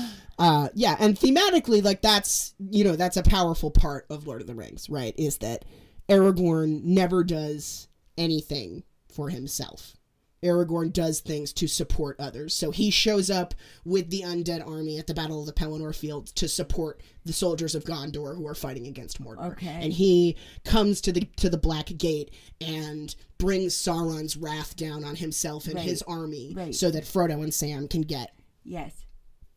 Uh, 0.39 0.69
yeah, 0.73 0.95
and 1.01 1.17
thematically, 1.17 1.83
like 1.83 2.01
that's 2.01 2.55
you 2.71 2.85
know 2.85 2.95
that's 2.95 3.17
a 3.17 3.23
powerful 3.23 3.69
part 3.69 4.05
of 4.09 4.25
Lord 4.25 4.39
of 4.39 4.47
the 4.47 4.55
Rings, 4.55 4.89
right? 4.89 5.13
Is 5.17 5.39
that 5.39 5.65
Aragorn 6.07 6.81
never 6.85 7.25
does 7.25 7.89
anything 8.17 8.83
for 9.11 9.29
himself. 9.29 9.97
Aragorn 10.43 10.93
does 10.93 11.19
things 11.19 11.51
to 11.53 11.67
support 11.67 12.15
others. 12.19 12.53
So 12.53 12.71
he 12.71 12.89
shows 12.91 13.29
up 13.29 13.53
with 13.83 14.09
the 14.09 14.21
undead 14.21 14.65
army 14.65 14.97
at 14.97 15.07
the 15.07 15.13
Battle 15.13 15.41
of 15.41 15.45
the 15.45 15.53
Pelennor 15.53 15.93
Fields 15.95 16.31
to 16.33 16.47
support 16.47 17.01
the 17.25 17.33
soldiers 17.33 17.75
of 17.75 17.83
Gondor 17.83 18.35
who 18.35 18.47
are 18.47 18.55
fighting 18.55 18.87
against 18.87 19.21
Mordor. 19.21 19.51
Okay. 19.53 19.67
And 19.81 19.91
he 19.91 20.37
comes 20.63 21.01
to 21.01 21.11
the 21.11 21.21
to 21.37 21.49
the 21.49 21.57
Black 21.57 21.87
Gate 21.97 22.31
and 22.61 23.13
brings 23.37 23.75
Sauron's 23.75 24.37
wrath 24.37 24.75
down 24.75 25.03
on 25.03 25.15
himself 25.15 25.65
and 25.65 25.75
Right. 25.75 25.85
his 25.85 26.01
army 26.03 26.53
Right. 26.55 26.73
so 26.75 26.89
that 26.91 27.03
Frodo 27.03 27.43
and 27.43 27.53
Sam 27.53 27.87
can 27.87 28.01
get 28.01 28.33
yes. 28.63 28.93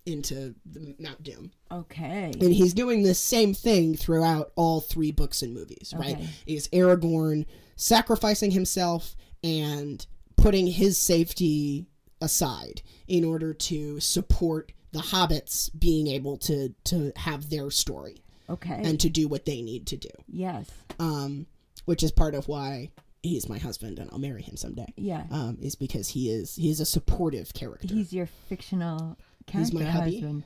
into 0.04 0.54
the 0.66 0.96
Mount 0.98 1.22
Doom. 1.22 1.52
Okay. 1.70 2.32
And 2.40 2.52
he's 2.52 2.74
doing 2.74 3.04
the 3.04 3.14
same 3.14 3.54
thing 3.54 3.96
throughout 3.96 4.50
all 4.56 4.80
three 4.80 5.12
books 5.12 5.42
and 5.42 5.54
movies, 5.54 5.94
right? 5.96 6.16
Okay. 6.16 6.28
Is 6.46 6.68
Aragorn 6.72 7.46
sacrificing 7.76 8.50
himself 8.50 9.14
and 9.44 10.04
putting 10.42 10.66
his 10.66 10.98
safety 10.98 11.86
aside 12.20 12.82
in 13.08 13.24
order 13.24 13.52
to 13.54 13.98
support 14.00 14.72
the 14.92 14.98
hobbits 15.00 15.70
being 15.78 16.06
able 16.06 16.36
to 16.36 16.74
to 16.84 17.12
have 17.16 17.48
their 17.50 17.70
story 17.70 18.22
Okay. 18.50 18.80
and 18.84 19.00
to 19.00 19.08
do 19.08 19.26
what 19.28 19.44
they 19.46 19.62
need 19.62 19.86
to 19.88 19.96
do. 19.96 20.10
yes. 20.28 20.68
Um 20.98 21.46
which 21.84 22.02
is 22.04 22.12
part 22.12 22.34
of 22.34 22.46
why 22.46 22.90
he's 23.24 23.48
my 23.48 23.58
husband 23.58 23.98
and 23.98 24.08
I'll 24.12 24.18
marry 24.18 24.42
him 24.42 24.56
someday. 24.56 24.92
Yeah. 24.96 25.24
Um, 25.30 25.58
is 25.60 25.74
because 25.74 26.08
he 26.08 26.30
is 26.30 26.54
he 26.56 26.70
is 26.70 26.78
a 26.80 26.86
supportive 26.86 27.52
character. 27.54 27.92
He's 27.94 28.12
your 28.12 28.26
fictional 28.48 29.16
character 29.46 29.58
He's 29.58 29.72
my 29.72 29.84
hubby. 29.90 30.12
husband. 30.20 30.44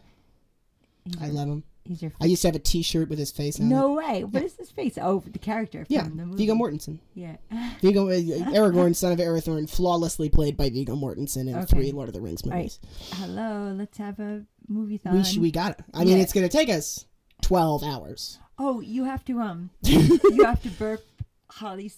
He's 1.05 1.21
I 1.21 1.27
your, 1.27 1.35
love 1.35 1.49
him. 1.49 1.65
He's 1.87 2.03
your 2.03 2.13
I 2.21 2.27
used 2.27 2.43
to 2.43 2.49
have 2.49 2.55
a 2.57 2.59
T-shirt 2.61 3.09
with 3.09 3.19
his 3.19 3.31
face 3.31 3.59
on 3.61 3.67
it. 3.67 3.69
No 3.71 3.93
way. 3.95 4.25
What 4.25 4.43
is 4.43 4.57
his 4.57 4.71
face? 4.71 4.99
Oh, 5.01 5.23
the 5.27 5.39
character 5.39 5.85
from 5.85 5.95
Yeah, 5.95 6.03
the 6.05 6.11
movie. 6.11 6.37
Viggo 6.47 6.55
Mortensen. 6.55 6.99
Yeah. 7.15 7.37
Viggo, 7.81 8.09
uh, 8.09 8.13
Aragorn, 8.53 8.95
son 8.95 9.13
of 9.13 9.19
Arathorn, 9.19 9.69
flawlessly 9.71 10.29
played 10.29 10.57
by 10.57 10.69
Viggo 10.71 10.95
Mortensen 10.97 11.49
in 11.49 11.55
Okay. 11.57 11.67
three 11.67 11.93
Lord 11.93 12.09
of 12.09 12.15
the 12.15 12.21
Rings 12.21 12.43
All 12.43 12.51
right. 12.51 12.59
movies. 12.59 12.79
Hello, 13.13 13.73
let's 13.77 13.99
have 13.99 14.19
a 14.21 14.45
movie 14.69 14.99
thon. 14.99 15.15
We 15.15 15.25
sh- 15.25 15.39
we 15.39 15.51
got 15.51 15.73
it. 15.79 15.85
I 15.95 16.05
mean, 16.05 16.17
Yeah. 16.17 16.23
it's 16.23 16.33
going 16.33 16.49
to 16.49 16.53
take 16.57 16.69
us 16.69 17.07
twelve 17.43 17.83
hours. 17.83 18.39
oh, 18.59 18.81
you 18.81 19.05
have 19.05 19.25
to 19.27 19.41
um 19.41 19.71
you 19.83 20.43
have 20.45 20.63
to 20.63 20.69
burp 20.71 21.05
Holly 21.51 21.93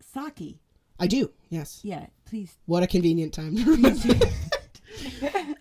Saki. 0.00 0.60
I 0.98 1.06
do. 1.06 1.30
Yes. 1.48 1.80
Yeah, 1.82 2.06
please. 2.26 2.52
What 2.66 2.82
a 2.82 2.86
convenient 2.86 3.32
time 3.32 3.56
to 3.56 3.64
remember. 3.72 4.14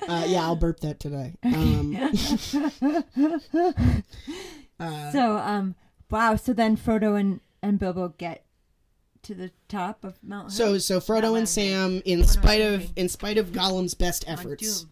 Uh, 0.07 0.25
yeah, 0.27 0.43
I'll 0.43 0.55
burp 0.55 0.79
that 0.81 0.99
today. 0.99 1.35
Um, 1.43 1.95
uh, 4.79 5.11
So 5.11 5.37
um 5.37 5.75
wow, 6.09 6.35
so 6.35 6.53
then 6.53 6.77
Frodo 6.77 7.19
and 7.19 7.39
and 7.61 7.79
Bilbo 7.79 8.09
get 8.17 8.43
to 9.23 9.35
the 9.35 9.51
top 9.67 10.03
of 10.03 10.17
Mount 10.23 10.51
so 10.51 10.77
so 10.77 10.99
Frodo 10.99 11.37
and 11.37 11.47
Sam, 11.47 12.01
in 12.05 12.23
spite 12.25 12.61
of 12.61 12.91
in 12.95 13.09
spite 13.09 13.37
of 13.37 13.51
Gollum's 13.51 13.93
best 13.93 14.23
efforts, 14.27 14.85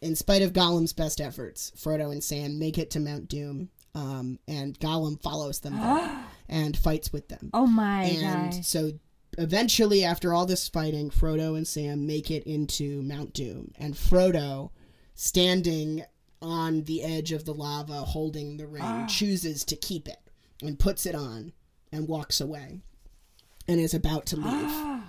in 0.00 0.16
spite 0.16 0.42
of 0.42 0.52
Gollum's 0.52 0.92
best 0.92 1.20
efforts, 1.20 1.72
Frodo 1.76 2.12
and 2.12 2.22
Sam 2.24 2.58
make 2.58 2.78
it 2.78 2.90
to 2.92 3.00
Mount 3.00 3.28
Doom, 3.28 3.68
um, 3.94 4.38
and 4.48 4.78
Gollum 4.80 5.20
follows 5.22 5.60
them 5.60 5.78
and 6.48 6.76
fights 6.76 7.12
with 7.12 7.28
them. 7.28 7.50
Oh 7.52 7.66
my 7.66 8.04
and 8.04 8.52
god. 8.52 8.64
so 8.64 8.92
eventually, 9.38 10.04
after 10.04 10.32
all 10.34 10.46
this 10.46 10.68
fighting, 10.68 11.10
Frodo 11.10 11.56
and 11.56 11.66
Sam 11.66 12.06
make 12.06 12.30
it 12.30 12.44
into 12.44 13.02
Mount 13.02 13.32
Doom, 13.32 13.72
and 13.78 13.94
Frodo, 13.94 14.70
standing 15.14 16.04
on 16.40 16.82
the 16.84 17.02
edge 17.02 17.32
of 17.32 17.44
the 17.44 17.54
lava, 17.54 18.00
holding 18.02 18.56
the 18.56 18.66
ring, 18.66 19.06
chooses 19.06 19.64
to 19.66 19.76
keep 19.76 20.08
it 20.08 20.18
and 20.60 20.78
puts 20.78 21.06
it 21.06 21.14
on 21.14 21.52
and 21.92 22.08
walks 22.08 22.40
away, 22.40 22.80
and 23.68 23.80
is 23.80 23.94
about 23.94 24.26
to 24.26 24.36
leave. 24.36 25.02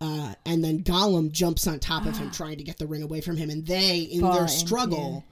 Uh, 0.00 0.34
and 0.44 0.62
then 0.64 0.82
Gollum 0.82 1.30
jumps 1.30 1.66
on 1.66 1.78
top 1.78 2.04
of 2.06 2.16
him, 2.18 2.30
trying 2.30 2.58
to 2.58 2.64
get 2.64 2.78
the 2.78 2.86
ring 2.86 3.02
away 3.02 3.20
from 3.20 3.36
him. 3.36 3.48
And 3.50 3.66
they, 3.66 4.00
in 4.00 4.20
Fall 4.20 4.34
their 4.34 4.48
struggle, 4.48 5.24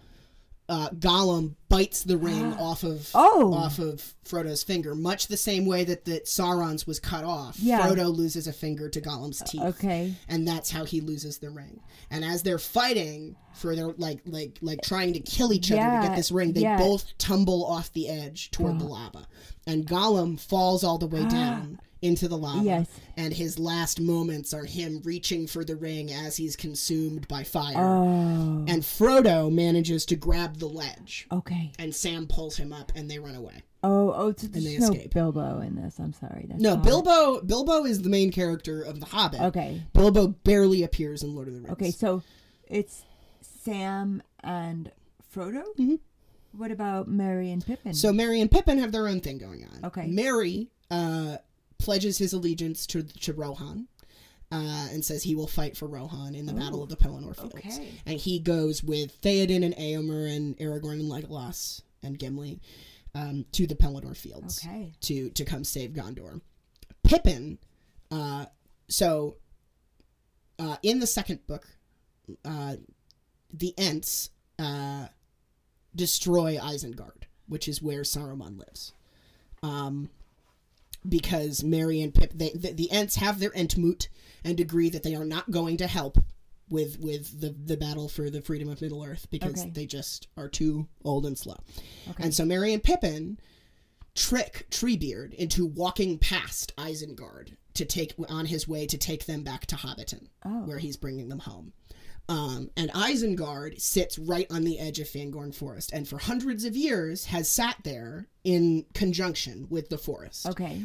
uh, 0.72 0.88
Gollum 0.90 1.54
bites 1.68 2.02
the 2.02 2.16
ring 2.16 2.54
off 2.58 2.82
of 2.82 3.10
Oh. 3.14 3.52
off 3.52 3.78
of 3.78 4.14
Frodo's 4.24 4.62
finger, 4.62 4.94
much 4.94 5.26
the 5.26 5.36
same 5.36 5.66
way 5.66 5.84
that 5.84 6.06
that 6.06 6.24
Sauron's 6.24 6.86
was 6.86 6.98
cut 6.98 7.24
off. 7.24 7.58
Yeah. 7.58 7.82
Frodo 7.82 8.14
loses 8.14 8.46
a 8.46 8.52
finger 8.52 8.88
to 8.88 9.00
Gollum's 9.00 9.42
teeth. 9.46 9.62
Okay. 9.62 10.14
And 10.28 10.48
that's 10.48 10.70
how 10.70 10.84
he 10.84 11.02
loses 11.02 11.38
the 11.38 11.50
ring. 11.50 11.80
And 12.10 12.24
as 12.24 12.42
they're 12.42 12.58
fighting 12.58 13.36
for 13.52 13.76
their 13.76 13.88
like 13.98 14.20
like 14.24 14.58
like 14.62 14.80
trying 14.82 15.12
to 15.12 15.20
kill 15.20 15.52
each 15.52 15.70
other 15.70 15.82
to 15.82 16.08
get 16.08 16.16
this 16.16 16.32
ring, 16.32 16.54
they 16.54 16.62
yeah. 16.62 16.78
both 16.78 17.16
tumble 17.18 17.66
off 17.66 17.92
the 17.92 18.08
edge 18.08 18.50
toward 18.50 18.78
the 18.78 18.86
lava. 18.86 19.26
And 19.66 19.86
Gollum 19.86 20.40
falls 20.40 20.82
all 20.82 20.96
the 20.96 21.06
way 21.06 21.24
down 21.28 21.78
into 22.02 22.28
the 22.28 22.36
lava. 22.36 22.64
Yes. 22.64 22.88
And 23.16 23.32
his 23.32 23.58
last 23.58 24.00
moments 24.00 24.52
are 24.52 24.64
him 24.64 25.00
reaching 25.04 25.46
for 25.46 25.64
the 25.64 25.76
ring 25.76 26.12
as 26.12 26.36
he's 26.36 26.56
consumed 26.56 27.26
by 27.28 27.44
fire. 27.44 27.74
Oh. 27.76 28.64
And 28.68 28.82
Frodo 28.82 29.50
manages 29.50 30.04
to 30.06 30.16
grab 30.16 30.58
the 30.58 30.66
ledge. 30.66 31.26
Okay. 31.32 31.72
And 31.78 31.94
Sam 31.94 32.26
pulls 32.26 32.56
him 32.56 32.72
up 32.72 32.92
and 32.94 33.10
they 33.10 33.18
run 33.18 33.36
away. 33.36 33.62
Oh, 33.84 34.12
oh, 34.14 34.34
so 34.36 34.46
they 34.46 34.60
there's 34.60 34.78
no 34.80 34.92
escape. 34.92 35.14
Bilbo 35.14 35.60
in 35.60 35.74
this. 35.76 35.98
I'm 35.98 36.12
sorry. 36.12 36.46
That's 36.48 36.60
No. 36.60 36.76
Bilbo 36.76 37.40
Bilbo 37.40 37.84
is 37.84 38.02
the 38.02 38.10
main 38.10 38.30
character 38.30 38.82
of 38.82 39.00
The 39.00 39.06
Hobbit. 39.06 39.40
Okay. 39.40 39.82
Bilbo 39.92 40.28
barely 40.28 40.82
appears 40.82 41.22
in 41.22 41.34
Lord 41.34 41.48
of 41.48 41.54
the 41.54 41.60
Rings. 41.60 41.72
Okay, 41.72 41.90
so 41.90 42.22
it's 42.68 43.02
Sam 43.40 44.22
and 44.40 44.90
Frodo. 45.34 45.64
Mhm. 45.78 45.98
What 46.52 46.70
about 46.70 47.08
Merry 47.08 47.50
and 47.50 47.64
Pippin? 47.64 47.94
So 47.94 48.12
Merry 48.12 48.40
and 48.40 48.50
Pippin 48.50 48.78
have 48.78 48.92
their 48.92 49.08
own 49.08 49.20
thing 49.20 49.38
going 49.38 49.64
on. 49.64 49.84
Okay. 49.86 50.06
Merry 50.06 50.68
uh, 50.90 51.38
pledges 51.82 52.18
his 52.18 52.32
allegiance 52.32 52.86
to 52.88 53.02
to 53.02 53.32
Rohan. 53.32 53.88
Uh, 54.50 54.88
and 54.92 55.02
says 55.02 55.22
he 55.22 55.34
will 55.34 55.46
fight 55.46 55.78
for 55.78 55.88
Rohan 55.88 56.34
in 56.34 56.44
the 56.44 56.52
Battle 56.52 56.82
of 56.82 56.90
the 56.90 56.96
Pelennor 56.96 57.34
Fields. 57.34 57.54
okay. 57.54 57.88
And 58.04 58.20
he 58.20 58.38
goes 58.38 58.84
with 58.84 59.18
Theoden 59.22 59.64
and 59.64 59.74
Eomer 59.76 60.30
and 60.30 60.58
Aragorn 60.58 61.00
and 61.00 61.10
Legolas 61.10 61.80
and 62.02 62.18
Gimli 62.18 62.60
um, 63.14 63.46
to 63.52 63.66
the 63.66 63.74
Pelennor 63.74 64.14
Fields 64.14 64.62
okay. 64.62 64.92
to 65.00 65.30
to 65.30 65.44
come 65.46 65.64
save 65.64 65.92
Gondor. 65.92 66.42
Pippin, 67.02 67.58
uh, 68.10 68.44
so 68.88 69.36
uh, 70.58 70.76
in 70.82 71.00
the 71.00 71.06
second 71.06 71.46
book, 71.46 71.66
uh, 72.44 72.76
the 73.52 73.74
Ents 73.78 74.30
uh, 74.58 75.06
destroy 75.94 76.56
Isengard, 76.56 77.24
which 77.48 77.68
is 77.68 77.82
where 77.82 78.02
Saruman 78.02 78.58
lives. 78.58 78.92
Um, 79.62 80.10
because 81.08 81.62
Merry 81.64 82.00
and 82.00 82.14
Pip, 82.14 82.32
they, 82.34 82.50
the, 82.50 82.72
the 82.72 82.90
Ents 82.90 83.16
have 83.16 83.38
their 83.40 83.50
Entmoot 83.50 84.08
and 84.44 84.58
agree 84.60 84.88
that 84.90 85.02
they 85.02 85.14
are 85.14 85.24
not 85.24 85.50
going 85.50 85.76
to 85.78 85.86
help 85.86 86.18
with 86.68 86.98
with 87.00 87.40
the 87.40 87.50
the 87.66 87.76
battle 87.76 88.08
for 88.08 88.30
the 88.30 88.40
freedom 88.40 88.68
of 88.70 88.80
Middle 88.80 89.04
Earth 89.04 89.26
because 89.30 89.60
Okay. 89.60 89.70
they 89.70 89.84
just 89.86 90.28
are 90.38 90.48
too 90.48 90.86
old 91.04 91.26
and 91.26 91.36
slow. 91.36 91.56
Okay. 92.08 92.24
And 92.24 92.32
so 92.34 92.44
Merry 92.46 92.72
and 92.72 92.82
Pippin 92.82 93.38
trick 94.14 94.66
Treebeard 94.70 95.34
into 95.34 95.66
walking 95.66 96.18
past 96.18 96.74
Isengard 96.76 97.56
to 97.74 97.84
take 97.84 98.14
on 98.28 98.46
his 98.46 98.68
way 98.68 98.86
to 98.86 98.98
take 98.98 99.26
them 99.26 99.42
back 99.42 99.66
to 99.66 99.76
Hobbiton, 99.76 100.28
Oh. 100.44 100.62
where 100.64 100.78
he's 100.78 100.96
bringing 100.96 101.28
them 101.28 101.38
home. 101.40 101.72
Um, 102.28 102.70
and 102.76 102.90
Isengard 102.92 103.80
sits 103.80 104.18
right 104.18 104.46
on 104.50 104.64
the 104.64 104.78
edge 104.78 105.00
of 105.00 105.08
Fangorn 105.08 105.54
Forest, 105.54 105.92
and 105.92 106.08
for 106.08 106.18
hundreds 106.18 106.64
of 106.64 106.76
years 106.76 107.26
has 107.26 107.48
sat 107.48 107.76
there 107.84 108.28
in 108.44 108.86
conjunction 108.94 109.66
with 109.68 109.88
the 109.88 109.98
forest. 109.98 110.46
Okay. 110.46 110.82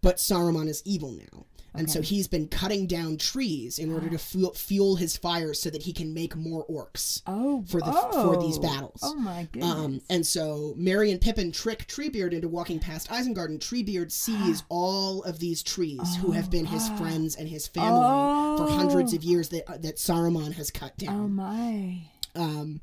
But 0.00 0.16
Saruman 0.16 0.68
is 0.68 0.82
evil 0.84 1.12
now. 1.12 1.44
And 1.74 1.88
so 1.90 2.02
he's 2.02 2.26
been 2.26 2.48
cutting 2.48 2.86
down 2.88 3.18
trees 3.18 3.78
in 3.78 3.92
order 3.92 4.08
to 4.10 4.18
fuel, 4.18 4.52
fuel 4.54 4.96
his 4.96 5.16
fire 5.16 5.54
so 5.54 5.70
that 5.70 5.82
he 5.82 5.92
can 5.92 6.12
make 6.12 6.34
more 6.34 6.66
orcs 6.66 7.22
Oh. 7.26 7.62
for 7.68 7.80
the 7.80 7.92
oh. 7.92 8.34
for 8.34 8.42
these 8.42 8.58
battles. 8.58 9.00
Oh 9.02 9.14
my 9.14 9.48
goodness. 9.52 9.70
Um, 9.72 10.00
and 10.10 10.26
so 10.26 10.74
Merry 10.76 11.12
and 11.12 11.20
Pippin 11.20 11.52
trick 11.52 11.86
Treebeard 11.86 12.32
into 12.32 12.48
walking 12.48 12.80
past 12.80 13.08
Isengard, 13.10 13.46
and 13.46 13.60
Treebeard 13.60 14.10
sees 14.10 14.64
all 14.68 15.22
of 15.22 15.38
these 15.38 15.62
trees 15.62 16.16
who 16.16 16.32
have 16.32 16.50
been 16.50 16.64
his 16.66 16.88
friends 16.98 17.36
and 17.36 17.48
his 17.48 17.68
family 17.68 18.58
for 18.58 18.68
hundreds 18.72 19.12
of 19.12 19.22
years 19.22 19.50
that 19.50 19.82
that 19.82 19.96
Saruman 19.96 20.54
has 20.54 20.70
cut 20.70 20.96
down. 20.96 21.14
oh 21.14 21.28
my. 21.28 22.02
Um, 22.34 22.80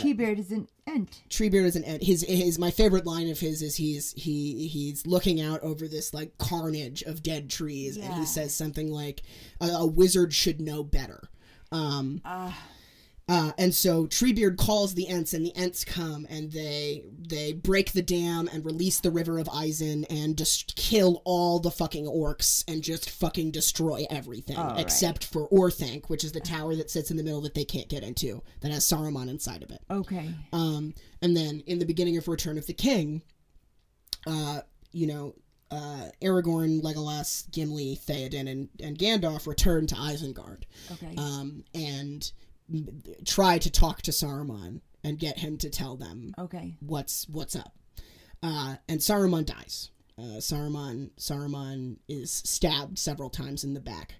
Treebeard 0.00 0.38
is 0.38 0.50
an 0.50 0.68
ent. 0.86 1.22
Treebeard 1.30 1.64
is 1.64 1.76
an 1.76 1.84
ent. 1.84 2.02
His 2.02 2.22
his 2.22 2.58
my 2.58 2.70
favorite 2.70 3.06
line 3.06 3.28
of 3.30 3.38
his 3.40 3.62
is 3.62 3.76
he's 3.76 4.12
he 4.12 4.66
he's 4.68 5.06
looking 5.06 5.40
out 5.40 5.60
over 5.62 5.86
this 5.86 6.12
like 6.12 6.36
carnage 6.38 7.02
of 7.02 7.22
dead 7.22 7.48
trees, 7.50 7.96
and 7.96 8.12
he 8.14 8.26
says 8.26 8.54
something 8.54 8.90
like, 8.90 9.22
"A, 9.60 9.66
a 9.68 9.86
wizard 9.86 10.34
should 10.34 10.60
know 10.60 10.82
better." 10.82 11.28
Um, 11.72 12.20
Ah. 12.24 12.58
Uh, 13.30 13.52
and 13.58 13.72
so 13.72 14.06
Treebeard 14.08 14.56
calls 14.56 14.94
the 14.94 15.06
Ents, 15.06 15.34
and 15.34 15.46
the 15.46 15.54
Ents 15.54 15.84
come, 15.84 16.26
and 16.28 16.50
they 16.50 17.04
they 17.28 17.52
break 17.52 17.92
the 17.92 18.02
dam 18.02 18.48
and 18.52 18.64
release 18.64 18.98
the 18.98 19.10
River 19.12 19.38
of 19.38 19.46
Isen 19.46 20.04
and 20.10 20.36
just 20.36 20.74
kill 20.74 21.22
all 21.24 21.60
the 21.60 21.70
fucking 21.70 22.06
orcs 22.06 22.64
and 22.66 22.82
just 22.82 23.08
fucking 23.08 23.52
destroy 23.52 24.04
everything 24.10 24.56
All 24.56 24.70
right. 24.70 24.80
except 24.80 25.26
for 25.26 25.48
Orthanc, 25.50 26.10
which 26.10 26.24
is 26.24 26.32
the 26.32 26.40
tower 26.40 26.74
that 26.74 26.90
sits 26.90 27.12
in 27.12 27.16
the 27.16 27.22
middle 27.22 27.40
that 27.42 27.54
they 27.54 27.64
can't 27.64 27.88
get 27.88 28.02
into 28.02 28.42
that 28.62 28.72
has 28.72 28.84
Saruman 28.84 29.28
inside 29.28 29.62
of 29.62 29.70
it. 29.70 29.80
Okay. 29.88 30.28
Um, 30.52 30.92
and 31.22 31.36
then 31.36 31.62
in 31.66 31.78
the 31.78 31.86
beginning 31.86 32.16
of 32.16 32.26
Return 32.26 32.58
of 32.58 32.66
the 32.66 32.74
King, 32.74 33.22
uh, 34.26 34.62
you 34.90 35.06
know, 35.06 35.36
uh, 35.70 36.06
Aragorn, 36.20 36.82
Legolas, 36.82 37.48
Gimli, 37.52 37.96
Theoden, 38.04 38.50
and, 38.50 38.68
and 38.82 38.98
Gandalf 38.98 39.46
return 39.46 39.86
to 39.86 39.94
Isengard 39.94 40.64
Okay. 40.90 41.14
um, 41.16 41.62
and 41.74 42.32
try 43.26 43.58
to 43.58 43.70
talk 43.70 44.02
to 44.02 44.10
Saruman 44.10 44.80
and 45.04 45.18
get 45.18 45.38
him 45.38 45.56
to 45.58 45.70
tell 45.70 45.96
them 45.96 46.34
okay. 46.38 46.76
what's 46.80 47.28
what's 47.28 47.56
up. 47.56 47.74
Uh, 48.42 48.76
and 48.88 49.00
Saruman 49.00 49.46
dies. 49.46 49.90
Uh, 50.18 50.38
Saruman 50.38 51.10
Saruman 51.18 51.96
is 52.08 52.32
stabbed 52.32 52.98
several 52.98 53.30
times 53.30 53.64
in 53.64 53.74
the 53.74 53.80
back 53.80 54.14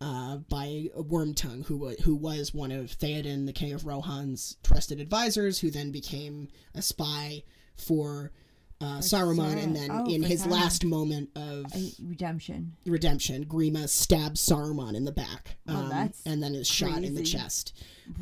uh, 0.00 0.36
by 0.36 0.88
a 0.94 1.02
Wormtongue, 1.02 1.64
who 1.66 1.94
who 2.02 2.14
was 2.14 2.52
one 2.52 2.72
of 2.72 2.86
Theoden, 2.98 3.46
the 3.46 3.52
King 3.52 3.72
of 3.72 3.82
Rohan's 3.82 4.56
trusted 4.62 5.00
advisors, 5.00 5.60
who 5.60 5.70
then 5.70 5.92
became 5.92 6.48
a 6.74 6.82
spy 6.82 7.42
for. 7.76 8.32
Uh, 8.80 8.98
Saruman, 8.98 9.62
and 9.62 9.74
then 9.74 9.90
Oh, 9.90 10.04
in 10.12 10.22
his 10.22 10.44
last 10.46 10.84
moment 10.84 11.30
of 11.36 11.64
redemption. 12.02 12.76
redemption, 12.84 13.44
Grima 13.46 13.88
stabs 13.88 14.40
Saruman 14.46 14.94
in 14.94 15.04
the 15.04 15.12
back, 15.12 15.56
um, 15.66 15.88
that's 15.88 16.20
and 16.26 16.42
then 16.42 16.54
is 16.54 16.66
shot 16.68 17.02
in 17.02 17.14
the 17.14 17.22
chest. 17.22 17.72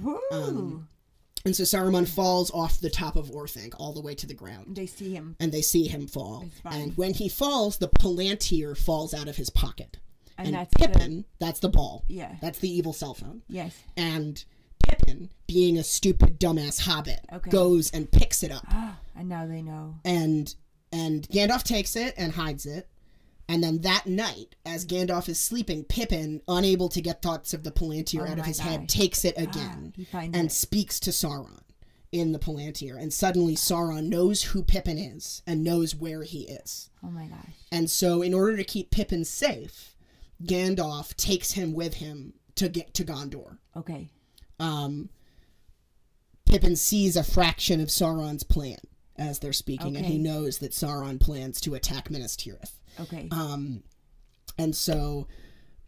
Woo. 0.00 0.20
Um, 0.30 0.88
And 1.44 1.56
so 1.56 1.64
Saruman 1.64 2.06
falls 2.06 2.52
off 2.52 2.78
the 2.80 2.90
top 2.90 3.16
of 3.16 3.28
Orthanc 3.30 3.74
all 3.78 3.92
the 3.92 4.00
way 4.00 4.14
to 4.14 4.26
the 4.28 4.34
ground. 4.34 4.76
They 4.76 4.86
see 4.86 5.12
him. 5.12 5.34
And 5.40 5.50
they 5.50 5.62
see 5.62 5.88
him 5.88 6.06
fall. 6.06 6.44
And 6.64 6.96
when 6.96 7.14
he 7.14 7.28
falls, 7.28 7.78
the 7.78 7.88
Palantir 7.88 8.76
falls 8.76 9.12
out 9.12 9.26
of 9.26 9.36
his 9.36 9.50
pocket. 9.50 9.98
And, 10.38 10.46
And, 10.48 10.56
that's 10.56 10.72
the- 10.78 10.86
Pippin, 10.88 11.24
that's 11.40 11.58
the 11.58 11.68
ball. 11.68 12.04
Yeah. 12.06 12.36
That's 12.40 12.60
the 12.60 12.70
evil 12.70 12.92
cell 12.92 13.14
phone. 13.14 13.42
Yes. 13.48 13.74
And 13.96 14.44
Pippin, 14.82 15.30
being 15.46 15.78
a 15.78 15.82
stupid 15.84 16.38
dumbass 16.40 16.80
hobbit, 16.80 17.20
Okay. 17.32 17.50
goes 17.50 17.90
and 17.90 18.10
picks 18.10 18.42
it 18.42 18.50
up. 18.52 18.66
and 19.16 19.28
now 19.28 19.46
they 19.46 19.62
know. 19.62 19.96
And 20.04 20.54
and 20.92 21.26
Gandalf 21.28 21.62
takes 21.62 21.96
it 21.96 22.14
and 22.18 22.32
hides 22.32 22.66
it. 22.66 22.88
And 23.48 23.62
then 23.62 23.80
that 23.80 24.06
night, 24.06 24.54
as 24.64 24.86
Gandalf 24.86 25.28
is 25.28 25.38
sleeping, 25.40 25.84
Pippin, 25.84 26.42
unable 26.48 26.88
to 26.90 27.00
get 27.00 27.22
thoughts 27.22 27.52
of 27.54 27.64
the 27.64 27.72
Palantir 27.72 28.26
Oh 28.26 28.30
out 28.32 28.38
of 28.38 28.46
his 28.46 28.60
head, 28.60 28.88
takes 28.88 29.24
it 29.24 29.34
again 29.38 29.92
finds 30.10 30.36
and 30.36 30.46
it. 30.46 30.52
speaks 30.52 31.00
to 31.00 31.10
Sauron 31.10 31.60
in 32.12 32.32
the 32.32 32.38
Palantir. 32.38 32.96
And 33.00 33.12
suddenly 33.12 33.54
Sauron 33.56 34.08
knows 34.08 34.42
who 34.42 34.62
Pippin 34.62 34.96
is 34.98 35.42
and 35.46 35.64
knows 35.64 35.94
where 35.94 36.22
he 36.22 36.42
is. 36.42 36.90
Oh 37.02 37.10
my 37.10 37.26
gosh. 37.26 37.54
And 37.70 37.90
so, 37.90 38.22
in 38.22 38.32
order 38.32 38.56
to 38.56 38.64
keep 38.64 38.90
Pippin 38.90 39.24
safe, 39.24 39.96
Gandalf 40.42 41.14
takes 41.16 41.52
him 41.52 41.72
with 41.72 41.94
him 41.94 42.34
to 42.56 42.68
get 42.68 42.94
to 42.94 43.04
Gondor. 43.04 43.58
Okay. 43.76 44.10
Um, 44.62 45.08
Pippin 46.46 46.76
sees 46.76 47.16
a 47.16 47.24
fraction 47.24 47.80
of 47.80 47.88
Sauron's 47.88 48.42
plan 48.44 48.78
as 49.16 49.38
they're 49.38 49.52
speaking, 49.52 49.96
and 49.96 50.06
he 50.06 50.18
knows 50.18 50.58
that 50.58 50.72
Sauron 50.72 51.20
plans 51.20 51.60
to 51.62 51.74
attack 51.74 52.10
Minas 52.10 52.36
Tirith. 52.36 52.72
Okay. 53.00 53.28
Um, 53.30 53.82
and 54.58 54.74
so 54.74 55.28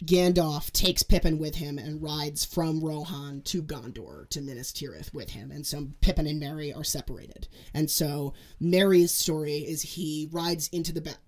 Gandalf 0.05 0.71
takes 0.73 1.03
Pippin 1.03 1.39
with 1.39 1.57
him 1.57 1.79
and 1.79 2.03
rides 2.03 2.45
from 2.45 2.81
Rohan 2.81 3.43
to 3.43 3.63
Gondor 3.63 4.29
to 4.31 4.41
Minas 4.41 4.73
Tirith 4.73 5.15
with 5.15 5.31
him. 5.31 5.51
And 5.51 5.67
so 5.67 5.89
Pippin 6.01 6.27
and 6.27 6.41
Merry 6.41 6.73
are 6.73 6.85
separated. 6.85 7.49
And 7.73 7.91
so 7.91 8.35
Merry's 8.61 9.13
story 9.13 9.59
is 9.59 9.83
he 9.83 10.29
rides 10.33 10.69
into 10.69 10.93
the 10.93 11.01
ba- 11.01 11.19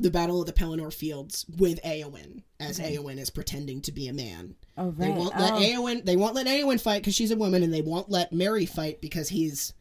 the 0.00 0.10
Battle 0.10 0.40
of 0.40 0.46
the 0.46 0.52
Pelennor 0.52 0.92
Fields 0.92 1.44
with 1.58 1.80
Eowyn, 1.82 2.42
as 2.58 2.80
Okay. 2.80 2.96
Eowyn 2.96 3.18
is 3.18 3.30
pretending 3.30 3.80
to 3.82 3.92
be 3.92 4.08
a 4.08 4.12
man. 4.12 4.56
oh 4.78 4.86
right. 4.90 4.98
They 4.98 5.10
won't 5.10 5.36
let 5.38 5.52
oh. 5.52 5.56
Eowyn. 5.58 6.04
They 6.04 6.16
won't 6.16 6.34
let 6.34 6.46
Eowyn 6.46 6.80
fight 6.80 7.02
because 7.02 7.14
she's 7.14 7.30
a 7.30 7.36
woman, 7.36 7.62
and 7.62 7.72
they 7.72 7.82
won't 7.82 8.10
let 8.10 8.32
Merry 8.32 8.66
fight 8.66 9.00
because 9.00 9.28
he's 9.28 9.72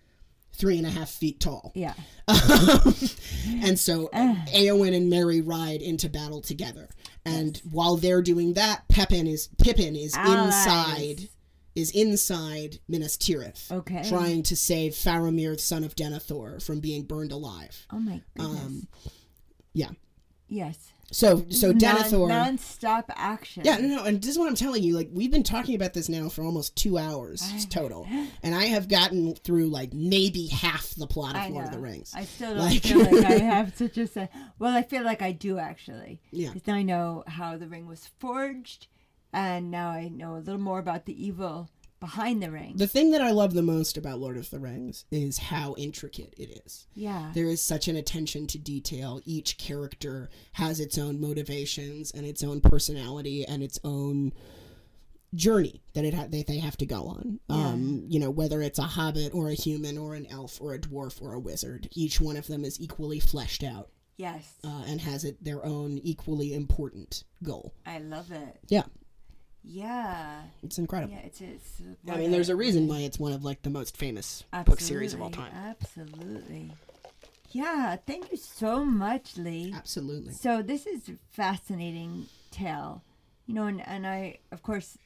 three 0.52 0.78
and 0.78 0.86
a 0.86 0.90
half 0.90 1.10
feet 1.10 1.40
tall. 1.40 1.72
yeah. 1.76 1.94
and 2.28 3.78
so 3.80 4.08
Eowyn 4.14 4.96
and 4.96 5.10
Merry 5.10 5.42
ride 5.42 5.82
into 5.82 6.10
battle 6.10 6.42
together. 6.42 6.90
And 7.26 7.58
while 7.72 7.96
they're 7.98 8.22
doing 8.22 8.54
that, 8.54 8.88
Pippin 8.88 9.28
is 9.28 9.50
Pippin 9.58 9.96
is 9.96 10.16
Allies. 10.16 10.46
inside 10.46 11.30
is 11.76 11.92
inside 11.92 12.80
Minas 12.88 13.16
Tirith, 13.16 13.72
Okay. 13.72 14.04
trying 14.10 14.44
to 14.44 14.56
save 14.56 14.94
Faramir, 14.94 15.58
son 15.60 15.84
of 15.84 15.96
Denethor, 15.96 16.62
from 16.62 16.80
being 16.80 17.04
burned 17.04 17.32
alive. 17.32 17.86
Oh 17.92 18.00
my 18.00 18.22
goodness. 18.36 18.66
Um, 18.66 18.88
yeah. 19.74 19.90
Yes. 20.50 20.92
So 21.12 21.44
so 21.50 21.74
Denethor. 21.74 22.28
Non, 22.28 22.28
non-stop 22.28 23.10
action. 23.16 23.64
Yeah, 23.66 23.78
no, 23.78 23.88
no, 23.88 24.04
and 24.04 24.22
this 24.22 24.30
is 24.30 24.38
what 24.38 24.48
I'm 24.48 24.54
telling 24.54 24.84
you. 24.84 24.96
Like, 24.96 25.10
we've 25.12 25.32
been 25.32 25.42
talking 25.42 25.74
about 25.74 25.94
this 25.96 26.08
now 26.08 26.30
for 26.30 26.44
almost 26.44 26.76
two 26.76 27.00
hours 27.00 27.66
total, 27.72 28.08
and 28.44 28.54
I 28.54 28.66
have 28.66 28.88
gotten 28.88 29.34
through 29.34 29.70
like 29.70 29.92
maybe 29.92 30.46
half 30.48 30.94
the 30.96 31.08
plot 31.08 31.32
of 31.36 31.42
I 31.42 31.50
Lord 31.50 31.66
of 31.66 31.72
the 31.72 31.80
Rings. 31.80 32.14
I 32.16 32.26
still 32.26 32.50
don't 32.50 32.60
Like- 32.60 32.84
feel 32.84 33.00
like 33.00 33.26
I 33.26 33.40
have 33.40 33.76
such 33.76 33.98
a 33.98 34.06
se- 34.06 34.30
well. 34.60 34.76
I 34.78 34.84
feel 34.84 35.04
like 35.04 35.24
I 35.24 35.32
do 35.32 35.58
actually. 35.58 36.22
Yeah. 36.30 36.50
Because 36.54 36.68
now 36.68 36.76
I 36.76 36.84
know 36.84 37.24
how 37.26 37.58
the 37.58 37.68
ring 37.68 37.88
was 37.88 38.12
forged, 38.20 38.86
and 39.34 39.72
now 39.72 39.90
I 39.90 40.10
know 40.10 40.36
a 40.36 40.44
little 40.46 40.62
more 40.62 40.78
about 40.78 41.06
the 41.06 41.26
evil 41.26 41.70
behind 42.00 42.42
the 42.42 42.50
ring. 42.52 42.74
The 42.78 42.88
thing 42.88 43.12
that 43.12 43.22
I 43.22 43.32
love 43.32 43.54
the 43.54 43.62
most 43.62 43.98
about 43.98 44.20
Lord 44.20 44.38
of 44.38 44.50
the 44.50 44.60
Rings 44.60 45.06
is 45.12 45.38
how 45.38 45.76
intricate 45.78 46.34
it 46.38 46.62
is. 46.66 46.88
yeah. 46.94 47.32
There 47.34 47.46
is 47.48 47.62
such 47.62 47.88
an 47.88 47.96
attention 47.96 48.48
to 48.48 48.58
detail. 48.58 49.20
Each 49.26 49.58
character 49.58 50.30
has 50.54 50.80
its 50.80 50.98
own 50.98 51.20
motivations 51.20 52.12
and 52.12 52.26
its 52.26 52.44
own 52.44 52.62
personality 52.62 53.46
and 53.46 53.62
its 53.62 53.80
own 53.84 54.32
journey 55.36 55.82
that 55.94 56.04
it 56.06 56.14
ha- 56.14 56.26
that 56.30 56.48
they 56.48 56.58
have 56.58 56.78
to 56.78 56.86
go 56.86 57.08
on. 57.08 57.40
Um, 57.50 58.06
you 58.08 58.20
know, 58.20 58.32
whether 58.32 58.62
it's 58.62 58.80
a 58.80 58.84
hobbit 58.84 59.34
or 59.34 59.50
a 59.50 59.54
human 59.54 59.98
or 59.98 60.16
an 60.16 60.26
elf 60.28 60.60
or 60.62 60.74
a 60.74 60.80
dwarf 60.80 61.22
or 61.22 61.34
a 61.34 61.40
wizard, 61.40 61.88
each 61.94 62.20
one 62.20 62.36
of 62.38 62.48
them 62.48 62.66
is 62.66 62.80
equally 62.82 63.20
fleshed 63.20 63.64
out 63.64 63.90
Yes. 64.18 64.56
uh, 64.64 64.84
and 64.88 65.00
has 65.02 65.26
it 65.26 65.44
their 65.44 65.64
own 65.64 66.00
equally 66.00 66.54
important 66.56 67.26
goal. 67.44 67.74
I 67.86 68.00
love 68.00 68.32
it. 68.32 68.58
Yeah, 68.70 68.84
Yeah. 69.64 70.42
it's 70.64 70.78
incredible. 70.78 71.14
Yeah. 71.14 71.22
It's. 71.26 71.42
it's 71.42 71.82
I 72.10 72.18
mean, 72.18 72.32
there's 72.32 72.50
a 72.50 72.56
reason 72.56 72.88
why 72.88 73.00
it's 73.00 73.20
one 73.20 73.34
of 73.34 73.44
like 73.44 73.62
the 73.62 73.70
most 73.70 73.98
famous 73.98 74.44
book 74.66 74.80
series 74.80 75.14
of 75.14 75.22
all 75.22 75.30
time. 75.30 75.52
Absolutely. 75.54 76.72
Yeah. 77.52 77.98
Thank 78.08 78.32
you 78.32 78.38
so 78.38 78.84
much, 78.84 79.38
Lee. 79.38 79.74
Absolutely. 79.76 80.34
So 80.34 80.62
this 80.62 80.86
is 80.86 81.10
a 81.10 81.14
fascinating 81.32 82.28
tale, 82.52 83.04
you 83.46 83.54
know, 83.54 83.66
and, 83.66 83.86
and 83.88 84.08
I, 84.08 84.40
of 84.52 84.64
course, 84.64 84.98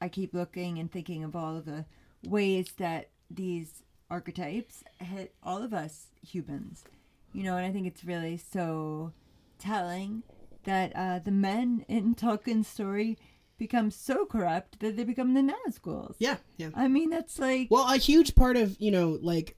I 0.00 0.08
keep 0.08 0.34
looking 0.34 0.78
and 0.78 0.90
thinking 0.90 1.24
of 1.24 1.36
all 1.36 1.56
of 1.56 1.64
the 1.66 1.84
ways 2.24 2.72
that 2.78 3.10
these 3.30 3.82
archetypes 4.10 4.82
hit 4.98 5.34
all 5.42 5.62
of 5.62 5.72
us 5.72 6.06
humans, 6.26 6.84
you 7.32 7.42
know, 7.42 7.56
and 7.56 7.66
I 7.66 7.70
think 7.70 7.86
it's 7.86 8.04
really 8.04 8.36
so 8.36 9.12
telling 9.58 10.22
that 10.64 10.92
uh, 10.94 11.18
the 11.20 11.30
men 11.30 11.84
in 11.88 12.14
Tolkien's 12.14 12.68
story 12.68 13.18
become 13.60 13.90
so 13.92 14.26
corrupt 14.26 14.80
that 14.80 14.96
they 14.96 15.04
become 15.04 15.34
the 15.34 15.42
Nazguls. 15.42 16.16
Yeah, 16.18 16.38
yeah. 16.56 16.70
I 16.74 16.88
mean, 16.88 17.10
that's 17.10 17.38
like, 17.38 17.68
Well, 17.70 17.92
a 17.92 17.98
huge 17.98 18.34
part 18.34 18.56
of 18.56 18.76
you 18.80 18.90
know 18.90 19.18
like 19.22 19.56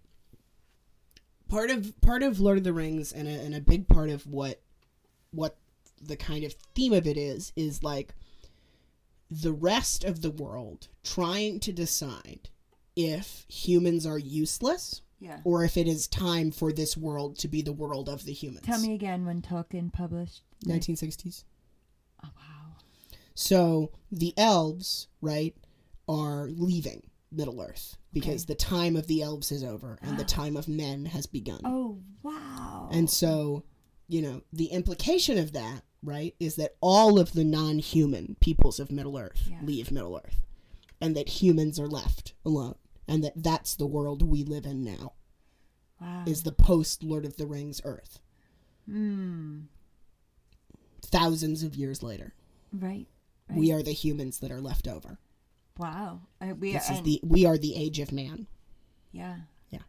part 1.49 1.71
of 1.71 1.99
part 2.03 2.23
of 2.23 2.41
Lord 2.41 2.59
of 2.59 2.65
the 2.65 2.75
Rings 2.75 3.13
and 3.13 3.27
a, 3.27 3.31
and 3.31 3.55
a 3.55 3.61
big 3.61 3.89
part 3.89 4.11
of 4.11 4.27
what 4.27 4.61
what 5.31 5.57
the 6.03 6.17
kind 6.17 6.45
of 6.45 6.55
theme 6.75 6.93
of 6.93 7.07
it 7.07 7.17
is 7.17 7.53
is 7.57 7.83
like 7.83 8.15
the 9.31 9.53
rest 9.53 10.05
of 10.05 10.21
the 10.21 10.31
world 10.31 10.89
trying 11.05 11.61
to 11.61 11.73
decide 11.73 12.51
if 12.97 13.47
humans 13.49 14.05
are 14.05 14.19
useless 14.19 15.01
yeah. 15.21 15.39
or 15.45 15.65
if 15.65 15.77
it 15.77 15.87
is 15.87 16.09
time 16.09 16.51
for 16.51 16.73
this 16.73 16.97
world 16.97 17.39
to 17.39 17.49
be 17.49 17.63
the 17.63 17.73
world 17.73 18.09
of 18.09 18.25
the 18.25 18.33
humans. 18.33 18.67
Tell 18.67 18.81
me 18.81 18.93
again 18.93 19.25
when 19.25 19.41
Tolkien 19.41 19.93
published. 19.93 20.43
1960s. 20.67 21.45
Oh, 22.25 22.29
wow. 22.37 22.52
So 23.43 23.91
the 24.13 24.33
elves, 24.37 25.09
right, 25.21 25.57
are 26.09 26.47
leaving 26.49 27.03
Middle 27.33 27.61
Earth 27.61 27.97
because 28.13 28.45
the 28.47 28.55
time 28.55 28.95
of 28.95 29.09
the 29.09 29.21
elves 29.23 29.51
is 29.51 29.65
over 29.65 29.99
and 30.01 30.17
the 30.17 30.25
time 30.41 30.57
of 30.57 30.69
men 30.69 31.07
has 31.07 31.27
begun. 31.27 31.61
Oh, 31.65 31.99
wow. 32.23 32.89
And 32.93 33.11
so, 33.11 33.65
you 34.07 34.23
know, 34.23 34.43
the 34.53 34.67
implication 34.67 35.39
of 35.39 35.53
that, 35.55 35.83
right, 36.05 36.35
is 36.39 36.55
that 36.57 36.77
all 36.81 37.19
of 37.19 37.33
the 37.33 37.43
non 37.45 37.81
human 37.81 38.37
peoples 38.41 38.79
of 38.79 38.93
Middle 38.93 39.19
Earth 39.19 39.49
Yeah. 39.51 39.59
leave 39.63 39.91
Middle 39.91 40.21
Earth 40.25 40.41
and 41.01 41.17
that 41.17 41.29
humans 41.29 41.81
are 41.81 41.89
left 41.89 42.35
alone. 42.45 42.77
And 43.09 43.25
that 43.25 43.43
that's 43.43 43.75
the 43.75 43.87
world 43.87 44.23
we 44.23 44.45
live 44.45 44.65
in 44.65 44.85
now, 44.85 45.15
wow. 46.01 46.23
is 46.27 46.45
the 46.45 46.53
post 46.53 47.03
Lord 47.03 47.25
of 47.25 47.37
the 47.37 47.47
Rings 47.47 47.81
Earth. 47.85 48.21
Hmm. 48.87 49.63
Thousands 51.03 51.65
of 51.65 51.75
years 51.75 52.03
later, 52.05 52.35
Right. 52.73 53.07
Right. 53.53 53.59
we 53.61 53.73
are 53.73 53.83
the 53.83 53.93
humans 53.93 54.39
that 54.41 54.51
are 54.51 54.61
left 54.61 54.89
over. 54.89 55.19
Wow. 55.79 56.21
Uh, 56.41 56.55
we 56.59 56.73
This 56.73 56.91
are, 56.91 56.95
is 56.95 57.03
the 57.03 57.21
we 57.23 57.47
are 57.47 57.57
the 57.59 57.75
age 57.77 57.99
of 57.99 58.13
man. 58.13 58.47
yeah. 59.13 59.37
Yeah. 59.71 59.81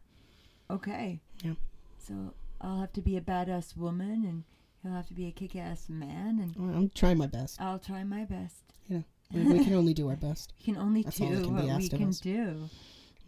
Okay. 0.69 1.19
Yeah. 1.43 1.53
So 1.97 2.33
I'll 2.61 2.79
have 2.79 2.93
to 2.93 3.01
be 3.01 3.17
a 3.17 3.21
badass 3.21 3.75
woman, 3.75 4.23
and 4.25 4.43
he'll 4.81 4.93
have 4.93 5.07
to 5.07 5.13
be 5.13 5.27
a 5.27 5.31
kick-ass 5.31 5.89
man, 5.89 6.39
and 6.39 6.55
Well, 6.55 6.75
I'm 6.77 6.89
trying 6.89 7.17
my 7.17 7.27
best. 7.27 7.59
I'll 7.61 7.79
try 7.79 8.03
my 8.03 8.23
best. 8.25 8.63
Yeah. 8.87 9.01
we, 9.33 9.43
we 9.43 9.63
can 9.63 9.73
only 9.73 9.93
do 9.93 10.07
our 10.09 10.15
best. 10.15 10.53
We 10.59 10.73
can 10.73 10.77
only 10.81 11.03
That's 11.03 11.17
do 11.17 11.25
can 11.25 11.53
what 11.55 11.77
we 11.77 11.89
can 11.89 12.09
us. 12.09 12.19
do. 12.19 12.69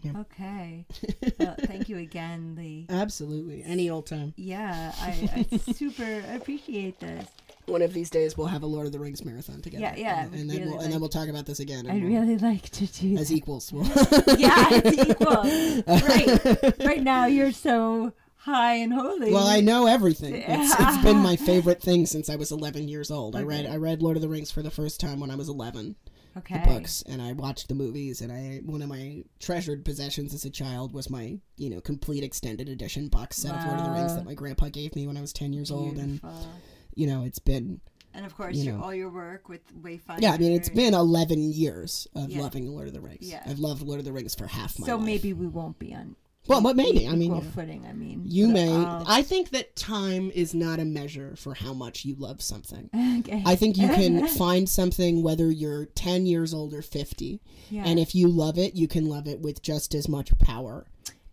Yeah. 0.01 0.19
Okay. 0.21 0.85
well, 1.39 1.55
thank 1.59 1.89
you 1.89 1.97
again, 1.97 2.55
Lee. 2.57 2.85
Absolutely, 2.89 3.63
any 3.63 3.89
old 3.89 4.05
time. 4.07 4.33
Yeah, 4.37 4.93
I, 4.99 5.47
I 5.51 5.57
super 5.73 6.23
appreciate 6.33 6.99
this. 6.99 7.25
One 7.67 7.81
of 7.81 7.93
these 7.93 8.09
days, 8.09 8.37
we'll 8.37 8.47
have 8.47 8.63
a 8.63 8.67
Lord 8.67 8.85
of 8.85 8.91
the 8.91 8.99
Rings 8.99 9.23
marathon 9.25 9.61
together. 9.61 9.81
Yeah, 9.81 9.95
yeah, 9.95 10.23
and, 10.25 10.35
and 10.35 10.49
then 10.49 10.57
really 10.59 10.71
we'll 10.71 10.79
and 10.81 10.93
then 10.93 10.99
we'll 10.99 11.09
talk 11.09 11.27
about 11.29 11.45
this 11.45 11.59
again. 11.59 11.87
I'd 11.89 12.01
we'll- 12.01 12.11
really 12.11 12.37
like 12.37 12.69
to 12.69 12.85
do 12.85 13.17
as 13.17 13.29
that. 13.29 13.35
equals. 13.35 13.71
We'll 13.73 13.85
yeah, 14.37 14.67
it's 14.71 15.09
equal. 15.09 15.43
Right. 15.87 16.85
Right 16.85 17.03
now, 17.03 17.25
you're 17.25 17.51
so 17.51 18.13
high 18.35 18.75
and 18.75 18.93
holy. 18.93 19.31
well, 19.33 19.47
I 19.47 19.59
know 19.61 19.87
everything. 19.87 20.35
It's, 20.47 20.75
it's 20.79 21.03
been 21.03 21.17
my 21.17 21.35
favorite 21.35 21.81
thing 21.81 22.05
since 22.05 22.29
I 22.29 22.35
was 22.35 22.51
11 22.51 22.87
years 22.87 23.09
old. 23.09 23.35
I 23.35 23.41
read 23.41 23.65
I 23.65 23.77
read 23.77 24.01
Lord 24.03 24.17
of 24.17 24.21
the 24.21 24.29
Rings 24.29 24.51
for 24.51 24.61
the 24.61 24.69
first 24.71 24.99
time 24.99 25.19
when 25.19 25.31
I 25.31 25.35
was 25.35 25.49
11. 25.49 25.95
Okay. 26.37 26.61
The 26.65 26.73
books 26.73 27.01
and 27.07 27.21
I 27.21 27.31
watched 27.31 27.69
the 27.69 27.75
movies 27.75 28.21
and 28.21 28.31
I 28.31 28.61
one 28.65 28.81
of 28.81 28.89
my 28.89 29.23
treasured 29.39 29.85
possessions 29.85 30.33
as 30.33 30.43
a 30.45 30.49
child 30.49 30.93
was 30.93 31.09
my 31.09 31.39
you 31.57 31.69
know 31.69 31.79
complete 31.81 32.23
extended 32.23 32.67
edition 32.69 33.07
box 33.07 33.37
set 33.37 33.55
of 33.55 33.65
Lord 33.65 33.79
of 33.79 33.85
the 33.85 33.91
Rings 33.91 34.15
that 34.15 34.25
my 34.25 34.33
grandpa 34.35 34.69
gave 34.69 34.95
me 34.95 35.07
when 35.07 35.17
I 35.17 35.21
was 35.21 35.33
10 35.33 35.53
years 35.53 35.71
old 35.71 35.97
and 35.97 36.21
Beautiful. 36.21 36.47
You 36.95 37.07
know 37.07 37.23
it's 37.23 37.39
been 37.39 37.79
And 38.13 38.25
of 38.25 38.35
course, 38.37 38.55
You 38.55 38.71
know. 38.71 38.81
all 38.81 38.93
your 38.95 39.09
work 39.09 39.49
with 39.49 39.61
Wayfinder. 39.83 40.21
Yeah, 40.21 40.31
I 40.31 40.37
mean, 40.37 40.53
it's 40.53 40.69
been 40.69 40.93
11 40.93 41.51
years 41.51 42.07
of 42.15 42.29
Yeah. 42.29 42.41
loving 42.43 42.65
Lord 42.71 42.87
of 42.87 42.93
the 42.93 43.01
Rings. 43.01 43.29
Yeah. 43.29 43.43
I've 43.45 43.59
loved 43.59 43.81
Lord 43.81 43.99
of 43.99 44.05
the 44.05 44.13
Rings 44.13 44.33
for 44.33 44.47
half 44.47 44.79
my 44.79 44.85
So 44.87 44.95
life. 44.95 45.01
So 45.01 45.05
maybe 45.05 45.33
we 45.33 45.47
won't 45.47 45.77
be 45.79 45.93
on. 45.93 46.15
Well, 46.47 46.61
but 46.61 46.75
maybe. 46.77 47.07
I 47.09 47.15
mean, 47.15 47.35
you 47.35 47.41
footing. 47.41 47.85
I 47.89 47.91
mean, 47.91 48.21
You 48.23 48.47
may. 48.47 48.71
I'll- 48.71 49.03
I 49.07 49.21
think 49.23 49.49
that 49.49 49.75
time 49.75 50.31
is 50.33 50.53
not 50.53 50.79
a 50.79 50.85
measure 50.85 51.35
for 51.35 51.55
how 51.55 51.73
much 51.73 52.05
you 52.05 52.15
love 52.15 52.41
something. 52.41 52.89
okay. 53.19 53.41
I 53.45 53.55
think 53.57 53.77
you 53.77 53.87
can 53.89 54.27
find 54.43 54.69
something 54.69 55.21
whether 55.21 55.51
you're 55.51 55.87
10 55.87 56.25
years 56.25 56.53
old 56.53 56.73
or 56.73 56.81
50. 56.83 57.41
yeah. 57.69 57.83
And 57.85 57.99
if 57.99 58.13
you 58.15 58.27
love 58.29 58.57
it, 58.57 58.75
you 58.75 58.87
can 58.87 59.07
love 59.09 59.27
it 59.27 59.41
with 59.41 59.61
just 59.61 59.93
as 59.93 60.07
much 60.07 60.37
power. 60.37 60.85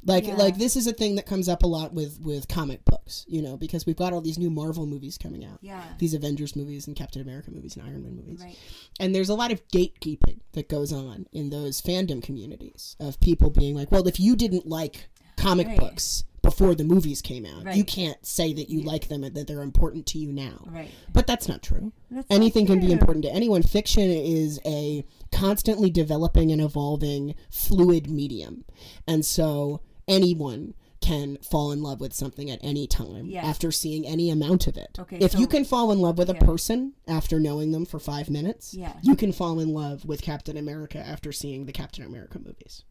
Like 0.04 0.26
Yeah. 0.26 0.34
like 0.34 0.58
this 0.58 0.74
is 0.76 0.86
a 0.86 0.92
thing 0.92 1.14
that 1.14 1.26
comes 1.26 1.48
up 1.48 1.62
a 1.62 1.66
lot 1.66 1.92
with 1.94 2.18
with 2.20 2.48
comic 2.48 2.84
books, 2.84 3.24
you 3.28 3.40
know, 3.40 3.56
because 3.56 3.86
we've 3.86 3.96
got 3.96 4.12
all 4.12 4.20
these 4.20 4.38
new 4.38 4.50
Marvel 4.50 4.84
movies 4.86 5.16
coming 5.16 5.44
out. 5.44 5.58
yeah. 5.62 5.84
These 5.98 6.14
Avengers 6.14 6.56
movies 6.56 6.86
and 6.88 6.96
Captain 6.96 7.22
America 7.22 7.50
movies 7.52 7.76
and 7.76 7.86
Iron 7.86 8.02
Man 8.02 8.16
movies. 8.16 8.40
Right. 8.42 8.56
And 8.98 9.14
there's 9.14 9.28
a 9.28 9.34
lot 9.34 9.52
of 9.52 9.66
gatekeeping 9.68 10.40
that 10.52 10.68
goes 10.68 10.92
on 10.92 11.26
in 11.32 11.50
those 11.50 11.80
fandom 11.80 12.22
communities 12.22 12.96
of 12.98 13.20
people 13.20 13.50
being 13.50 13.74
like, 13.76 13.92
well, 13.92 14.08
if 14.08 14.18
you 14.18 14.34
didn't 14.34 14.66
like 14.66 15.08
comic 15.36 15.68
Right. 15.68 15.78
books 15.78 16.24
before 16.42 16.74
the 16.74 16.82
movies 16.82 17.22
came 17.22 17.46
out, 17.46 17.76
you 17.76 17.84
can't 17.84 18.26
say 18.26 18.52
that 18.52 18.68
you 18.68 18.82
like 18.82 19.06
them 19.06 19.22
and 19.22 19.32
that 19.36 19.46
they're 19.46 19.62
important 19.62 20.06
to 20.06 20.18
you 20.18 20.32
now. 20.32 20.64
Right. 20.66 20.90
But 21.12 21.28
that's 21.28 21.46
not 21.46 21.62
true. 21.62 21.92
That's 22.10 22.28
not 22.28 22.34
Anything 22.34 22.66
can 22.66 22.80
be 22.80 22.90
important 22.90 23.24
to 23.26 23.30
anyone. 23.32 23.62
Fiction 23.62 24.10
is 24.10 24.58
a 24.66 25.04
constantly 25.30 25.88
developing 25.90 26.50
and 26.50 26.60
evolving 26.60 27.36
fluid 27.48 28.10
medium. 28.10 28.64
And 29.06 29.24
so 29.24 29.80
anyone 30.08 30.74
can 31.00 31.36
fall 31.38 31.72
in 31.72 31.82
love 31.82 32.00
with 32.00 32.12
something 32.12 32.48
at 32.50 32.60
any 32.62 32.86
time 32.86 33.26
Yes. 33.26 33.44
after 33.44 33.72
seeing 33.72 34.06
any 34.06 34.30
amount 34.30 34.66
of 34.68 34.76
it. 34.76 34.96
Okay, 35.00 35.18
if 35.18 35.32
so- 35.32 35.38
you 35.38 35.46
can 35.48 35.64
fall 35.64 35.90
in 35.90 35.98
love 35.98 36.16
with 36.16 36.30
a 36.30 36.34
Yeah. 36.34 36.40
person 36.40 36.92
after 37.08 37.40
knowing 37.40 37.72
them 37.72 37.84
for 37.84 37.98
five 37.98 38.30
minutes, 38.30 38.72
Yeah. 38.72 39.00
you 39.02 39.16
can 39.16 39.32
fall 39.32 39.58
in 39.58 39.72
love 39.72 40.04
with 40.04 40.22
Captain 40.22 40.56
America 40.56 40.98
after 40.98 41.32
seeing 41.32 41.66
the 41.66 41.72
Captain 41.72 42.04
America 42.04 42.38
movies. 42.38 42.84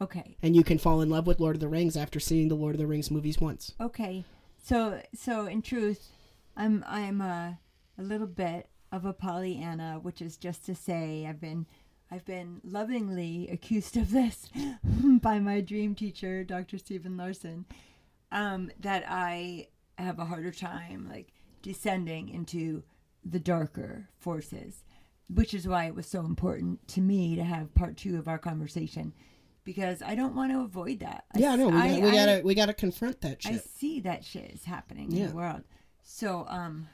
Okay. 0.00 0.36
And 0.42 0.56
you 0.56 0.64
can 0.64 0.78
fall 0.78 1.00
in 1.02 1.10
love 1.10 1.26
with 1.26 1.40
Lord 1.40 1.56
of 1.56 1.60
the 1.60 1.68
Rings 1.68 1.96
after 1.96 2.18
seeing 2.20 2.48
the 2.48 2.54
Lord 2.54 2.74
of 2.74 2.78
the 2.78 2.86
Rings 2.86 3.10
movies 3.10 3.38
once. 3.40 3.74
Okay. 3.80 4.24
So 4.62 5.02
so 5.14 5.46
in 5.46 5.60
truth, 5.60 6.10
I'm 6.56 6.84
I'm 6.86 7.20
a 7.20 7.58
a 7.98 8.02
little 8.02 8.26
bit 8.28 8.68
of 8.92 9.04
a 9.04 9.12
Pollyanna, 9.12 9.98
which 10.00 10.22
is 10.22 10.36
just 10.38 10.64
to 10.66 10.74
say 10.74 11.26
I've 11.26 11.40
been 11.40 11.66
I've 12.10 12.24
been 12.24 12.60
lovingly 12.64 13.48
accused 13.52 13.96
of 13.96 14.10
this 14.10 14.48
by 14.82 15.38
my 15.40 15.60
dream 15.60 15.94
teacher, 15.94 16.42
Dr. 16.44 16.78
Stephen 16.78 17.16
Larson, 17.16 17.66
um, 18.32 18.70
that 18.80 19.04
I 19.08 19.68
have 19.98 20.18
a 20.18 20.24
harder 20.24 20.50
time 20.52 21.08
like 21.10 21.32
descending 21.62 22.28
into 22.30 22.82
the 23.24 23.38
darker 23.40 24.08
forces, 24.18 24.84
which 25.28 25.52
is 25.52 25.68
why 25.68 25.84
it 25.86 25.94
was 25.94 26.06
so 26.06 26.20
important 26.20 26.86
to 26.88 27.00
me 27.00 27.36
to 27.36 27.44
have 27.44 27.74
part 27.74 27.96
two 27.96 28.16
of 28.18 28.26
our 28.28 28.38
conversation. 28.38 29.12
Because 29.64 30.00
I 30.02 30.14
don't 30.14 30.34
want 30.34 30.50
to 30.52 30.60
avoid 30.60 31.00
that. 31.00 31.24
Yeah, 31.36 31.52
s- 31.52 31.58
no, 31.58 31.68
we, 31.68 31.76
I- 31.76 31.88
gotta, 31.88 32.00
we 32.00 32.08
I- 32.08 32.12
gotta 32.14 32.42
we 32.42 32.54
gotta 32.54 32.74
confront 32.74 33.20
that 33.20 33.42
shit. 33.42 33.52
I 33.52 33.58
see 33.58 34.00
that 34.00 34.24
shit 34.24 34.50
is 34.50 34.64
happening 34.64 35.12
in 35.12 35.28
the 35.28 35.34
world. 35.34 35.62
So 36.02 36.46
um 36.48 36.88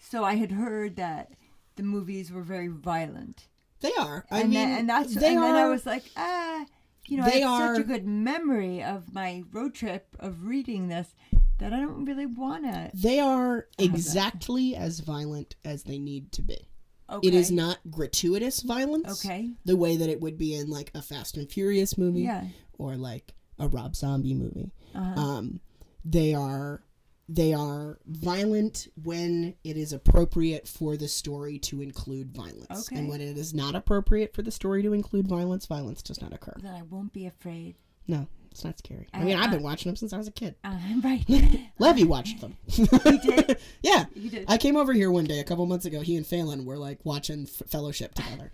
so 0.00 0.24
I 0.24 0.34
had 0.34 0.50
heard 0.50 0.96
that 0.96 1.34
the 1.76 1.84
movies 1.84 2.32
were 2.32 2.42
very 2.42 2.66
violent. 2.66 3.46
They 3.80 3.92
are. 3.98 4.24
I 4.30 4.40
and 4.40 4.50
mean, 4.50 4.58
then, 4.58 4.78
and 4.80 4.88
that's 4.88 5.14
they 5.14 5.28
and 5.34 5.38
are. 5.38 5.52
then 5.52 5.56
I 5.56 5.68
was 5.68 5.86
like, 5.86 6.04
ah 6.16 6.64
you 7.06 7.16
know, 7.16 7.24
They 7.24 7.42
I 7.42 7.48
have 7.66 7.76
such 7.76 7.84
a 7.84 7.88
good 7.88 8.06
memory 8.06 8.82
of 8.82 9.14
my 9.14 9.42
road 9.52 9.74
trip 9.74 10.14
of 10.20 10.44
reading 10.44 10.88
this 10.88 11.14
that 11.58 11.72
I 11.72 11.80
don't 11.80 12.04
really 12.04 12.26
wanna 12.26 12.90
They 12.94 13.18
are 13.18 13.66
that. 13.78 13.84
exactly 13.84 14.76
as 14.76 15.00
violent 15.00 15.54
as 15.64 15.84
they 15.84 15.98
need 15.98 16.32
to 16.32 16.42
be. 16.42 16.68
okay. 17.10 17.26
It 17.28 17.34
is 17.34 17.50
not 17.50 17.78
gratuitous 17.90 18.60
violence. 18.60 19.24
Okay. 19.24 19.50
The 19.64 19.76
way 19.76 19.96
that 19.96 20.10
it 20.10 20.20
would 20.20 20.36
be 20.36 20.54
in 20.54 20.68
like 20.68 20.90
a 20.94 21.00
Fast 21.00 21.36
and 21.38 21.50
Furious 21.50 21.96
movie 21.96 22.22
Yeah. 22.22 22.44
or 22.78 22.96
like 22.96 23.32
a 23.58 23.68
Rob 23.68 23.96
Zombie 23.96 24.34
movie. 24.34 24.72
Uh-huh. 24.94 25.18
Um, 25.20 25.60
they 26.04 26.34
are 26.34 26.82
they 27.28 27.52
are 27.52 27.98
violent 28.06 28.88
when 29.02 29.54
it 29.62 29.76
is 29.76 29.92
appropriate 29.92 30.66
for 30.66 30.96
the 30.96 31.08
story 31.08 31.58
to 31.58 31.82
include 31.82 32.34
violence. 32.34 32.88
Okay. 32.88 32.98
And 32.98 33.08
when 33.08 33.20
it 33.20 33.36
is 33.36 33.52
not 33.52 33.74
appropriate 33.74 34.34
for 34.34 34.42
the 34.42 34.50
story 34.50 34.82
to 34.82 34.94
include 34.94 35.28
violence, 35.28 35.66
violence 35.66 36.02
does 36.02 36.22
not 36.22 36.32
occur. 36.32 36.54
Then 36.62 36.74
I 36.74 36.82
won't 36.82 37.12
be 37.12 37.26
afraid. 37.26 37.76
No, 38.06 38.26
it's 38.50 38.64
not 38.64 38.78
scary. 38.78 39.06
I 39.14 39.20
I- 39.20 39.24
mean, 39.24 39.36
I've 39.36 39.50
been 39.50 39.62
watching 39.62 39.88
them 39.90 39.96
since 39.96 40.12
I 40.12 40.18
was 40.18 40.28
a 40.28 40.32
kid. 40.32 40.54
Uh, 40.64 40.76
right. 41.02 41.24
Levy 41.78 42.04
watched 42.04 42.40
them. 42.40 42.56
you 42.66 42.86
did? 42.86 43.58
yeah. 43.82 44.04
he 44.14 44.28
did. 44.28 44.44
I 44.48 44.58
came 44.58 44.76
over 44.76 44.92
here 44.92 45.10
one 45.10 45.24
day 45.24 45.38
a 45.40 45.44
couple 45.44 45.64
months 45.66 45.86
ago. 45.86 46.00
He 46.00 46.16
and 46.16 46.26
Phelan 46.26 46.64
were 46.64 46.76
like 46.76 46.98
watching 47.04 47.44
F- 47.44 47.68
Fellowship 47.68 48.14
together. 48.14 48.50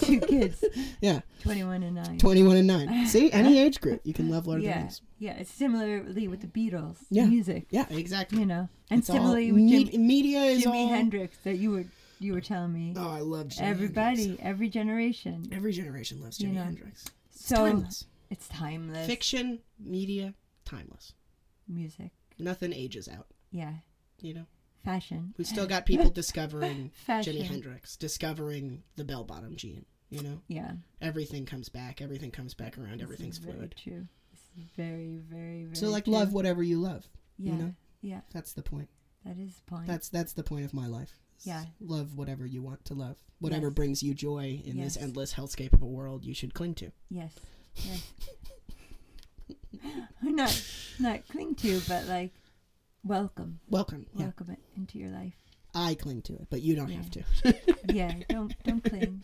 Two 0.00 0.20
kids. 0.20 0.64
yeah, 1.00 1.20
Twenty 1.42 1.64
one 1.64 1.82
and 1.82 1.96
nine. 1.96 2.18
21 2.18 2.56
and 2.56 2.66
9. 2.66 3.06
See, 3.06 3.30
any 3.32 3.58
age 3.58 3.80
group, 3.80 4.00
you 4.04 4.14
can 4.14 4.28
love 4.30 4.46
Lord 4.46 4.58
of 4.58 4.64
the 4.64 4.70
yeah. 4.70 4.78
Rings. 4.80 5.02
Yeah. 5.18 5.32
It's 5.38 5.50
similarly 5.52 6.28
with 6.28 6.40
the 6.40 6.46
Beatles. 6.46 6.96
Yeah. 7.10 7.26
Music. 7.26 7.66
Yeah, 7.70 7.86
exactly. 7.90 8.38
You 8.40 8.46
know. 8.46 8.68
And 8.90 8.98
It's 9.00 9.06
similarly 9.08 9.52
with 9.52 9.62
me- 9.62 9.84
Jim, 9.84 10.06
media 10.06 10.40
is 10.42 10.64
Jimi 10.64 10.74
all. 10.74 10.88
Hendrix 10.88 11.36
that 11.44 11.56
you 11.56 11.70
were 11.72 11.84
you 12.18 12.32
were 12.34 12.40
telling 12.40 12.72
me. 12.72 12.94
Oh, 12.96 13.10
I 13.10 13.20
love 13.20 13.48
Jimi 13.48 13.62
Everybody, 13.62 14.20
Hendrix. 14.22 14.42
every 14.44 14.68
generation. 14.68 15.48
Every 15.52 15.72
generation 15.72 16.22
loves 16.22 16.40
You 16.40 16.48
Jimi 16.48 16.54
know. 16.54 16.62
Hendrix. 16.64 17.04
It's 17.32 17.46
So 17.46 17.56
timeless. 17.56 18.04
It's 18.30 18.48
timeless. 18.48 19.06
Fiction, 19.06 19.60
media, 19.78 20.34
timeless. 20.64 21.12
Music. 21.68 22.10
Nothing 22.38 22.72
ages 22.72 23.08
out. 23.08 23.26
Yeah. 23.50 23.74
You 24.20 24.34
know, 24.34 24.46
Fashion. 24.84 25.34
we 25.38 25.44
still 25.44 25.66
got 25.74 25.86
people 25.86 26.10
discovering 26.10 26.90
Fashion. 27.06 27.36
Jimi 27.36 27.42
Hendrix, 27.46 27.96
discovering 27.96 28.82
the 28.96 29.04
bell 29.04 29.24
bottom 29.24 29.56
gene. 29.56 29.84
You 30.10 30.22
know, 30.22 30.40
Yeah. 30.48 30.72
everything 31.00 31.46
comes 31.46 31.68
back. 31.68 32.00
Everything 32.02 32.30
comes 32.32 32.52
back 32.54 32.76
around. 32.78 32.94
This 32.98 33.02
Everything's 33.02 33.38
fluid. 33.38 33.74
True. 33.82 34.06
This 34.32 34.40
is 34.64 34.70
very, 34.76 35.16
very, 35.18 35.64
very. 35.64 35.76
So, 35.76 35.88
like, 35.88 36.04
true. 36.04 36.14
love 36.14 36.32
whatever 36.32 36.62
you 36.64 36.80
love. 36.80 37.06
Yeah. 37.38 37.52
You 37.52 37.58
know, 37.58 37.74
Yeah. 38.02 38.20
that's 38.32 38.52
the 38.52 38.62
point. 38.62 38.88
That 39.24 39.38
is 39.38 39.54
the 39.54 39.62
point. 39.70 39.86
That's 39.86 40.08
that's 40.08 40.32
the 40.32 40.42
point 40.42 40.64
of 40.64 40.74
my 40.74 40.86
life. 40.88 41.20
Yeah. 41.42 41.64
Love 41.80 42.16
whatever 42.16 42.44
you 42.44 42.60
want 42.62 42.84
to 42.86 42.94
love. 42.94 43.16
Whatever 43.38 43.68
Yes. 43.68 43.74
brings 43.74 44.02
you 44.02 44.12
joy 44.14 44.60
in 44.64 44.76
this 44.78 44.96
Yes. 44.96 45.04
endless 45.04 45.34
hellscape 45.34 45.72
of 45.72 45.82
a 45.82 45.86
world 45.86 46.24
you 46.24 46.34
should 46.34 46.54
cling 46.54 46.74
to. 46.76 46.90
yes. 47.08 47.32
Yes. 47.76 48.12
not, 50.22 50.64
not 50.98 51.28
cling 51.28 51.54
to, 51.56 51.80
but 51.88 52.06
like, 52.06 52.32
welcome, 53.04 53.60
Welcome. 53.68 54.06
Yeah. 54.14 54.24
welcome 54.24 54.50
it 54.50 54.58
into 54.76 54.98
your 54.98 55.10
life. 55.10 55.34
I 55.74 55.94
cling 55.94 56.22
to 56.22 56.32
it, 56.34 56.48
but 56.50 56.62
you 56.62 56.74
don't 56.74 56.88
Yeah. 56.88 56.96
have 56.96 57.10
to. 57.10 57.24
yeah, 57.94 58.12
don't 58.28 58.54
don't 58.64 58.82
cling. 58.82 59.22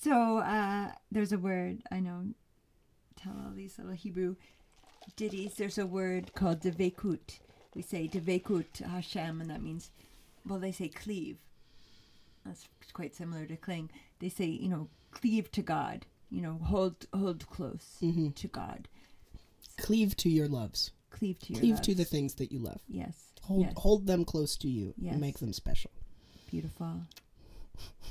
So 0.00 0.38
uh, 0.38 0.92
there's 1.10 1.32
a 1.32 1.38
word 1.38 1.82
I 1.90 1.98
know. 2.00 2.26
Tell 3.16 3.32
all 3.32 3.52
these 3.54 3.76
little 3.78 3.94
Hebrew 3.94 4.36
ditties. 5.16 5.54
There's 5.54 5.78
a 5.78 5.86
word 5.86 6.32
called 6.34 6.60
devekut. 6.60 7.40
We 7.74 7.82
say 7.82 8.06
devekut 8.08 8.78
Hashem, 8.86 9.40
and 9.40 9.50
that 9.50 9.62
means, 9.62 9.90
well, 10.46 10.60
they 10.60 10.70
say 10.72 10.88
cleave. 10.88 11.38
That's 12.44 12.68
quite 12.92 13.16
similar 13.16 13.46
to 13.46 13.56
cling. 13.56 13.90
They 14.20 14.28
say, 14.28 14.44
you 14.46 14.68
know, 14.68 14.88
cleave 15.10 15.50
to 15.52 15.62
God. 15.62 16.06
You 16.30 16.42
know, 16.42 16.58
hold 16.62 17.06
hold 17.14 17.48
close 17.48 17.96
hmm 18.00 18.30
to 18.30 18.48
God. 18.48 18.88
Cleave 19.78 20.16
to 20.18 20.28
your 20.28 20.48
loves. 20.48 20.90
Cleave 21.10 21.38
to 21.40 21.52
your 21.52 21.60
Cleave 21.60 21.82
to 21.82 21.94
the 21.94 22.04
things 22.04 22.34
that 22.34 22.50
you 22.52 22.58
love. 22.58 22.80
Yes. 22.88 23.32
Hold 23.42 23.62
yes. 23.66 23.72
hold 23.76 24.06
them 24.06 24.24
close 24.24 24.56
to 24.58 24.68
you 24.68 24.92
Yes. 24.98 25.12
and 25.12 25.20
make 25.20 25.38
them 25.38 25.52
special. 25.52 25.90
Beautiful. 26.50 27.02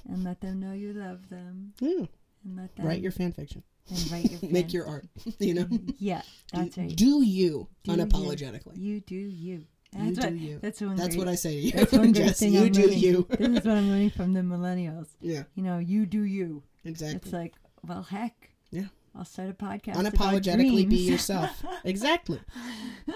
And 0.08 0.24
let 0.24 0.42
them 0.42 0.60
know 0.60 0.74
you 0.74 0.94
love 0.94 1.30
them. 1.30 1.74
Yeah. 1.80 2.06
And 2.46 2.56
let 2.58 2.76
them 2.76 2.86
Write 2.86 3.02
your 3.02 3.12
fan 3.12 3.32
fiction. 3.34 3.64
and 3.90 4.12
write 4.12 4.32
your 4.32 4.40
Make 4.52 4.72
your 4.74 4.88
art. 4.88 5.06
you 5.40 5.54
know? 5.56 5.68
Yeah, 6.00 6.22
that's 6.54 6.76
do, 6.76 6.82
right. 6.82 6.96
do 6.96 7.24
you 7.24 7.68
Do 7.84 7.92
you. 7.92 7.98
unapologetically. 7.98 8.78
You 8.78 9.00
do 9.02 9.16
you. 9.16 9.66
You 9.98 10.14
That's 10.14 10.18
do 10.28 10.34
what, 10.34 10.40
you. 10.42 10.60
That's 10.62 10.82
one. 10.82 10.96
That's 10.98 11.16
great, 11.16 11.20
what 11.20 11.28
I 11.30 11.36
say 11.36 11.54
to 11.54 11.60
you. 11.62 11.72
That's 11.72 11.92
one 11.94 12.14
Jess, 12.14 12.40
thing 12.40 12.54
you 12.54 12.66
I'm 12.66 12.72
do 12.72 12.82
learning. 12.84 13.00
you. 13.00 13.28
this 13.30 13.48
is 13.50 13.66
what 13.66 13.78
I'm 13.78 13.90
learning 13.90 14.10
from 14.10 14.34
the 14.34 14.42
millennials. 14.42 15.08
yeah, 15.22 15.44
You 15.56 15.64
know, 15.64 15.78
you 15.80 16.06
do 16.06 16.22
you. 16.24 16.64
exactly. 16.84 17.18
It's 17.24 17.32
like, 17.34 17.54
well, 17.88 18.04
heck. 18.04 18.52
Yeah. 18.72 18.88
I'll 19.18 19.26
start 19.26 19.50
a 19.50 19.54
podcast. 19.54 19.96
Unapologetically 19.96 20.90
be 20.90 20.98
yourself. 20.98 21.64
exactly. 21.86 22.42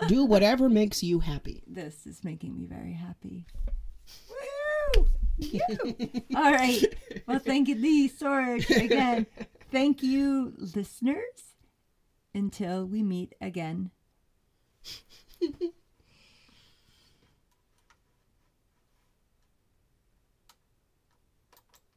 Do 0.08 0.24
whatever 0.24 0.70
makes 0.70 1.04
you 1.04 1.20
happy. 1.20 1.64
This 1.68 2.08
is 2.08 2.24
making 2.24 2.56
me 2.56 2.66
very 2.66 2.94
happy. 2.94 3.46
Woo! 4.96 5.08
All 6.36 6.52
right. 6.52 6.86
Well, 7.28 7.40
thank 7.40 7.68
you, 7.68 7.76
Lee 7.76 8.10
Sorge. 8.10 8.70
Again, 8.70 9.26
thank 9.72 10.02
you, 10.02 10.54
listeners. 10.58 11.56
Until 12.34 12.86
we 12.86 13.04
meet 13.04 13.36
again. 13.42 13.92